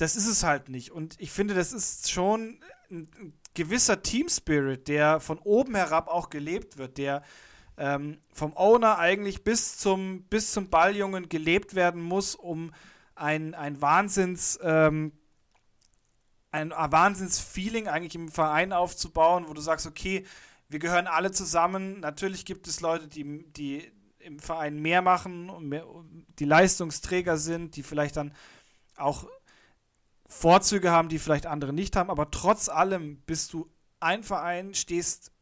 das 0.00 0.16
ist 0.16 0.26
es 0.26 0.42
halt 0.44 0.68
nicht. 0.68 0.90
Und 0.90 1.14
ich 1.18 1.30
finde, 1.30 1.54
das 1.54 1.72
ist 1.72 2.10
schon 2.10 2.60
ein, 2.90 3.34
gewisser 3.54 4.02
Team-Spirit, 4.02 4.88
der 4.88 5.20
von 5.20 5.38
oben 5.38 5.74
herab 5.74 6.08
auch 6.08 6.30
gelebt 6.30 6.78
wird, 6.78 6.98
der 6.98 7.22
ähm, 7.76 8.18
vom 8.32 8.56
Owner 8.56 8.98
eigentlich 8.98 9.42
bis 9.42 9.76
zum, 9.76 10.22
bis 10.24 10.52
zum 10.52 10.70
Balljungen 10.70 11.28
gelebt 11.28 11.74
werden 11.74 12.00
muss, 12.00 12.34
um 12.34 12.72
ein, 13.14 13.54
ein 13.54 13.80
Wahnsinns. 13.80 14.58
Ähm, 14.62 15.12
ein 16.52 16.70
Wahnsinns-Feeling 16.70 17.86
eigentlich 17.86 18.16
im 18.16 18.28
Verein 18.28 18.72
aufzubauen, 18.72 19.44
wo 19.46 19.54
du 19.54 19.60
sagst, 19.60 19.86
okay, 19.86 20.26
wir 20.68 20.80
gehören 20.80 21.06
alle 21.06 21.30
zusammen. 21.30 22.00
Natürlich 22.00 22.44
gibt 22.44 22.66
es 22.66 22.80
Leute, 22.80 23.06
die, 23.06 23.46
die 23.52 23.92
im 24.18 24.40
Verein 24.40 24.80
mehr 24.80 25.00
machen 25.00 25.48
und 25.48 25.68
mehr, 25.68 25.86
die 26.40 26.44
Leistungsträger 26.44 27.36
sind, 27.36 27.76
die 27.76 27.84
vielleicht 27.84 28.16
dann 28.16 28.34
auch 28.96 29.28
Vorzüge 30.30 30.90
haben, 30.90 31.08
die 31.08 31.18
vielleicht 31.18 31.46
andere 31.46 31.72
nicht 31.72 31.96
haben. 31.96 32.10
Aber 32.10 32.30
trotz 32.30 32.68
allem 32.68 33.18
bist 33.26 33.52
du 33.52 33.70
ein 34.00 34.22
Verein, 34.22 34.72
stehst 34.74 35.32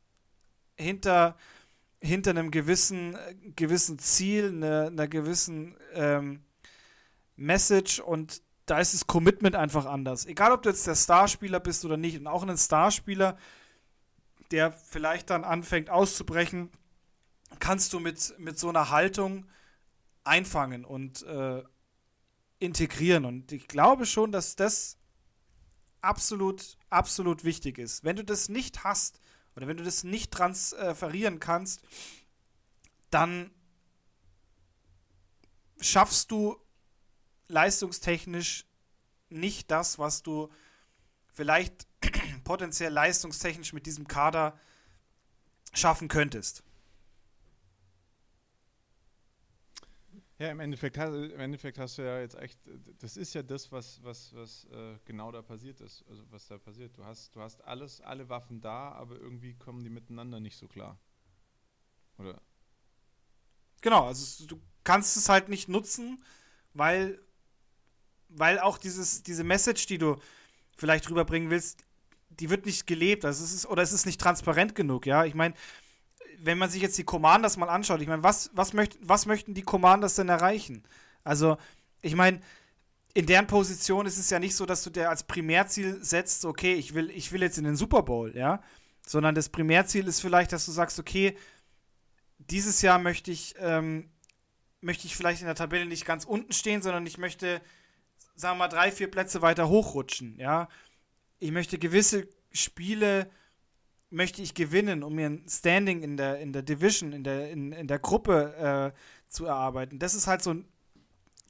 hinter, 0.76 1.36
hinter 2.00 2.30
einem 2.30 2.50
gewissen, 2.50 3.16
gewissen 3.54 3.98
Ziel, 3.98 4.48
einer, 4.48 4.86
einer 4.86 5.06
gewissen 5.06 5.76
ähm, 5.94 6.42
Message 7.36 8.00
und 8.00 8.42
da 8.66 8.80
ist 8.80 8.94
das 8.94 9.06
Commitment 9.06 9.54
einfach 9.54 9.86
anders. 9.86 10.26
Egal, 10.26 10.52
ob 10.52 10.62
du 10.62 10.68
jetzt 10.68 10.86
der 10.86 10.96
Starspieler 10.96 11.60
bist 11.60 11.84
oder 11.84 11.96
nicht. 11.96 12.18
Und 12.18 12.26
auch 12.26 12.42
ein 12.42 12.58
Starspieler 12.58 13.38
der 14.50 14.72
vielleicht 14.72 15.30
dann 15.30 15.44
anfängt 15.44 15.90
auszubrechen, 15.90 16.70
kannst 17.58 17.92
du 17.92 18.00
mit, 18.00 18.34
mit 18.38 18.58
so 18.58 18.68
einer 18.68 18.90
Haltung 18.90 19.46
einfangen 20.24 20.84
und 20.84 21.22
äh, 21.22 21.62
integrieren. 22.58 23.24
Und 23.24 23.52
ich 23.52 23.68
glaube 23.68 24.06
schon, 24.06 24.32
dass 24.32 24.56
das 24.56 24.96
absolut, 26.00 26.76
absolut 26.90 27.44
wichtig 27.44 27.78
ist. 27.78 28.04
Wenn 28.04 28.16
du 28.16 28.24
das 28.24 28.48
nicht 28.48 28.84
hast 28.84 29.20
oder 29.56 29.66
wenn 29.66 29.76
du 29.76 29.84
das 29.84 30.04
nicht 30.04 30.32
transferieren 30.32 31.40
kannst, 31.40 31.82
dann 33.10 33.50
schaffst 35.80 36.30
du 36.30 36.56
leistungstechnisch 37.48 38.66
nicht 39.30 39.70
das, 39.70 39.98
was 39.98 40.22
du 40.22 40.48
vielleicht 41.32 41.86
potenziell 42.44 42.92
leistungstechnisch 42.92 43.72
mit 43.72 43.86
diesem 43.86 44.08
Kader 44.08 44.58
schaffen 45.72 46.08
könntest? 46.08 46.62
Ja, 50.38 50.52
im 50.52 50.60
Endeffekt, 50.60 50.96
im 50.96 51.40
Endeffekt 51.40 51.78
hast 51.78 51.98
du 51.98 52.02
ja 52.02 52.20
jetzt 52.20 52.36
echt, 52.36 52.60
das 53.00 53.16
ist 53.16 53.34
ja 53.34 53.42
das, 53.42 53.72
was, 53.72 54.00
was, 54.04 54.32
was 54.34 54.66
äh, 54.66 54.96
genau 55.04 55.32
da 55.32 55.42
passiert 55.42 55.80
ist, 55.80 56.04
also 56.08 56.22
was 56.30 56.46
da 56.46 56.58
passiert. 56.58 56.96
Du 56.96 57.04
hast, 57.04 57.34
du 57.34 57.40
hast 57.40 57.60
alles, 57.64 58.00
alle 58.00 58.28
Waffen 58.28 58.60
da, 58.60 58.92
aber 58.92 59.16
irgendwie 59.16 59.54
kommen 59.54 59.82
die 59.82 59.90
miteinander 59.90 60.38
nicht 60.38 60.56
so 60.56 60.68
klar. 60.68 60.96
Oder? 62.18 62.40
Genau, 63.80 64.06
also 64.06 64.46
du 64.46 64.60
kannst 64.84 65.16
es 65.16 65.28
halt 65.28 65.48
nicht 65.48 65.68
nutzen, 65.68 66.22
weil, 66.72 67.20
weil 68.28 68.60
auch 68.60 68.78
dieses, 68.78 69.24
diese 69.24 69.42
Message, 69.42 69.86
die 69.86 69.98
du 69.98 70.16
vielleicht 70.76 71.10
rüberbringen 71.10 71.50
willst, 71.50 71.84
die 72.30 72.48
wird 72.48 72.64
nicht 72.64 72.86
gelebt. 72.86 73.24
Also 73.24 73.42
es 73.42 73.52
ist, 73.52 73.66
oder 73.66 73.82
es 73.82 73.92
ist 73.92 74.06
nicht 74.06 74.20
transparent 74.20 74.76
genug, 74.76 75.04
ja. 75.06 75.24
Ich 75.24 75.34
meine, 75.34 75.54
wenn 76.40 76.58
man 76.58 76.70
sich 76.70 76.82
jetzt 76.82 76.98
die 76.98 77.04
Commanders 77.04 77.56
mal 77.56 77.68
anschaut, 77.68 78.00
ich 78.00 78.08
meine, 78.08 78.22
was, 78.22 78.50
was, 78.54 78.72
möcht, 78.72 78.98
was 79.00 79.26
möchten 79.26 79.54
die 79.54 79.62
Commanders 79.62 80.14
denn 80.14 80.28
erreichen? 80.28 80.82
Also, 81.24 81.56
ich 82.00 82.14
meine, 82.14 82.40
in 83.14 83.26
deren 83.26 83.46
Position 83.46 84.06
ist 84.06 84.18
es 84.18 84.30
ja 84.30 84.38
nicht 84.38 84.54
so, 84.54 84.66
dass 84.66 84.82
du 84.84 84.90
dir 84.90 85.10
als 85.10 85.24
Primärziel 85.24 86.02
setzt, 86.02 86.44
okay, 86.44 86.74
ich 86.74 86.94
will, 86.94 87.10
ich 87.10 87.32
will 87.32 87.42
jetzt 87.42 87.58
in 87.58 87.64
den 87.64 87.76
Super 87.76 88.02
Bowl, 88.02 88.36
ja. 88.36 88.62
Sondern 89.06 89.34
das 89.34 89.48
Primärziel 89.48 90.06
ist 90.06 90.20
vielleicht, 90.20 90.52
dass 90.52 90.66
du 90.66 90.72
sagst, 90.72 90.98
okay, 90.98 91.36
dieses 92.38 92.82
Jahr 92.82 92.98
möchte 92.98 93.30
ich, 93.30 93.54
ähm, 93.58 94.10
möchte 94.80 95.06
ich 95.06 95.16
vielleicht 95.16 95.40
in 95.40 95.46
der 95.46 95.56
Tabelle 95.56 95.86
nicht 95.86 96.04
ganz 96.04 96.24
unten 96.24 96.52
stehen, 96.52 96.82
sondern 96.82 97.06
ich 97.06 97.18
möchte, 97.18 97.60
sagen 98.34 98.58
wir 98.58 98.66
mal, 98.66 98.68
drei, 98.68 98.92
vier 98.92 99.10
Plätze 99.10 99.42
weiter 99.42 99.68
hochrutschen, 99.68 100.38
ja. 100.38 100.68
Ich 101.40 101.50
möchte 101.50 101.78
gewisse 101.78 102.28
Spiele 102.52 103.30
möchte 104.10 104.42
ich 104.42 104.54
gewinnen, 104.54 105.02
um 105.02 105.14
mir 105.14 105.26
ein 105.26 105.44
Standing 105.48 106.02
in 106.02 106.16
der, 106.16 106.38
in 106.38 106.52
der 106.52 106.62
Division, 106.62 107.12
in 107.12 107.24
der, 107.24 107.50
in, 107.50 107.72
in 107.72 107.86
der 107.86 107.98
Gruppe 107.98 108.94
äh, 108.94 109.30
zu 109.30 109.46
erarbeiten. 109.46 109.98
Das 109.98 110.14
ist 110.14 110.26
halt 110.26 110.42
so 110.42 110.54
ein 110.54 110.64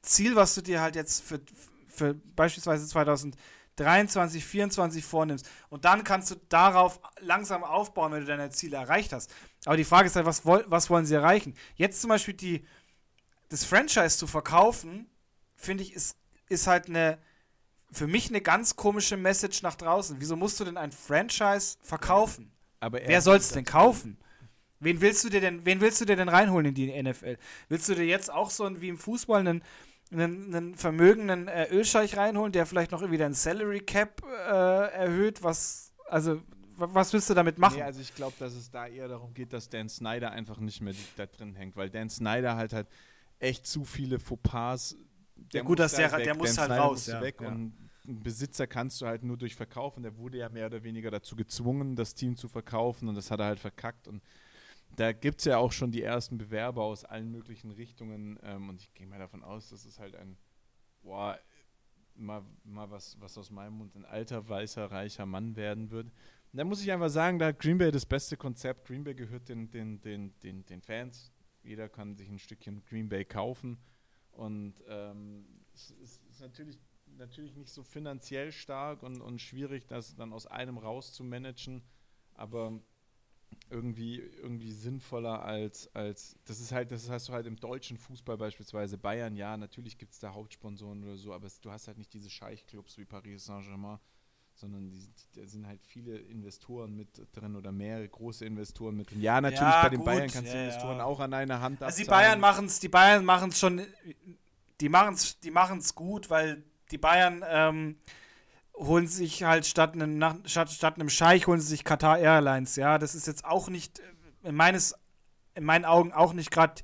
Ziel, 0.02 0.36
was 0.36 0.54
du 0.54 0.62
dir 0.62 0.80
halt 0.80 0.96
jetzt 0.96 1.22
für, 1.22 1.40
für 1.88 2.14
beispielsweise 2.14 2.86
2023, 2.86 4.12
2024 4.12 5.04
vornimmst. 5.04 5.48
Und 5.68 5.84
dann 5.84 6.02
kannst 6.04 6.30
du 6.30 6.36
darauf 6.48 7.00
langsam 7.20 7.62
aufbauen, 7.62 8.12
wenn 8.12 8.20
du 8.20 8.26
deine 8.26 8.50
Ziele 8.50 8.76
erreicht 8.76 9.12
hast. 9.12 9.30
Aber 9.64 9.76
die 9.76 9.84
Frage 9.84 10.06
ist 10.06 10.16
halt, 10.16 10.26
was, 10.26 10.44
was 10.44 10.90
wollen 10.90 11.06
sie 11.06 11.14
erreichen? 11.14 11.54
Jetzt 11.76 12.00
zum 12.00 12.08
Beispiel 12.08 12.34
die, 12.34 12.66
das 13.48 13.64
Franchise 13.64 14.18
zu 14.18 14.26
verkaufen, 14.26 15.06
finde 15.56 15.84
ich, 15.84 15.92
ist, 15.92 16.16
ist 16.48 16.66
halt 16.66 16.88
eine, 16.88 17.18
für 17.90 18.06
mich 18.06 18.28
eine 18.28 18.40
ganz 18.40 18.76
komische 18.76 19.16
Message 19.16 19.62
nach 19.62 19.74
draußen. 19.74 20.16
Wieso 20.20 20.36
musst 20.36 20.60
du 20.60 20.64
denn 20.64 20.76
ein 20.76 20.92
Franchise 20.92 21.76
verkaufen? 21.82 22.50
Aber 22.80 23.00
Wer 23.04 23.20
soll 23.20 23.36
es 23.36 23.50
denn 23.50 23.64
kaufen? 23.64 24.18
Wen 24.80 25.00
willst 25.00 25.24
du 25.24 25.28
dir 25.28 25.40
denn, 25.40 25.64
wen 25.66 25.80
willst 25.80 26.00
du 26.00 26.04
dir 26.04 26.16
denn 26.16 26.28
reinholen 26.28 26.66
in 26.66 26.74
die 26.74 27.02
NFL? 27.02 27.36
Willst 27.68 27.88
du 27.88 27.94
dir 27.94 28.06
jetzt 28.06 28.32
auch 28.32 28.50
so 28.50 28.80
wie 28.80 28.88
im 28.88 28.98
Fußball 28.98 29.40
einen, 29.40 29.62
einen, 30.12 30.54
einen 30.54 30.74
vermögenden 30.76 31.48
äh, 31.48 31.68
Ölscheich 31.70 32.16
reinholen, 32.16 32.52
der 32.52 32.64
vielleicht 32.66 32.92
noch 32.92 33.00
irgendwie 33.00 33.18
dein 33.18 33.34
Salary 33.34 33.80
Cap 33.80 34.22
äh, 34.24 34.92
erhöht? 34.92 35.42
Was, 35.42 35.92
also, 36.08 36.42
was 36.76 37.12
willst 37.12 37.28
du 37.28 37.34
damit 37.34 37.58
machen? 37.58 37.78
Nee, 37.78 37.82
also 37.82 38.00
ich 38.00 38.14
glaube, 38.14 38.36
dass 38.38 38.52
es 38.54 38.70
da 38.70 38.86
eher 38.86 39.08
darum 39.08 39.34
geht, 39.34 39.52
dass 39.52 39.68
Dan 39.68 39.88
Snyder 39.88 40.30
einfach 40.30 40.58
nicht 40.58 40.80
mehr 40.80 40.94
da 41.16 41.26
drin 41.26 41.56
hängt, 41.56 41.76
weil 41.76 41.90
Dan 41.90 42.08
Snyder 42.08 42.54
halt 42.54 42.72
halt 42.72 42.86
echt 43.40 43.66
zu 43.66 43.84
viele 43.84 44.20
Fauxpas 44.20 44.96
der 45.52 45.60
ja, 45.60 45.66
gut, 45.66 45.78
dass 45.78 45.94
der, 45.94 46.16
der 46.16 46.34
muss 46.34 46.58
halt 46.58 46.70
raus. 46.70 47.06
Ja. 47.06 47.20
Weg 47.22 47.40
ja. 47.40 47.48
Und 47.48 47.72
einen 48.06 48.22
Besitzer 48.22 48.66
kannst 48.66 49.00
du 49.00 49.06
halt 49.06 49.22
nur 49.22 49.36
durch 49.36 49.54
Verkaufen. 49.54 50.02
Der 50.02 50.16
wurde 50.16 50.38
ja 50.38 50.48
mehr 50.48 50.66
oder 50.66 50.82
weniger 50.82 51.10
dazu 51.10 51.36
gezwungen, 51.36 51.96
das 51.96 52.14
Team 52.14 52.36
zu 52.36 52.48
verkaufen 52.48 53.08
und 53.08 53.14
das 53.14 53.30
hat 53.30 53.40
er 53.40 53.46
halt 53.46 53.60
verkackt. 53.60 54.08
Und 54.08 54.22
da 54.96 55.12
gibt 55.12 55.40
es 55.40 55.44
ja 55.44 55.58
auch 55.58 55.72
schon 55.72 55.92
die 55.92 56.02
ersten 56.02 56.38
Bewerber 56.38 56.82
aus 56.82 57.04
allen 57.04 57.30
möglichen 57.30 57.70
Richtungen. 57.70 58.38
Ähm, 58.42 58.68
und 58.68 58.80
ich 58.80 58.92
gehe 58.94 59.06
mal 59.06 59.18
davon 59.18 59.44
aus, 59.44 59.68
dass 59.68 59.84
es 59.84 59.98
halt 59.98 60.16
ein, 60.16 60.36
boah, 61.02 61.38
mal, 62.14 62.42
mal 62.64 62.90
was, 62.90 63.20
was 63.20 63.36
aus 63.38 63.50
meinem 63.50 63.74
Mund 63.74 63.94
ein 63.94 64.04
alter, 64.04 64.48
weißer, 64.48 64.90
reicher 64.90 65.26
Mann 65.26 65.56
werden 65.56 65.90
wird. 65.90 66.06
Und 66.06 66.56
da 66.56 66.64
muss 66.64 66.82
ich 66.82 66.90
einfach 66.90 67.10
sagen, 67.10 67.38
da 67.38 67.46
hat 67.46 67.58
Green 67.58 67.78
Bay 67.78 67.90
das 67.90 68.06
beste 68.06 68.36
Konzept. 68.36 68.86
Green 68.86 69.04
Bay 69.04 69.14
gehört 69.14 69.48
den, 69.48 69.70
den, 69.70 70.00
den, 70.00 70.38
den, 70.40 70.64
den 70.64 70.80
Fans. 70.80 71.30
Jeder 71.62 71.88
kann 71.88 72.16
sich 72.16 72.28
ein 72.28 72.38
Stückchen 72.38 72.82
Green 72.86 73.08
Bay 73.08 73.24
kaufen. 73.24 73.78
Und 74.38 74.74
ähm, 74.86 75.44
es, 75.74 75.90
ist 75.90 76.40
natürlich, 76.40 76.78
natürlich 77.16 77.56
nicht 77.56 77.72
so 77.72 77.82
finanziell 77.82 78.52
stark 78.52 79.02
und, 79.02 79.20
und 79.20 79.40
schwierig, 79.40 79.88
das 79.88 80.14
dann 80.14 80.32
aus 80.32 80.46
einem 80.46 80.78
raus 80.78 81.12
zu 81.12 81.24
managen, 81.24 81.82
aber 82.34 82.80
irgendwie, 83.68 84.20
irgendwie 84.20 84.70
sinnvoller 84.70 85.42
als, 85.42 85.92
als 85.92 86.38
das 86.44 86.60
ist 86.60 86.70
halt, 86.70 86.92
das 86.92 87.10
hast 87.10 87.28
du 87.28 87.32
halt 87.32 87.46
im 87.46 87.56
deutschen 87.56 87.98
Fußball 87.98 88.38
beispielsweise 88.38 88.96
Bayern, 88.96 89.34
ja, 89.34 89.56
natürlich 89.56 89.98
gibt 89.98 90.12
es 90.12 90.20
da 90.20 90.32
Hauptsponsoren 90.32 91.02
oder 91.02 91.16
so, 91.16 91.32
aber 91.32 91.48
es, 91.48 91.60
du 91.60 91.72
hast 91.72 91.88
halt 91.88 91.98
nicht 91.98 92.14
diese 92.14 92.30
Scheichclubs 92.30 92.96
wie 92.96 93.06
Paris 93.06 93.46
Saint-Germain, 93.46 93.98
sondern 94.58 94.90
die, 94.90 95.08
da 95.34 95.46
sind 95.46 95.66
halt 95.66 95.80
viele 95.86 96.16
Investoren 96.16 96.96
mit 96.96 97.08
drin 97.32 97.54
oder 97.54 97.70
mehrere 97.70 98.08
große 98.08 98.44
Investoren 98.44 98.96
mit 98.96 99.10
drin. 99.10 99.20
Ja, 99.20 99.40
natürlich 99.40 99.60
ja, 99.60 99.82
bei 99.82 99.88
den 99.88 99.98
gut. 99.98 100.06
Bayern 100.06 100.30
kannst 100.30 100.52
du 100.52 100.56
ja, 100.56 100.64
Investoren 100.64 100.98
ja. 100.98 101.04
auch 101.04 101.20
an 101.20 101.32
einer 101.32 101.60
Hand 101.60 101.82
Also 101.82 102.02
die 102.02 102.08
Bayern 102.08 102.40
machen 102.40 102.66
es, 102.66 102.80
die 102.80 102.88
Bayern 102.88 103.24
machen 103.24 103.50
es 103.50 103.58
schon, 103.58 103.80
die 104.80 104.88
machen 104.88 105.14
es, 105.14 105.38
die 105.40 105.50
machen 105.50 105.78
es 105.78 105.94
gut, 105.94 106.28
weil 106.28 106.64
die 106.90 106.98
Bayern 106.98 107.44
ähm, 107.48 107.96
holen 108.74 109.06
sich 109.06 109.44
halt 109.44 109.66
statt 109.66 109.94
einem, 109.94 110.42
statt, 110.46 110.70
statt 110.70 110.96
einem 110.96 111.08
Scheich 111.08 111.46
holen 111.46 111.60
sie 111.60 111.68
sich 111.68 111.84
Qatar 111.84 112.18
Airlines. 112.18 112.76
Ja, 112.76 112.98
das 112.98 113.14
ist 113.14 113.26
jetzt 113.26 113.44
auch 113.44 113.68
nicht 113.68 114.02
in 114.42 114.54
meines, 114.54 114.94
in 115.54 115.64
meinen 115.64 115.84
Augen 115.84 116.12
auch 116.12 116.32
nicht 116.32 116.50
gerade 116.50 116.82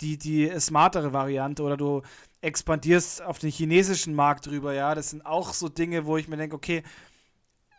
die, 0.00 0.18
die 0.18 0.52
smartere 0.60 1.12
Variante 1.12 1.62
oder 1.62 1.76
du 1.76 2.02
expandierst 2.40 3.22
auf 3.22 3.38
den 3.38 3.50
chinesischen 3.50 4.14
Markt 4.14 4.46
drüber, 4.46 4.72
ja, 4.72 4.94
das 4.94 5.10
sind 5.10 5.24
auch 5.24 5.52
so 5.52 5.68
Dinge, 5.68 6.06
wo 6.06 6.16
ich 6.16 6.28
mir 6.28 6.36
denke, 6.36 6.56
okay, 6.56 6.82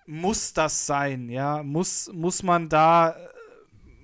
muss 0.05 0.53
das 0.53 0.85
sein, 0.85 1.29
ja, 1.29 1.63
muss, 1.63 2.11
muss 2.13 2.43
man 2.43 2.69
da, 2.69 3.15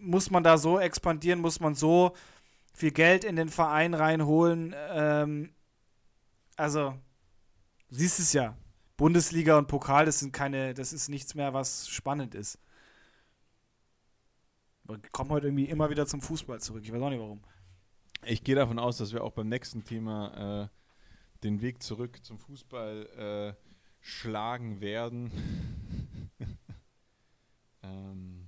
muss 0.02 0.30
man 0.30 0.44
da 0.44 0.58
so 0.58 0.80
expandieren, 0.80 1.40
muss 1.40 1.60
man 1.60 1.76
so 1.76 2.14
viel 2.74 2.92
Geld 2.92 3.24
in 3.24 3.36
den 3.36 3.50
Verein 3.50 3.94
reinholen, 3.94 4.76
ähm, 4.92 5.54
also, 6.56 6.94
siehst 7.90 8.20
es 8.20 8.34
ja, 8.34 8.56
Bundesliga 8.98 9.58
und 9.58 9.68
Pokal, 9.68 10.06
das 10.06 10.20
sind 10.20 10.34
keine, 10.34 10.74
das 10.74 10.94
ist 10.94 11.10
nichts 11.10 11.36
mehr, 11.36 11.54
was 11.54 11.88
spannend 11.90 12.36
ist. 12.36 12.60
Wir 14.84 15.00
kommen 15.12 15.32
heute 15.32 15.48
irgendwie 15.48 15.66
immer 15.66 15.90
wieder 15.90 16.06
zum 16.06 16.22
Fußball 16.22 16.60
zurück, 16.60 16.84
ich 16.84 16.92
weiß 16.92 17.02
auch 17.02 17.10
nicht 17.10 17.20
warum. 17.20 17.42
Ich 18.26 18.44
gehe 18.44 18.56
davon 18.56 18.80
aus, 18.80 18.98
dass 18.98 19.12
wir 19.12 19.22
auch 19.24 19.34
beim 19.34 19.50
nächsten 19.50 19.84
Thema 19.84 20.64
äh, 20.64 20.68
den 21.44 21.62
Weg 21.62 21.84
zurück 21.84 22.24
zum 22.24 22.40
Fußball 22.40 23.56
äh, 23.58 23.62
schlagen 24.00 24.80
werden. 24.80 25.30
ähm, 27.84 28.48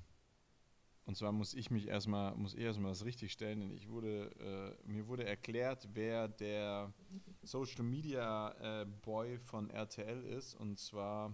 und 1.04 1.18
zwar 1.18 1.34
muss 1.34 1.54
ich 1.54 1.72
mich 1.72 1.90
erstmal, 1.90 2.36
muss 2.36 2.54
ich 2.54 2.62
erstmal 2.62 2.92
das 2.92 3.04
richtig 3.04 3.34
stellen, 3.34 3.60
denn 3.60 3.72
ich 3.72 3.90
wurde, 3.90 4.78
äh, 4.86 4.88
mir 4.88 5.08
wurde 5.08 5.26
erklärt, 5.26 5.90
wer 5.94 6.30
der 6.30 6.94
Social 7.42 7.84
Media 7.84 8.82
äh, 8.82 8.86
Boy 8.86 9.38
von 9.40 9.70
RTL 9.70 10.24
ist. 10.24 10.56
Und 10.56 10.80
zwar 10.80 11.34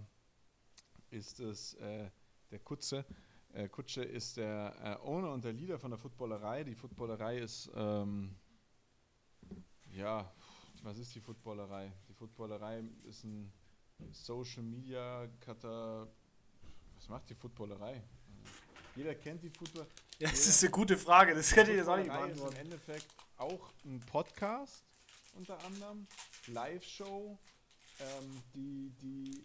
ist 1.10 1.38
es 1.38 1.74
äh, 1.74 2.10
der 2.50 2.58
Kutze. 2.58 3.04
Äh, 3.52 3.68
Kutsche 3.68 4.02
ist 4.02 4.38
der 4.38 4.74
äh, 4.82 5.06
Owner 5.06 5.32
und 5.32 5.44
der 5.44 5.52
Leader 5.52 5.78
von 5.78 5.90
der 5.90 5.98
Footballerei. 5.98 6.64
Die 6.64 6.74
Footballerei 6.74 7.38
ist, 7.38 7.70
ähm, 7.74 8.34
ja, 9.90 10.32
was 10.82 10.98
ist 10.98 11.14
die 11.14 11.20
Footballerei? 11.20 11.92
Die 12.08 12.14
Footballerei 12.14 12.82
ist 13.04 13.24
ein 13.24 13.52
Social 14.10 14.62
Media 14.62 15.28
Cutter. 15.40 16.08
Was 16.94 17.08
macht 17.08 17.28
die 17.28 17.34
Footballerei? 17.34 18.02
Jeder 18.96 19.14
kennt 19.14 19.42
die 19.42 19.50
Football. 19.50 19.86
Ja, 20.18 20.30
das 20.30 20.46
ist 20.46 20.62
eine 20.62 20.70
gute 20.70 20.96
Frage, 20.96 21.34
das 21.34 21.54
hätte 21.54 21.72
ich 21.72 21.78
jetzt 21.78 21.88
auch 21.88 21.96
nicht 21.96 22.08
beantworten. 22.08 22.52
ist 22.52 22.60
im 22.60 22.66
Endeffekt 22.66 23.06
auch 23.36 23.72
ein 23.84 24.00
Podcast 24.00 24.84
unter 25.34 25.62
anderem, 25.64 26.06
Live-Show, 26.48 27.38
ähm, 28.00 28.42
die, 28.54 28.92
die 29.00 29.42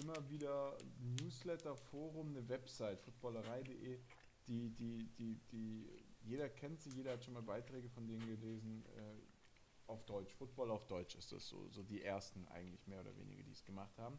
immer 0.00 0.28
wieder 0.28 0.76
Newsletter, 1.00 1.76
Forum, 1.76 2.28
eine 2.30 2.48
Website, 2.48 3.00
footballerei.de, 3.00 3.98
die, 4.46 4.70
die, 4.70 5.08
die, 5.16 5.40
die, 5.50 5.88
jeder 6.22 6.48
kennt 6.48 6.80
sie, 6.80 6.90
jeder 6.90 7.12
hat 7.12 7.24
schon 7.24 7.34
mal 7.34 7.42
Beiträge 7.42 7.88
von 7.88 8.06
denen 8.06 8.26
gelesen, 8.26 8.84
äh, 8.96 9.90
auf 9.90 10.04
Deutsch. 10.04 10.32
Football 10.34 10.70
auf 10.70 10.86
Deutsch 10.86 11.14
ist 11.14 11.32
das 11.32 11.46
so, 11.46 11.68
so 11.68 11.82
die 11.82 12.02
ersten 12.02 12.46
eigentlich 12.48 12.86
mehr 12.86 13.00
oder 13.00 13.16
weniger, 13.16 13.42
die 13.42 13.52
es 13.52 13.64
gemacht 13.64 13.98
haben. 13.98 14.18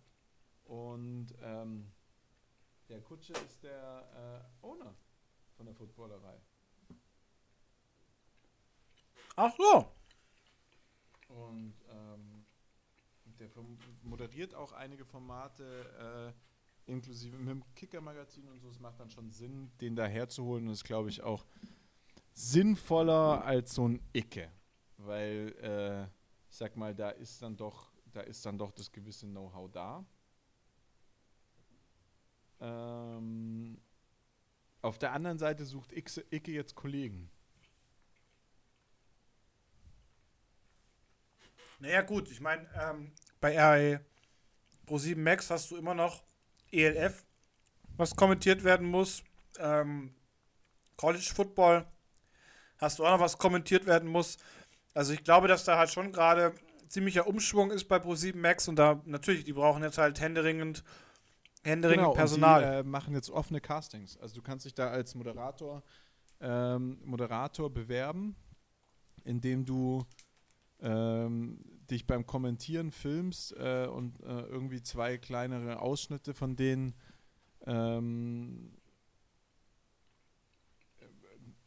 Und 0.65 1.27
ähm, 1.41 1.91
der 2.89 3.01
Kutsche 3.01 3.33
ist 3.33 3.63
der 3.63 4.45
äh, 4.61 4.65
Owner 4.65 4.95
von 5.55 5.65
der 5.65 5.75
Footballerei. 5.75 6.39
Ach 9.35 9.53
so. 9.57 9.91
Und 11.27 11.75
ähm, 11.89 12.34
der 13.39 13.49
moderiert 14.03 14.53
auch 14.55 14.71
einige 14.71 15.05
Formate, 15.05 16.33
äh, 16.87 16.91
inklusive 16.91 17.37
mit 17.37 17.49
dem 17.49 17.63
Kicker-Magazin 17.75 18.47
und 18.47 18.59
so. 18.59 18.69
Es 18.69 18.79
macht 18.79 18.99
dann 18.99 19.09
schon 19.09 19.31
Sinn, 19.31 19.71
den 19.81 19.95
da 19.95 20.05
herzuholen. 20.05 20.67
Und 20.67 20.73
ist, 20.73 20.83
glaube 20.83 21.09
ich, 21.09 21.21
auch 21.23 21.45
sinnvoller 22.33 23.43
als 23.43 23.73
so 23.73 23.87
ein 23.87 24.01
Icke. 24.13 24.51
weil 24.97 25.55
äh, 25.61 26.03
ich 26.49 26.57
sag 26.57 26.75
mal, 26.75 26.95
da 26.95 27.09
ist 27.09 27.41
dann 27.41 27.57
doch, 27.57 27.91
da 28.13 28.21
ist 28.21 28.45
dann 28.45 28.57
doch 28.57 28.71
das 28.71 28.91
gewisse 28.91 29.27
Know-how 29.27 29.69
da. 29.71 30.05
Ähm, 32.59 33.77
auf 34.81 34.97
der 34.97 35.11
anderen 35.11 35.37
Seite 35.37 35.65
sucht 35.65 35.91
Icke, 35.91 36.51
jetzt 36.51 36.75
Kollegen. 36.75 37.29
Naja, 41.79 42.01
gut, 42.03 42.31
ich 42.31 42.39
meine, 42.39 42.69
ähm, 42.73 43.11
bei 43.45 43.59
RE 43.59 43.99
Pro7 44.87 45.19
Max 45.19 45.51
hast 45.51 45.69
du 45.69 45.75
immer 45.75 45.93
noch 45.93 46.23
ELF, 46.71 47.23
was 47.95 48.15
kommentiert 48.15 48.63
werden 48.63 48.87
muss. 48.87 49.23
Ähm, 49.59 50.15
College 50.97 51.31
Football 51.35 51.85
hast 52.79 52.97
du 52.97 53.05
auch 53.05 53.11
noch 53.11 53.19
was 53.19 53.37
kommentiert 53.37 53.85
werden 53.85 54.09
muss. 54.09 54.37
Also 54.95 55.13
ich 55.13 55.23
glaube, 55.23 55.47
dass 55.47 55.63
da 55.63 55.77
halt 55.77 55.91
schon 55.91 56.11
gerade 56.11 56.55
ziemlicher 56.87 57.27
Umschwung 57.27 57.69
ist 57.69 57.87
bei 57.87 57.97
Pro7 57.97 58.35
Max 58.35 58.67
und 58.67 58.77
da 58.77 58.99
natürlich, 59.05 59.43
die 59.43 59.53
brauchen 59.53 59.83
jetzt 59.83 59.99
halt 59.99 60.19
händeringend, 60.19 60.83
händeringend 61.63 62.05
Genau, 62.05 62.15
Personal. 62.15 62.61
Die, 62.61 62.79
äh, 62.79 62.83
machen 62.83 63.13
jetzt 63.13 63.29
offene 63.29 63.61
Castings. 63.61 64.17
Also 64.17 64.33
du 64.33 64.41
kannst 64.41 64.65
dich 64.65 64.73
da 64.73 64.89
als 64.89 65.13
Moderator, 65.13 65.83
ähm, 66.41 66.97
Moderator 67.03 67.71
bewerben, 67.71 68.35
indem 69.23 69.65
du 69.65 70.03
ähm, 70.81 71.74
dich 71.91 72.07
beim 72.07 72.25
Kommentieren 72.25 72.91
filmst 72.91 73.53
äh, 73.57 73.87
und 73.87 74.19
äh, 74.21 74.41
irgendwie 74.41 74.81
zwei 74.81 75.17
kleinere 75.17 75.79
Ausschnitte 75.79 76.33
von 76.33 76.55
denen 76.55 76.95
ähm, 77.65 78.71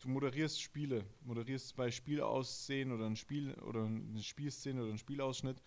du 0.00 0.08
moderierst 0.08 0.60
Spiele, 0.60 1.04
moderierst 1.22 1.68
zwei 1.68 1.90
Spielausszenen 1.90 2.92
oder 2.92 3.06
ein 3.06 3.16
Spiel 3.16 3.54
oder 3.54 3.84
eine 3.84 4.22
Spielszene 4.22 4.80
oder 4.80 4.90
einen 4.90 4.98
Spielausschnitt 4.98 5.62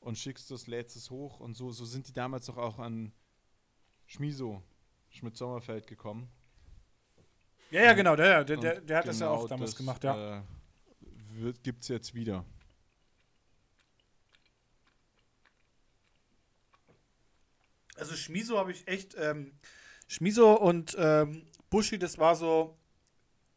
und 0.00 0.18
schickst 0.18 0.50
das, 0.50 0.66
lädst 0.66 0.96
es 0.96 1.10
hoch 1.10 1.40
und 1.40 1.56
so, 1.56 1.70
so 1.70 1.84
sind 1.84 2.08
die 2.08 2.12
damals 2.12 2.46
doch 2.46 2.56
auch 2.56 2.78
an 2.78 3.12
Schmiso, 4.06 4.62
Schmidt-Sommerfeld 5.10 5.86
gekommen. 5.86 6.28
ja, 7.70 7.82
ja, 7.82 7.92
genau, 7.92 8.16
der, 8.16 8.44
der, 8.44 8.56
der, 8.56 8.80
der 8.80 8.98
hat 8.98 9.06
das 9.06 9.20
ja 9.20 9.26
genau 9.26 9.42
auch 9.42 9.48
damals 9.48 9.72
das, 9.72 9.78
gemacht, 9.78 10.04
ja. 10.04 10.38
Äh, 10.38 10.42
wird, 11.34 11.62
gibt's 11.62 11.88
jetzt 11.88 12.14
wieder. 12.14 12.44
Also 17.96 18.14
Schmiso 18.14 18.58
habe 18.58 18.72
ich 18.72 18.86
echt, 18.88 19.14
ähm, 19.18 19.52
Schmiso 20.08 20.52
und 20.54 20.96
ähm, 20.98 21.42
Buschi, 21.70 21.98
das 21.98 22.18
war 22.18 22.36
so 22.36 22.76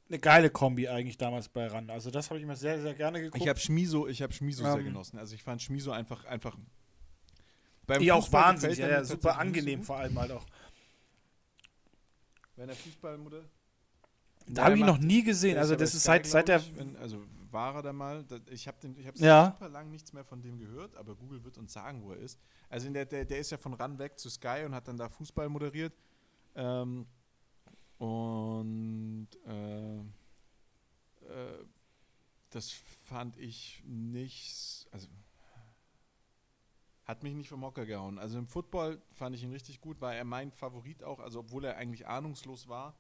eine 0.09 0.19
geile 0.19 0.49
Kombi 0.49 0.87
eigentlich 0.87 1.17
damals 1.17 1.49
bei 1.49 1.67
RAN. 1.67 1.89
Also 1.89 2.09
das 2.09 2.29
habe 2.29 2.39
ich 2.39 2.45
mir 2.45 2.55
sehr, 2.55 2.81
sehr 2.81 2.95
gerne 2.95 3.21
geguckt. 3.21 3.41
Ich 3.41 3.47
habe 3.47 3.59
Schmiso, 3.59 4.07
ich 4.07 4.21
habe 4.21 4.33
Schmiso 4.33 4.63
sehr 4.63 4.73
Ähm. 4.73 4.85
genossen. 4.85 5.19
Also 5.19 5.35
ich 5.35 5.43
fand 5.43 5.61
Schmiso 5.61 5.91
einfach 5.91 6.25
einfach 6.25 6.57
beim 7.85 8.01
die 8.01 8.11
auch 8.11 8.31
wahnsinnig, 8.31 8.77
gefällt 8.77 8.91
ja, 8.91 8.97
ja, 8.99 9.03
super 9.03 9.37
angenehm 9.37 9.83
vor 9.83 9.97
allem 9.97 10.17
halt 10.19 10.31
auch. 10.31 10.45
gut. 10.45 10.53
Wenn 12.55 12.69
er 12.69 12.75
Fußballmodell 12.75 13.45
Da 14.47 14.65
habe 14.65 14.77
ich 14.77 14.83
noch 14.83 14.97
nie 14.97 15.23
gesehen. 15.23 15.57
Also 15.57 15.75
das 15.75 15.93
ist 15.93 16.03
seit, 16.03 16.25
seit 16.25 16.47
der 16.47 16.61
wenn, 16.75 16.97
also 16.97 17.23
war 17.51 17.75
er 17.75 17.81
da 17.81 17.93
mal, 17.93 18.25
ich 18.49 18.67
habe 18.67 18.77
Ja. 19.15 19.45
super 19.51 19.69
lang 19.69 19.89
nichts 19.91 20.13
mehr 20.13 20.23
von 20.23 20.41
dem 20.41 20.57
gehört, 20.57 20.95
aber 20.95 21.15
Google 21.15 21.43
wird 21.43 21.57
uns 21.57 21.73
sagen, 21.73 22.03
wo 22.03 22.11
er 22.11 22.17
ist. 22.17 22.39
Also 22.69 22.89
der, 22.89 23.05
der, 23.05 23.25
der 23.25 23.39
ist 23.39 23.49
ja 23.51 23.57
von 23.57 23.73
ran 23.73 23.97
weg 23.99 24.19
zu 24.19 24.29
Sky 24.29 24.63
und 24.65 24.73
hat 24.75 24.87
dann 24.87 24.97
da 24.97 25.09
Fußball 25.09 25.49
moderiert. 25.49 25.93
Ähm, 26.55 27.05
und 27.97 29.27
äh, 29.45 29.97
äh, 29.99 31.65
das 32.49 32.71
fand 32.71 33.37
ich 33.37 33.83
nicht, 33.85 34.87
also 34.91 35.07
hat 37.05 37.23
mich 37.23 37.33
nicht 37.33 37.49
vom 37.49 37.63
Hocker 37.63 37.85
gehauen. 37.85 38.19
Also 38.19 38.37
im 38.37 38.47
Football 38.47 39.01
fand 39.11 39.35
ich 39.35 39.43
ihn 39.43 39.51
richtig 39.51 39.81
gut, 39.81 39.99
war 40.01 40.15
er 40.15 40.23
mein 40.23 40.51
Favorit 40.51 41.03
auch, 41.03 41.19
also 41.19 41.39
obwohl 41.39 41.65
er 41.65 41.75
eigentlich 41.77 42.07
ahnungslos 42.07 42.67
war 42.67 42.95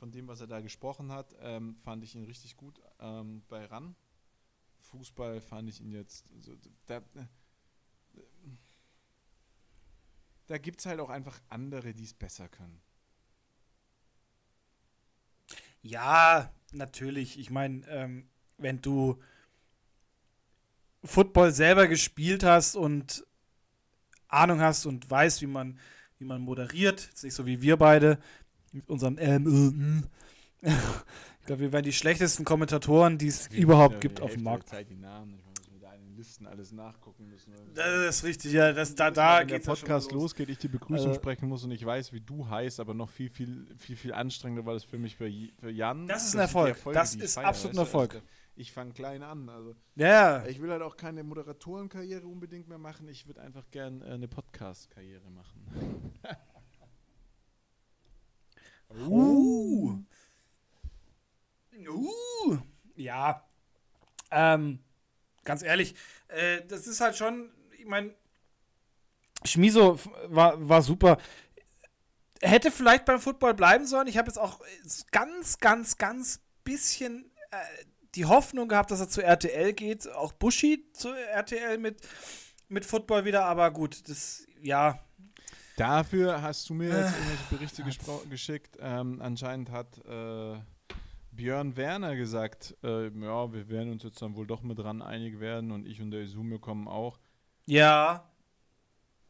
von 0.00 0.10
dem, 0.10 0.26
was 0.28 0.40
er 0.40 0.46
da 0.46 0.60
gesprochen 0.60 1.12
hat, 1.12 1.36
ähm, 1.42 1.76
fand 1.84 2.02
ich 2.02 2.14
ihn 2.14 2.24
richtig 2.24 2.56
gut 2.56 2.80
ähm, 3.00 3.42
bei 3.48 3.66
RAN. 3.66 3.94
Fußball 4.78 5.42
fand 5.42 5.68
ich 5.68 5.82
ihn 5.82 5.92
jetzt, 5.92 6.24
so, 6.40 6.56
da, 6.86 6.96
äh, 6.96 7.26
da 10.46 10.56
gibt 10.56 10.80
es 10.80 10.86
halt 10.86 11.00
auch 11.00 11.10
einfach 11.10 11.38
andere, 11.50 11.92
die 11.92 12.04
es 12.04 12.14
besser 12.14 12.48
können. 12.48 12.80
Ja, 15.82 16.50
natürlich. 16.72 17.38
Ich 17.38 17.50
meine, 17.50 17.86
ähm, 17.88 18.28
wenn 18.56 18.80
du 18.80 19.22
Football 21.04 21.52
selber 21.52 21.88
gespielt 21.88 22.42
hast 22.42 22.74
und 22.74 23.26
Ahnung 24.28 24.60
hast 24.60 24.86
und 24.86 25.10
weißt, 25.10 25.42
wie 25.42 25.46
man, 25.46 25.78
wie 26.18 26.24
man 26.24 26.40
moderiert, 26.40 27.06
jetzt 27.06 27.22
nicht 27.22 27.34
so 27.34 27.44
wie 27.44 27.60
wir 27.60 27.76
beide 27.76 28.18
mit 28.72 28.88
unseren 28.88 29.16
ähm, 29.18 29.46
äh, 29.46 30.68
mm. 30.68 30.72
Ich 31.40 31.46
glaube, 31.46 31.62
wir 31.62 31.72
wären 31.72 31.84
die 31.84 31.92
schlechtesten 31.92 32.44
Kommentatoren, 32.44 33.18
die 33.18 33.26
es 33.28 33.48
überhaupt 33.48 34.00
gibt 34.00 34.20
auf 34.20 34.34
dem 34.34 34.42
Markt. 34.44 34.68
Zeit 34.68 34.88
die 34.90 34.94
Namen, 34.96 35.34
ich 35.34 35.44
muss 35.44 35.70
mit 35.72 35.82
deinen 35.82 36.14
Listen 36.16 36.46
alles 36.46 36.70
nachgucken 36.70 37.28
müssen. 37.28 37.52
Das 37.74 38.16
ist 38.18 38.24
richtig, 38.24 38.52
ja. 38.52 38.72
Das, 38.72 38.94
da 38.94 39.10
da 39.10 39.40
Wenn 39.40 39.48
der 39.48 39.58
geht 39.58 39.66
es 39.66 39.80
Podcast 39.80 40.12
losgeht, 40.12 40.48
ich 40.50 40.58
die 40.58 40.68
Begrüßung 40.68 41.08
Also- 41.08 41.18
sprechen 41.20 41.48
muss 41.48 41.64
und 41.64 41.70
ich 41.72 41.84
weiß, 41.84 42.12
wie 42.12 42.20
du 42.20 42.48
heißt, 42.48 42.78
aber 42.78 42.92
noch 42.94 43.08
viel, 43.08 43.30
viel, 43.30 43.66
viel, 43.78 43.96
viel 43.96 44.12
anstrengender 44.12 44.64
war 44.66 44.74
das 44.74 44.84
für 44.84 44.98
mich 44.98 45.16
für, 45.16 45.26
J- 45.26 45.50
für 45.58 45.70
Jan. 45.70 46.06
Das 46.06 46.26
ist 46.26 46.34
ein 46.34 46.40
Erfolg. 46.40 46.76
Das 46.92 47.14
ist 47.14 47.38
absolut 47.38 47.76
ein? 47.76 47.80
Erfolg. 47.80 48.14
Also, 48.14 48.26
ich 48.56 48.70
fange 48.72 48.92
klein 48.92 49.22
an. 49.22 49.48
Also 49.48 49.74
Ja, 49.96 50.44
ich 50.46 50.60
will 50.60 50.70
halt 50.70 50.82
auch 50.82 50.96
keine 50.98 51.24
Moderatorenkarriere 51.24 52.26
unbedingt 52.26 52.68
mehr 52.68 52.78
machen. 52.78 53.08
Ich 53.08 53.26
würde 53.26 53.40
einfach 53.40 53.64
gern 53.70 54.02
äh, 54.02 54.10
eine 54.10 54.28
Podcast-Karriere 54.28 55.30
machen. 55.30 56.12
Uh. 58.94 59.98
Uh. 61.88 62.58
Ja. 62.96 63.44
Ähm, 64.30 64.80
ganz 65.44 65.62
ehrlich, 65.62 65.94
äh, 66.28 66.62
das 66.66 66.86
ist 66.86 67.00
halt 67.00 67.16
schon, 67.16 67.50
ich 67.78 67.86
meine, 67.86 68.14
Schmiso 69.44 69.98
war, 70.26 70.68
war 70.68 70.82
super. 70.82 71.18
Er 72.40 72.50
hätte 72.50 72.70
vielleicht 72.70 73.04
beim 73.04 73.20
Football 73.20 73.54
bleiben 73.54 73.86
sollen. 73.86 74.06
Ich 74.06 74.18
habe 74.18 74.28
jetzt 74.28 74.38
auch 74.38 74.60
ganz, 75.10 75.58
ganz, 75.58 75.98
ganz 75.98 76.40
bisschen 76.64 77.30
äh, 77.50 77.56
die 78.14 78.26
Hoffnung 78.26 78.68
gehabt, 78.68 78.90
dass 78.90 79.00
er 79.00 79.08
zu 79.08 79.22
RTL 79.22 79.72
geht. 79.72 80.08
Auch 80.12 80.32
Buschi 80.32 80.90
zu 80.92 81.12
RTL 81.12 81.78
mit, 81.78 82.00
mit 82.68 82.84
Football 82.84 83.24
wieder. 83.24 83.44
Aber 83.44 83.70
gut, 83.70 84.08
das, 84.08 84.46
ja, 84.62 84.98
Dafür 85.76 86.42
hast 86.42 86.68
du 86.68 86.74
mir 86.74 86.88
jetzt 86.88 86.96
Äh, 87.14 87.18
irgendwelche 87.18 87.54
Berichte 87.54 87.82
gespro- 87.82 88.28
geschickt. 88.28 88.76
Ähm, 88.80 89.20
anscheinend 89.22 89.70
hat 89.70 89.98
äh, 90.06 90.58
Björn 91.32 91.76
Werner 91.76 92.16
gesagt, 92.16 92.76
äh, 92.82 93.04
ja, 93.08 93.52
wir 93.52 93.68
werden 93.68 93.92
uns 93.92 94.02
jetzt 94.02 94.20
dann 94.20 94.34
wohl 94.36 94.46
doch 94.46 94.62
mit 94.62 94.78
dran 94.78 95.00
einig 95.00 95.40
werden 95.40 95.70
und 95.70 95.86
ich 95.86 96.00
und 96.02 96.10
der 96.10 96.22
Isume 96.22 96.58
kommen 96.58 96.88
auch. 96.88 97.18
ja, 97.66 98.26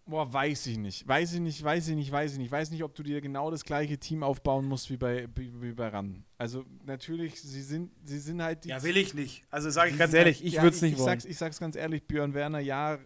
Boah, 0.07 0.33
weiß 0.33 0.67
ich 0.67 0.77
nicht. 0.79 1.07
Weiß 1.07 1.35
ich 1.35 1.41
nicht, 1.41 1.63
weiß 1.63 1.87
ich 1.87 1.95
nicht, 1.95 2.11
weiß 2.11 2.33
ich 2.33 2.39
nicht. 2.39 2.51
Weiß 2.51 2.73
nicht, 2.73 2.83
ob 2.83 2.97
du 2.97 3.05
dir 3.05 3.21
genau 3.21 3.49
das 3.49 3.63
gleiche 3.65 3.97
Team 3.97 4.25
aufbauen 4.25 4.65
musst 4.67 4.91
wie 4.91 4.97
bei, 4.97 5.29
wie, 5.37 5.53
wie 5.63 5.73
bei 5.73 5.87
RAN. 5.87 6.25
Also 6.37 6.65
natürlich, 6.85 7.41
sie 7.41 7.63
sind, 7.63 7.93
sie 8.03 8.19
sind 8.19 8.43
halt 8.43 8.65
die. 8.65 8.71
ja, 8.71 8.83
will 8.83 8.97
ich 8.97 9.15
nicht. 9.15 9.45
Also 9.51 9.71
sage 9.71 9.91
ich 9.93 9.99
ganz 9.99 10.11
sind 10.11 10.19
ehrlich, 10.21 10.39
halt- 10.39 10.47
ich 10.47 10.55
ja, 10.55 10.63
würde 10.65 10.75
es 10.75 10.83
nicht 10.83 10.93
ich 10.95 10.99
wollen. 10.99 11.07
Sag's, 11.11 11.25
ich 11.27 11.39
sag's 11.39 11.61
ganz 11.61 11.77
ehrlich, 11.77 12.03
Björn 12.09 12.35
Werner, 12.35 12.59
ja, 12.59 12.99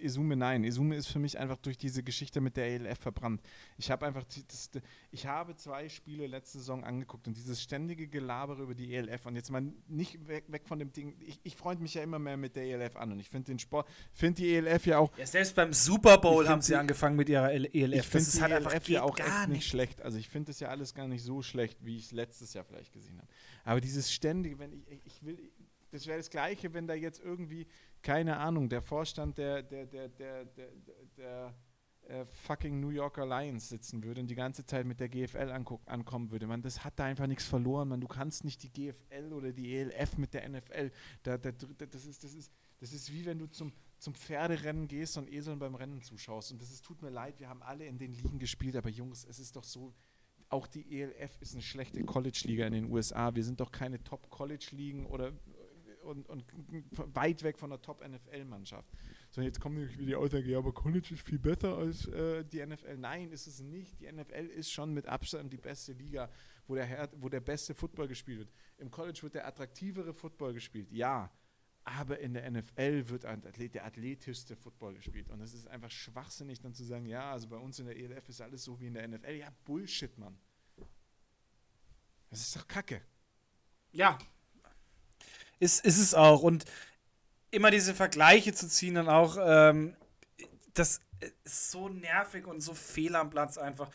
Isume 0.00 0.36
nein. 0.36 0.64
Isume 0.64 0.96
ist 0.96 1.06
für 1.08 1.18
mich 1.18 1.38
einfach 1.38 1.56
durch 1.58 1.78
diese 1.78 2.02
Geschichte 2.02 2.40
mit 2.40 2.56
der 2.56 2.66
ELF 2.66 2.98
verbrannt. 2.98 3.40
Ich 3.78 3.90
habe 3.90 4.06
einfach, 4.06 4.24
das, 4.24 4.70
ich 5.10 5.26
habe 5.26 5.56
zwei 5.56 5.88
Spiele 5.88 6.26
letzte 6.26 6.58
Saison 6.58 6.84
angeguckt 6.84 7.26
und 7.26 7.36
dieses 7.36 7.62
ständige 7.62 8.08
Gelabere 8.08 8.62
über 8.62 8.74
die 8.74 8.94
ELF 8.94 9.26
und 9.26 9.36
jetzt 9.36 9.50
mal 9.50 9.62
nicht 9.88 10.26
weg, 10.28 10.44
weg 10.48 10.62
von 10.66 10.78
dem 10.78 10.92
Ding. 10.92 11.14
Ich, 11.20 11.40
ich 11.42 11.56
freue 11.56 11.76
mich 11.76 11.94
ja 11.94 12.02
immer 12.02 12.18
mehr 12.18 12.36
mit 12.36 12.56
der 12.56 12.64
ELF 12.64 12.96
an 12.96 13.12
und 13.12 13.20
ich 13.20 13.28
finde 13.30 13.46
den 13.52 13.58
Sport, 13.58 13.88
finde 14.12 14.42
die 14.42 14.54
ELF 14.54 14.86
ja 14.86 14.98
auch 14.98 15.16
Ja, 15.18 15.26
selbst 15.26 15.54
beim 15.56 15.72
Super 15.72 16.18
Bowl 16.18 16.48
haben 16.48 16.62
sie 16.62 16.72
die- 16.72 16.76
angefangen 16.78 17.16
mit 17.16 17.28
ihrer 17.28 17.52
ELF. 17.52 17.74
ich 17.74 17.92
das 17.92 18.06
finde 18.06 18.30
die 18.30 18.42
halt 18.42 18.52
ELF 18.64 18.74
einfach 18.74 18.88
ja 18.88 19.02
auch 19.02 19.16
gar 19.16 19.26
echt 19.26 19.48
nicht 19.48 19.56
nicht. 19.56 19.68
schlecht. 19.68 20.02
Also 20.02 20.18
ich 20.18 20.28
finde 20.28 20.50
das 20.52 20.60
ja 20.60 20.68
alles 20.68 20.94
gar 20.94 21.08
nicht 21.08 21.22
so 21.22 21.42
schlecht, 21.42 21.84
wie 21.84 21.96
ich 21.96 22.04
es 22.06 22.12
letztes 22.12 22.52
Jahr 22.54 22.64
vielleicht 22.64 22.92
gesehen 22.92 23.18
habe. 23.18 23.28
Aber 23.64 23.80
dieses 23.80 24.12
ständige, 24.12 24.58
wenn 24.58 24.72
ich, 24.72 25.00
ich 25.04 25.22
will, 25.24 25.38
das 25.92 26.06
wäre 26.06 26.18
das 26.18 26.30
Gleiche, 26.30 26.74
wenn 26.74 26.86
da 26.86 26.94
jetzt 26.94 27.20
irgendwie, 27.22 27.66
keine 28.06 28.36
Ahnung, 28.36 28.68
der 28.68 28.82
Vorstand 28.82 29.36
der, 29.36 29.64
der, 29.64 29.84
der, 29.84 30.08
der, 30.08 30.44
der, 30.44 30.70
der, 30.76 30.96
der 31.16 31.54
äh, 32.02 32.24
fucking 32.24 32.78
New 32.78 32.90
Yorker 32.90 33.26
Lions 33.26 33.68
sitzen 33.68 34.04
würde 34.04 34.20
und 34.20 34.28
die 34.28 34.36
ganze 34.36 34.64
Zeit 34.64 34.86
mit 34.86 35.00
der 35.00 35.08
GFL 35.08 35.50
ankommen 35.86 36.30
würde. 36.30 36.46
Man, 36.46 36.62
das 36.62 36.84
hat 36.84 37.00
da 37.00 37.04
einfach 37.04 37.26
nichts 37.26 37.46
verloren. 37.46 37.88
Man, 37.88 38.00
du 38.00 38.06
kannst 38.06 38.44
nicht 38.44 38.62
die 38.62 38.70
GFL 38.70 39.32
oder 39.32 39.52
die 39.52 39.74
ELF 39.74 40.18
mit 40.18 40.34
der 40.34 40.48
NFL. 40.48 40.92
Da, 41.24 41.36
da, 41.36 41.50
das, 41.50 42.04
ist, 42.06 42.22
das, 42.22 42.32
ist, 42.32 42.52
das 42.78 42.92
ist 42.92 43.12
wie 43.12 43.26
wenn 43.26 43.40
du 43.40 43.48
zum, 43.48 43.72
zum 43.98 44.14
Pferderennen 44.14 44.86
gehst 44.86 45.18
und 45.18 45.28
Eseln 45.28 45.58
beim 45.58 45.74
Rennen 45.74 46.00
zuschaust. 46.00 46.52
Und 46.52 46.62
das 46.62 46.70
ist, 46.70 46.84
tut 46.84 47.02
mir 47.02 47.10
leid, 47.10 47.40
wir 47.40 47.48
haben 47.48 47.64
alle 47.64 47.86
in 47.86 47.98
den 47.98 48.12
Ligen 48.12 48.38
gespielt, 48.38 48.76
aber 48.76 48.88
Jungs, 48.88 49.24
es 49.24 49.40
ist 49.40 49.56
doch 49.56 49.64
so, 49.64 49.92
auch 50.48 50.68
die 50.68 51.00
ELF 51.00 51.38
ist 51.40 51.54
eine 51.54 51.62
schlechte 51.62 52.04
College-Liga 52.04 52.68
in 52.68 52.72
den 52.72 52.92
USA. 52.92 53.34
Wir 53.34 53.42
sind 53.42 53.58
doch 53.58 53.72
keine 53.72 54.04
Top-College-Ligen 54.04 55.06
oder, 55.06 55.32
und, 56.06 56.28
und 56.28 56.44
weit 57.14 57.42
weg 57.42 57.58
von 57.58 57.70
der 57.70 57.82
Top-NFL-Mannschaft. 57.82 58.90
So, 59.30 59.40
jetzt 59.40 59.60
kommt 59.60 59.76
nämlich 59.76 59.96
wieder 59.98 60.06
die 60.06 60.16
Aussage, 60.16 60.48
ja, 60.50 60.58
aber 60.58 60.72
College 60.72 61.14
ist 61.14 61.22
viel 61.22 61.38
besser 61.38 61.76
als 61.76 62.06
äh, 62.08 62.44
die 62.44 62.64
NFL. 62.64 62.96
Nein, 62.96 63.30
ist 63.30 63.46
es 63.46 63.60
nicht. 63.60 64.00
Die 64.00 64.10
NFL 64.10 64.46
ist 64.46 64.70
schon 64.70 64.94
mit 64.94 65.06
Abstand 65.06 65.52
die 65.52 65.58
beste 65.58 65.92
Liga, 65.92 66.30
wo 66.66 66.74
der, 66.74 66.86
Her 66.86 67.10
wo 67.16 67.28
der 67.28 67.40
beste 67.40 67.74
Football 67.74 68.08
gespielt 68.08 68.38
wird. 68.38 68.50
Im 68.78 68.90
College 68.90 69.20
wird 69.22 69.34
der 69.34 69.46
attraktivere 69.46 70.14
Football 70.14 70.54
gespielt, 70.54 70.90
ja. 70.90 71.30
Aber 71.84 72.18
in 72.18 72.34
der 72.34 72.50
NFL 72.50 73.08
wird 73.08 73.22
der 73.22 73.84
athletischste 73.84 74.56
Football 74.56 74.94
gespielt. 74.94 75.30
Und 75.30 75.40
es 75.40 75.54
ist 75.54 75.68
einfach 75.68 75.90
schwachsinnig, 75.90 76.60
dann 76.60 76.74
zu 76.74 76.82
sagen, 76.82 77.06
ja, 77.06 77.30
also 77.30 77.48
bei 77.48 77.56
uns 77.56 77.78
in 77.78 77.86
der 77.86 77.96
ELF 77.96 78.28
ist 78.28 78.40
alles 78.40 78.64
so 78.64 78.80
wie 78.80 78.88
in 78.88 78.94
der 78.94 79.06
NFL. 79.06 79.34
Ja, 79.34 79.50
Bullshit, 79.64 80.18
Mann. 80.18 80.36
Das 82.28 82.40
ist 82.40 82.56
doch 82.56 82.66
Kacke. 82.66 83.02
Ja. 83.92 84.18
Ist, 85.58 85.84
ist 85.84 85.98
es 85.98 86.14
auch. 86.14 86.42
Und 86.42 86.64
immer 87.50 87.70
diese 87.70 87.94
Vergleiche 87.94 88.52
zu 88.52 88.68
ziehen, 88.68 88.94
dann 88.94 89.08
auch, 89.08 89.36
ähm, 89.40 89.96
das 90.74 91.00
ist 91.44 91.70
so 91.70 91.88
nervig 91.88 92.46
und 92.46 92.60
so 92.60 92.74
fehl 92.74 93.16
am 93.16 93.30
Platz 93.30 93.56
einfach. 93.56 93.90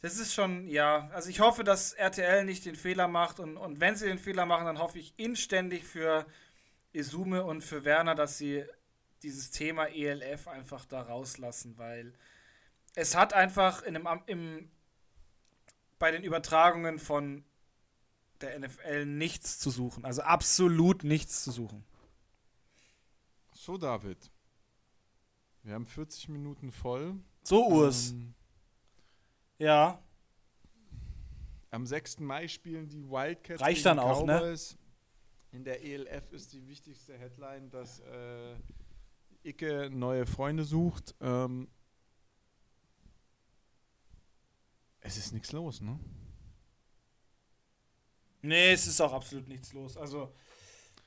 Das 0.00 0.18
ist 0.18 0.34
schon, 0.34 0.68
ja, 0.68 1.08
also 1.12 1.30
ich 1.30 1.40
hoffe, 1.40 1.64
dass 1.64 1.92
RTL 1.92 2.44
nicht 2.44 2.64
den 2.66 2.76
Fehler 2.76 3.08
macht 3.08 3.40
und, 3.40 3.56
und 3.56 3.80
wenn 3.80 3.96
sie 3.96 4.06
den 4.06 4.18
Fehler 4.18 4.44
machen, 4.46 4.66
dann 4.66 4.78
hoffe 4.78 4.98
ich 4.98 5.14
inständig 5.16 5.84
für 5.84 6.26
Isume 6.92 7.44
und 7.44 7.62
für 7.62 7.84
Werner, 7.84 8.14
dass 8.14 8.38
sie 8.38 8.64
dieses 9.22 9.50
Thema 9.50 9.86
ELF 9.86 10.48
einfach 10.48 10.84
da 10.84 11.02
rauslassen, 11.02 11.78
weil 11.78 12.12
es 12.94 13.16
hat 13.16 13.32
einfach 13.32 13.82
in 13.82 13.96
einem, 13.96 14.22
im, 14.26 14.70
bei 15.98 16.10
den 16.10 16.22
Übertragungen 16.22 16.98
von 16.98 17.44
der 18.40 18.58
NFL 18.58 19.06
nichts 19.06 19.58
zu 19.58 19.70
suchen. 19.70 20.04
Also 20.04 20.22
absolut 20.22 21.04
nichts 21.04 21.44
zu 21.44 21.50
suchen. 21.50 21.84
So, 23.52 23.78
David. 23.78 24.30
Wir 25.62 25.74
haben 25.74 25.86
40 25.86 26.28
Minuten 26.28 26.70
voll. 26.72 27.14
So, 27.42 27.66
Urs. 27.68 28.10
Ähm, 28.10 28.34
ja. 29.58 30.02
Am 31.70 31.86
6. 31.86 32.20
Mai 32.20 32.48
spielen 32.48 32.88
die 32.88 33.08
Wildcats. 33.08 33.62
Reicht 33.62 33.86
dann 33.86 33.98
auch, 33.98 34.24
ne? 34.24 34.38
Cowboys. 34.38 34.72
ne? 34.72 34.78
In 35.58 35.64
der 35.64 35.84
ELF 35.84 36.32
ist 36.32 36.52
die 36.52 36.66
wichtigste 36.66 37.16
Headline, 37.16 37.70
dass 37.70 38.00
äh, 38.00 38.56
Icke 39.44 39.88
neue 39.90 40.26
Freunde 40.26 40.64
sucht. 40.64 41.14
Ähm, 41.20 41.68
es 45.00 45.16
ist 45.16 45.32
nichts 45.32 45.52
los, 45.52 45.80
ne? 45.80 45.98
Nee, 48.44 48.72
es 48.72 48.86
ist 48.86 49.00
auch 49.00 49.14
absolut 49.14 49.48
nichts 49.48 49.72
los. 49.72 49.96
Also, 49.96 50.30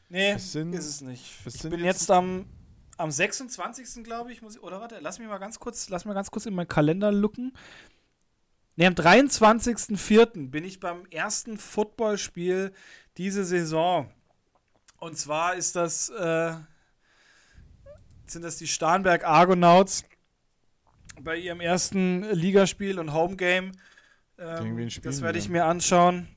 nee, 0.10 0.32
es 0.32 0.52
sind, 0.52 0.74
ist 0.74 0.88
es 0.88 1.02
nicht. 1.02 1.24
Ich 1.46 1.62
bin 1.62 1.84
jetzt, 1.84 2.02
jetzt 2.02 2.12
am, 2.12 2.48
am 2.98 3.12
26. 3.12 4.04
glaube 4.04 4.34
ich, 4.34 4.42
muss 4.42 4.56
ich, 4.56 4.64
oder 4.64 4.82
warte, 4.82 4.98
lass 5.00 5.20
mich 5.20 5.28
mal 5.28 5.38
ganz 5.38 5.60
kurz, 5.60 5.88
lass 5.90 6.06
mal 6.06 6.16
ganz 6.16 6.32
kurz 6.32 6.48
in 6.48 6.56
meinen 6.56 6.68
Kalender 6.68 7.12
looken. 7.12 7.56
Nee, 8.76 8.88
am 8.88 8.96
23.04. 8.96 10.50
bin 10.50 10.64
ich 10.64 10.80
beim 10.80 11.06
ersten 11.12 11.60
Footballspiel 11.60 12.74
diese 13.18 13.46
Saison. 13.46 14.12
Und 14.98 15.16
zwar 15.16 15.54
ist 15.54 15.76
das, 15.76 16.10
äh, 16.10 16.54
sind 18.26 18.42
das 18.42 18.58
die 18.58 18.68
Starnberg 18.68 19.24
Argonauts 19.26 20.06
bei 21.22 21.38
ihrem 21.38 21.62
ersten 21.62 22.24
Ligaspiel 22.32 22.98
und 22.98 23.14
Homegame. 23.14 23.74
Ähm, 24.40 24.90
das 25.04 25.22
werde 25.22 25.38
ich 25.38 25.50
mir 25.50 25.66
anschauen. 25.66 26.28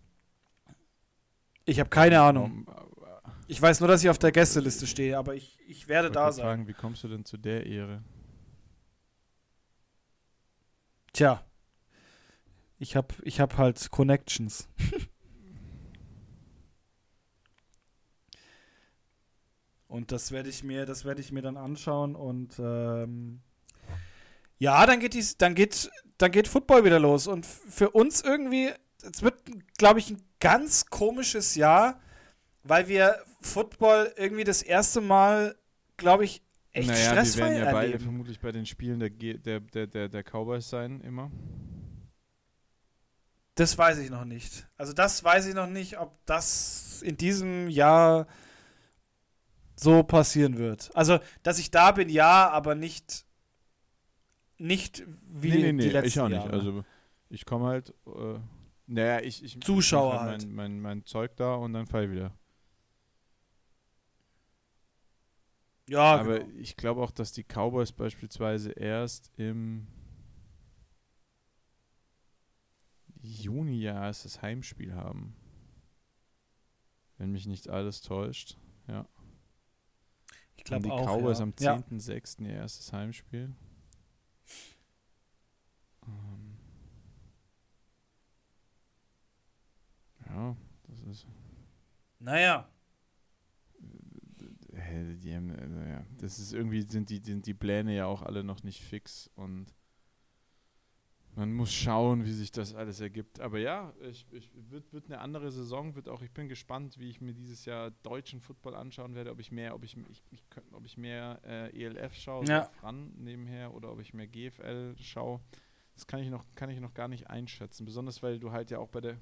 Ich 1.70 1.78
habe 1.78 1.88
keine 1.88 2.20
Ahnung. 2.20 2.66
Ich 3.46 3.62
weiß 3.62 3.78
nur, 3.78 3.88
dass 3.88 4.02
ich 4.02 4.10
auf 4.10 4.18
der 4.18 4.32
Gästeliste 4.32 4.88
stehe, 4.88 5.16
aber 5.16 5.36
ich, 5.36 5.56
ich 5.68 5.86
werde 5.86 6.08
ich 6.08 6.14
da 6.14 6.32
sein. 6.32 6.44
Fragen, 6.44 6.66
wie 6.66 6.72
kommst 6.72 7.04
du 7.04 7.08
denn 7.08 7.24
zu 7.24 7.36
der 7.36 7.64
Ehre? 7.64 8.02
Tja, 11.12 11.44
ich 12.80 12.96
habe 12.96 13.14
ich 13.22 13.38
hab 13.38 13.56
halt 13.56 13.88
Connections. 13.92 14.68
und 19.86 20.10
das 20.10 20.32
werde 20.32 20.48
ich 20.48 20.64
mir, 20.64 20.86
das 20.86 21.04
werde 21.04 21.20
ich 21.20 21.30
mir 21.30 21.42
dann 21.42 21.56
anschauen 21.56 22.16
und 22.16 22.58
ähm, 22.58 23.42
ja, 24.58 24.84
dann 24.86 24.98
geht 24.98 25.14
dies, 25.14 25.36
dann 25.36 25.54
geht, 25.54 25.88
dann 26.18 26.32
geht 26.32 26.48
Football 26.48 26.84
wieder 26.84 26.98
los 26.98 27.28
und 27.28 27.46
für 27.46 27.90
uns 27.90 28.22
irgendwie, 28.22 28.72
es 29.02 29.22
wird, 29.22 29.42
glaube 29.78 29.98
ich, 29.98 30.10
ein 30.10 30.22
ganz 30.40 30.86
komisches 30.86 31.54
Jahr, 31.54 32.00
weil 32.62 32.88
wir 32.88 33.16
Football 33.40 34.12
irgendwie 34.16 34.44
das 34.44 34.62
erste 34.62 35.00
Mal, 35.00 35.56
glaube 35.96 36.24
ich, 36.24 36.42
echt 36.72 36.88
naja, 36.88 37.10
stressfrei 37.10 37.38
wir 37.38 37.44
werden 37.44 37.58
ja 37.58 37.64
erleben. 37.70 37.92
beide 37.92 38.04
vermutlich 38.04 38.40
bei 38.40 38.52
den 38.52 38.66
Spielen 38.66 39.00
der, 39.00 39.10
der, 39.10 39.60
der, 39.60 39.86
der, 39.86 40.08
der 40.08 40.22
Cowboys 40.22 40.68
sein, 40.68 41.00
immer. 41.00 41.30
Das 43.54 43.76
weiß 43.76 43.98
ich 43.98 44.10
noch 44.10 44.24
nicht. 44.24 44.68
Also 44.76 44.92
das 44.92 45.22
weiß 45.22 45.46
ich 45.46 45.54
noch 45.54 45.66
nicht, 45.66 45.98
ob 45.98 46.18
das 46.26 47.02
in 47.02 47.16
diesem 47.16 47.68
Jahr 47.68 48.26
so 49.76 50.02
passieren 50.02 50.58
wird. 50.58 50.90
Also, 50.94 51.18
dass 51.42 51.58
ich 51.58 51.70
da 51.70 51.92
bin, 51.92 52.08
ja, 52.08 52.48
aber 52.50 52.74
nicht 52.74 53.24
nicht 54.60 55.02
wie 55.26 55.48
nee, 55.48 55.56
nee, 55.56 55.72
nee, 55.72 55.82
die 55.84 55.88
letzten 55.88 56.08
ich 56.08 56.20
auch 56.20 56.28
nicht. 56.28 56.36
Jahre. 56.36 56.52
Also 56.52 56.84
ich 57.30 57.46
komme 57.46 57.66
halt 57.66 57.94
äh, 58.06 58.38
naja, 58.90 59.20
ich, 59.20 59.44
ich 59.44 59.60
Zuschauer 59.60 60.14
ich 60.14 60.20
halt. 60.20 60.42
Mein, 60.46 60.54
mein, 60.54 60.80
mein, 60.80 61.04
Zeug 61.04 61.36
da 61.36 61.54
und 61.54 61.72
dann 61.72 61.86
fall 61.86 62.04
ich 62.04 62.10
wieder. 62.10 62.32
Ja, 65.88 66.16
aber 66.16 66.40
genau. 66.40 66.58
ich 66.58 66.76
glaube 66.76 67.00
auch, 67.00 67.12
dass 67.12 67.32
die 67.32 67.44
Cowboys 67.44 67.92
beispielsweise 67.92 68.72
erst 68.72 69.30
im 69.36 69.86
Juni 73.22 73.80
ja 73.80 74.06
erst 74.06 74.24
das 74.24 74.42
Heimspiel 74.42 74.94
haben. 74.94 75.36
Wenn 77.18 77.30
mich 77.30 77.46
nicht 77.46 77.68
alles 77.68 78.00
täuscht. 78.02 78.56
Ja. 78.88 79.06
Ich 80.56 80.64
glaube 80.64 80.92
auch. 80.92 81.00
Die 81.00 81.06
Cowboys 81.06 81.38
ja. 81.38 81.44
am 81.44 81.50
10.06. 81.50 82.42
Ja. 82.42 82.48
ihr 82.48 82.54
erstes 82.54 82.92
Heimspiel. 82.92 83.54
Ja, 90.34 90.56
das 90.88 91.02
ist. 91.02 91.26
Naja. 92.18 92.68
Die 95.22 95.34
haben, 95.34 95.50
also 95.50 95.80
ja, 95.80 96.04
das 96.18 96.38
ist 96.38 96.52
irgendwie, 96.52 96.82
sind 96.82 97.10
die, 97.10 97.18
sind 97.18 97.46
die 97.46 97.54
Pläne 97.54 97.94
ja 97.94 98.06
auch 98.06 98.22
alle 98.22 98.44
noch 98.44 98.62
nicht 98.62 98.80
fix 98.80 99.28
und 99.34 99.74
man 101.36 101.52
muss 101.52 101.72
schauen, 101.72 102.24
wie 102.24 102.32
sich 102.32 102.50
das 102.50 102.74
alles 102.74 103.00
ergibt. 103.00 103.40
Aber 103.40 103.58
ja, 103.58 103.92
ich, 104.00 104.26
ich, 104.32 104.50
wird, 104.54 104.92
wird 104.92 105.06
eine 105.06 105.20
andere 105.20 105.50
Saison, 105.50 105.94
wird 105.94 106.08
auch, 106.08 106.22
ich 106.22 106.32
bin 106.32 106.48
gespannt, 106.48 106.98
wie 106.98 107.08
ich 107.08 107.20
mir 107.20 107.34
dieses 107.34 107.64
Jahr 107.64 107.90
deutschen 108.02 108.40
Football 108.40 108.74
anschauen 108.74 109.14
werde, 109.14 109.30
ob 109.30 109.40
ich 109.40 109.52
mehr, 109.52 109.74
ob 109.74 109.84
ich, 109.84 109.96
ich, 110.08 110.24
ich 110.30 110.44
ob 110.72 110.84
ich 110.84 110.96
mehr 110.96 111.40
äh, 111.44 111.84
ELF 111.84 112.14
schaue, 112.14 112.44
ja. 112.46 112.70
ran 112.82 113.12
nebenher, 113.16 113.72
oder 113.74 113.92
ob 113.92 114.00
ich 114.00 114.12
mehr 114.12 114.26
GFL 114.26 114.96
schaue. 114.98 115.40
Das 115.94 116.06
kann 116.06 116.20
ich 116.20 116.30
noch, 116.30 116.44
kann 116.54 116.70
ich 116.70 116.80
noch 116.80 116.94
gar 116.94 117.08
nicht 117.08 117.30
einschätzen. 117.30 117.84
Besonders 117.84 118.22
weil 118.22 118.38
du 118.38 118.52
halt 118.52 118.70
ja 118.70 118.78
auch 118.78 118.88
bei 118.88 119.00
der, 119.00 119.18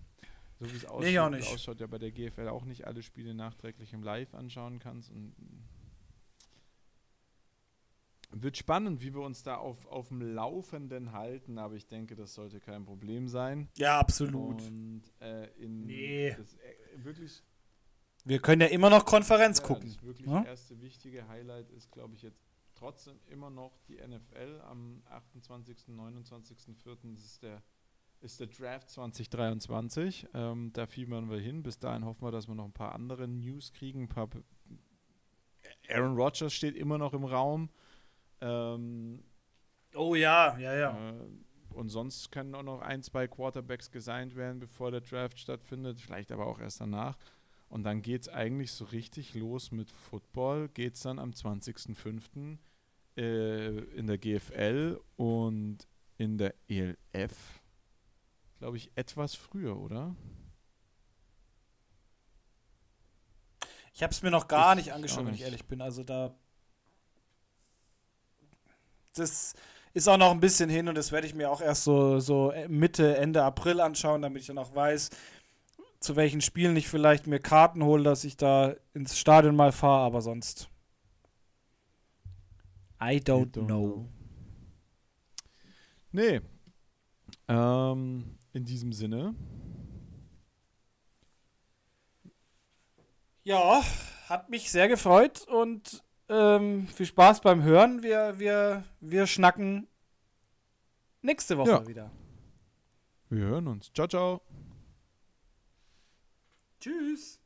so 0.59 0.71
wie 0.71 0.77
es 0.77 0.85
ausschaut, 0.85 1.05
nee, 1.05 1.19
auch 1.19 1.31
nicht. 1.31 1.53
ausschaut, 1.53 1.81
ja 1.81 1.87
bei 1.87 1.99
der 1.99 2.11
GFL 2.11 2.49
auch 2.49 2.65
nicht 2.65 2.87
alle 2.87 3.03
Spiele 3.03 3.35
nachträglich 3.35 3.93
im 3.93 4.03
Live 4.03 4.35
anschauen 4.35 4.79
kannst. 4.79 5.11
Und 5.11 5.35
wird 8.31 8.57
spannend, 8.57 9.03
wie 9.03 9.15
wir 9.15 9.23
uns 9.23 9.43
da 9.43 9.57
auf, 9.57 9.87
auf 9.87 10.09
dem 10.09 10.21
Laufenden 10.21 11.13
halten, 11.13 11.59
aber 11.59 11.75
ich 11.75 11.87
denke, 11.87 12.15
das 12.15 12.35
sollte 12.35 12.61
kein 12.61 12.85
Problem 12.85 13.29
sein. 13.29 13.69
Ja, 13.77 13.99
absolut. 13.99 14.63
Und 14.63 15.03
äh, 15.21 15.47
in 15.57 15.87
nee. 15.87 16.35
das, 16.37 16.55
äh, 16.55 17.05
wirklich. 17.05 17.43
Wir 18.25 18.41
können 18.41 18.61
ja 18.61 18.67
immer 18.69 18.91
noch 18.91 19.07
Konferenz 19.07 19.59
ja, 19.59 19.65
gucken. 19.65 19.89
Das 19.89 20.03
wirklich 20.03 20.27
ja? 20.27 20.45
erste 20.45 20.81
wichtige 20.81 21.27
Highlight 21.29 21.71
ist, 21.71 21.91
glaube 21.91 22.15
ich, 22.17 22.23
jetzt 22.23 22.43
trotzdem 22.75 23.19
immer 23.27 23.49
noch 23.49 23.79
die 23.89 23.97
NFL 23.97 24.61
am 24.67 25.03
28., 25.07 25.87
29.04. 25.89 27.15
Das 27.15 27.25
ist 27.25 27.43
der 27.43 27.63
ist 28.21 28.41
der 28.41 28.49
Draft 28.49 28.91
2023. 28.91 30.29
Ähm, 30.35 30.73
da 30.73 30.87
fiebern 30.87 31.31
wir 31.31 31.39
hin. 31.39 31.63
Bis 31.63 31.79
dahin 31.79 32.05
hoffen 32.05 32.23
wir, 32.23 32.31
dass 32.31 32.49
wir 32.49 32.55
noch 32.55 32.65
ein 32.65 32.73
paar 32.73 32.95
andere 32.95 33.29
News 33.29 33.73
kriegen. 33.73 34.03
Ein 34.03 34.09
paar 34.09 34.29
Aaron 35.89 36.17
Rodgers 36.17 36.53
steht 36.53 36.77
immer 36.77 36.99
noch 36.99 37.13
im 37.13 37.25
Raum. 37.25 37.71
Ähm, 38.41 39.23
oh 39.95 40.15
ja, 40.15 40.59
ja, 40.59 40.75
ja. 40.75 41.11
Äh, 41.11 41.75
und 41.75 41.89
sonst 41.91 42.33
können 42.33 42.55
auch 42.55 42.63
noch 42.63 42.81
ein, 42.81 43.03
zwei 43.03 43.29
Quarterbacks 43.29 43.91
gesigned 43.91 44.35
werden, 44.37 44.59
bevor 44.59 44.91
der 44.91 45.01
Draft 45.01 45.39
stattfindet. 45.39 46.01
Vielleicht 46.01 46.33
aber 46.33 46.47
auch 46.47 46.61
erst 46.61 46.81
danach. 46.81 47.17
Und 47.69 47.85
dann 47.85 48.03
geht 48.03 48.23
es 48.23 48.29
eigentlich 48.29 48.73
so 48.73 48.87
richtig 48.87 49.35
los 49.35 49.71
mit 49.71 49.91
Football. 49.91 50.69
Geht 50.69 50.95
es 50.95 51.03
dann 51.03 51.19
am 51.19 51.31
20.05. 51.31 52.59
Äh, 53.17 53.79
in 53.97 54.07
der 54.07 54.19
GFL 54.19 55.01
und 55.17 55.87
in 56.19 56.39
der 56.39 56.55
ELF 56.69 57.58
glaube 58.59 58.77
ich, 58.77 58.91
etwas 58.95 59.35
früher, 59.35 59.77
oder? 59.77 60.15
Ich 63.93 64.03
habe 64.03 64.13
es 64.13 64.23
mir 64.23 64.31
noch 64.31 64.47
gar 64.47 64.73
Ich 64.79 64.85
nicht 64.85 64.93
angeschaut, 64.93 65.27
wenn 65.27 65.35
ich 65.35 65.43
ehrlich 65.43 65.65
bin. 65.65 65.81
Also 65.81 66.05
da. 66.05 66.35
Das 69.15 69.55
ist 69.95 70.09
auch 70.09 70.19
noch 70.19 70.31
ein 70.31 70.41
bisschen 70.41 70.71
hin 70.71 70.89
und 70.89 70.95
das 70.95 71.11
werde 71.11 71.27
ich 71.27 71.35
mir 71.35 71.51
auch 71.51 71.61
erst 71.61 71.83
so, 71.83 72.21
so 72.21 72.53
Mitte, 72.69 73.17
Ende 73.17 73.43
April 73.43 73.81
anschauen, 73.81 74.23
damit 74.23 74.43
ich 74.43 74.47
dann 74.47 74.59
auch 74.59 74.73
weiß, 74.73 75.11
zu 75.99 76.15
welchen 76.15 76.41
Spielen 76.41 76.77
ich 76.77 76.89
vielleicht 76.89 77.27
mir 77.27 77.41
Karten 77.41 77.83
hole, 77.83 78.05
dass 78.05 78.23
ich 78.23 78.37
da 78.37 78.77
ins 78.95 79.19
Stadion 79.19 79.57
mal 79.57 79.73
fahre, 79.73 80.05
aber 80.05 80.21
sonst. 80.21 80.69
I 83.01 83.19
don't, 83.19 83.53
don't 83.53 83.67
know. 83.67 84.09
Nee. 86.13 86.41
Ähm, 87.49 88.38
in 88.59 88.65
diesem 88.65 88.93
Sinne. 88.93 89.35
Ja, 93.45 93.83
hat 94.29 94.51
mich 94.51 94.71
sehr 94.71 94.89
gefreut 94.89 95.47
und 95.49 96.03
ähm, 96.29 96.87
viel 96.89 97.07
Spaß 97.07 97.41
beim 97.41 97.63
Hören. 97.63 98.03
Wir, 98.03 98.39
wir, 98.39 98.85
wir 99.01 99.27
schnacken 99.27 99.87
nächste 101.23 101.57
Woche 101.57 101.71
Ja. 101.71 101.87
wieder. 101.87 102.11
Wir 103.31 103.45
hören 103.45 103.69
uns. 103.69 103.93
Ciao, 103.93 104.09
ciao. 104.09 104.43
Tschüss. 106.81 107.38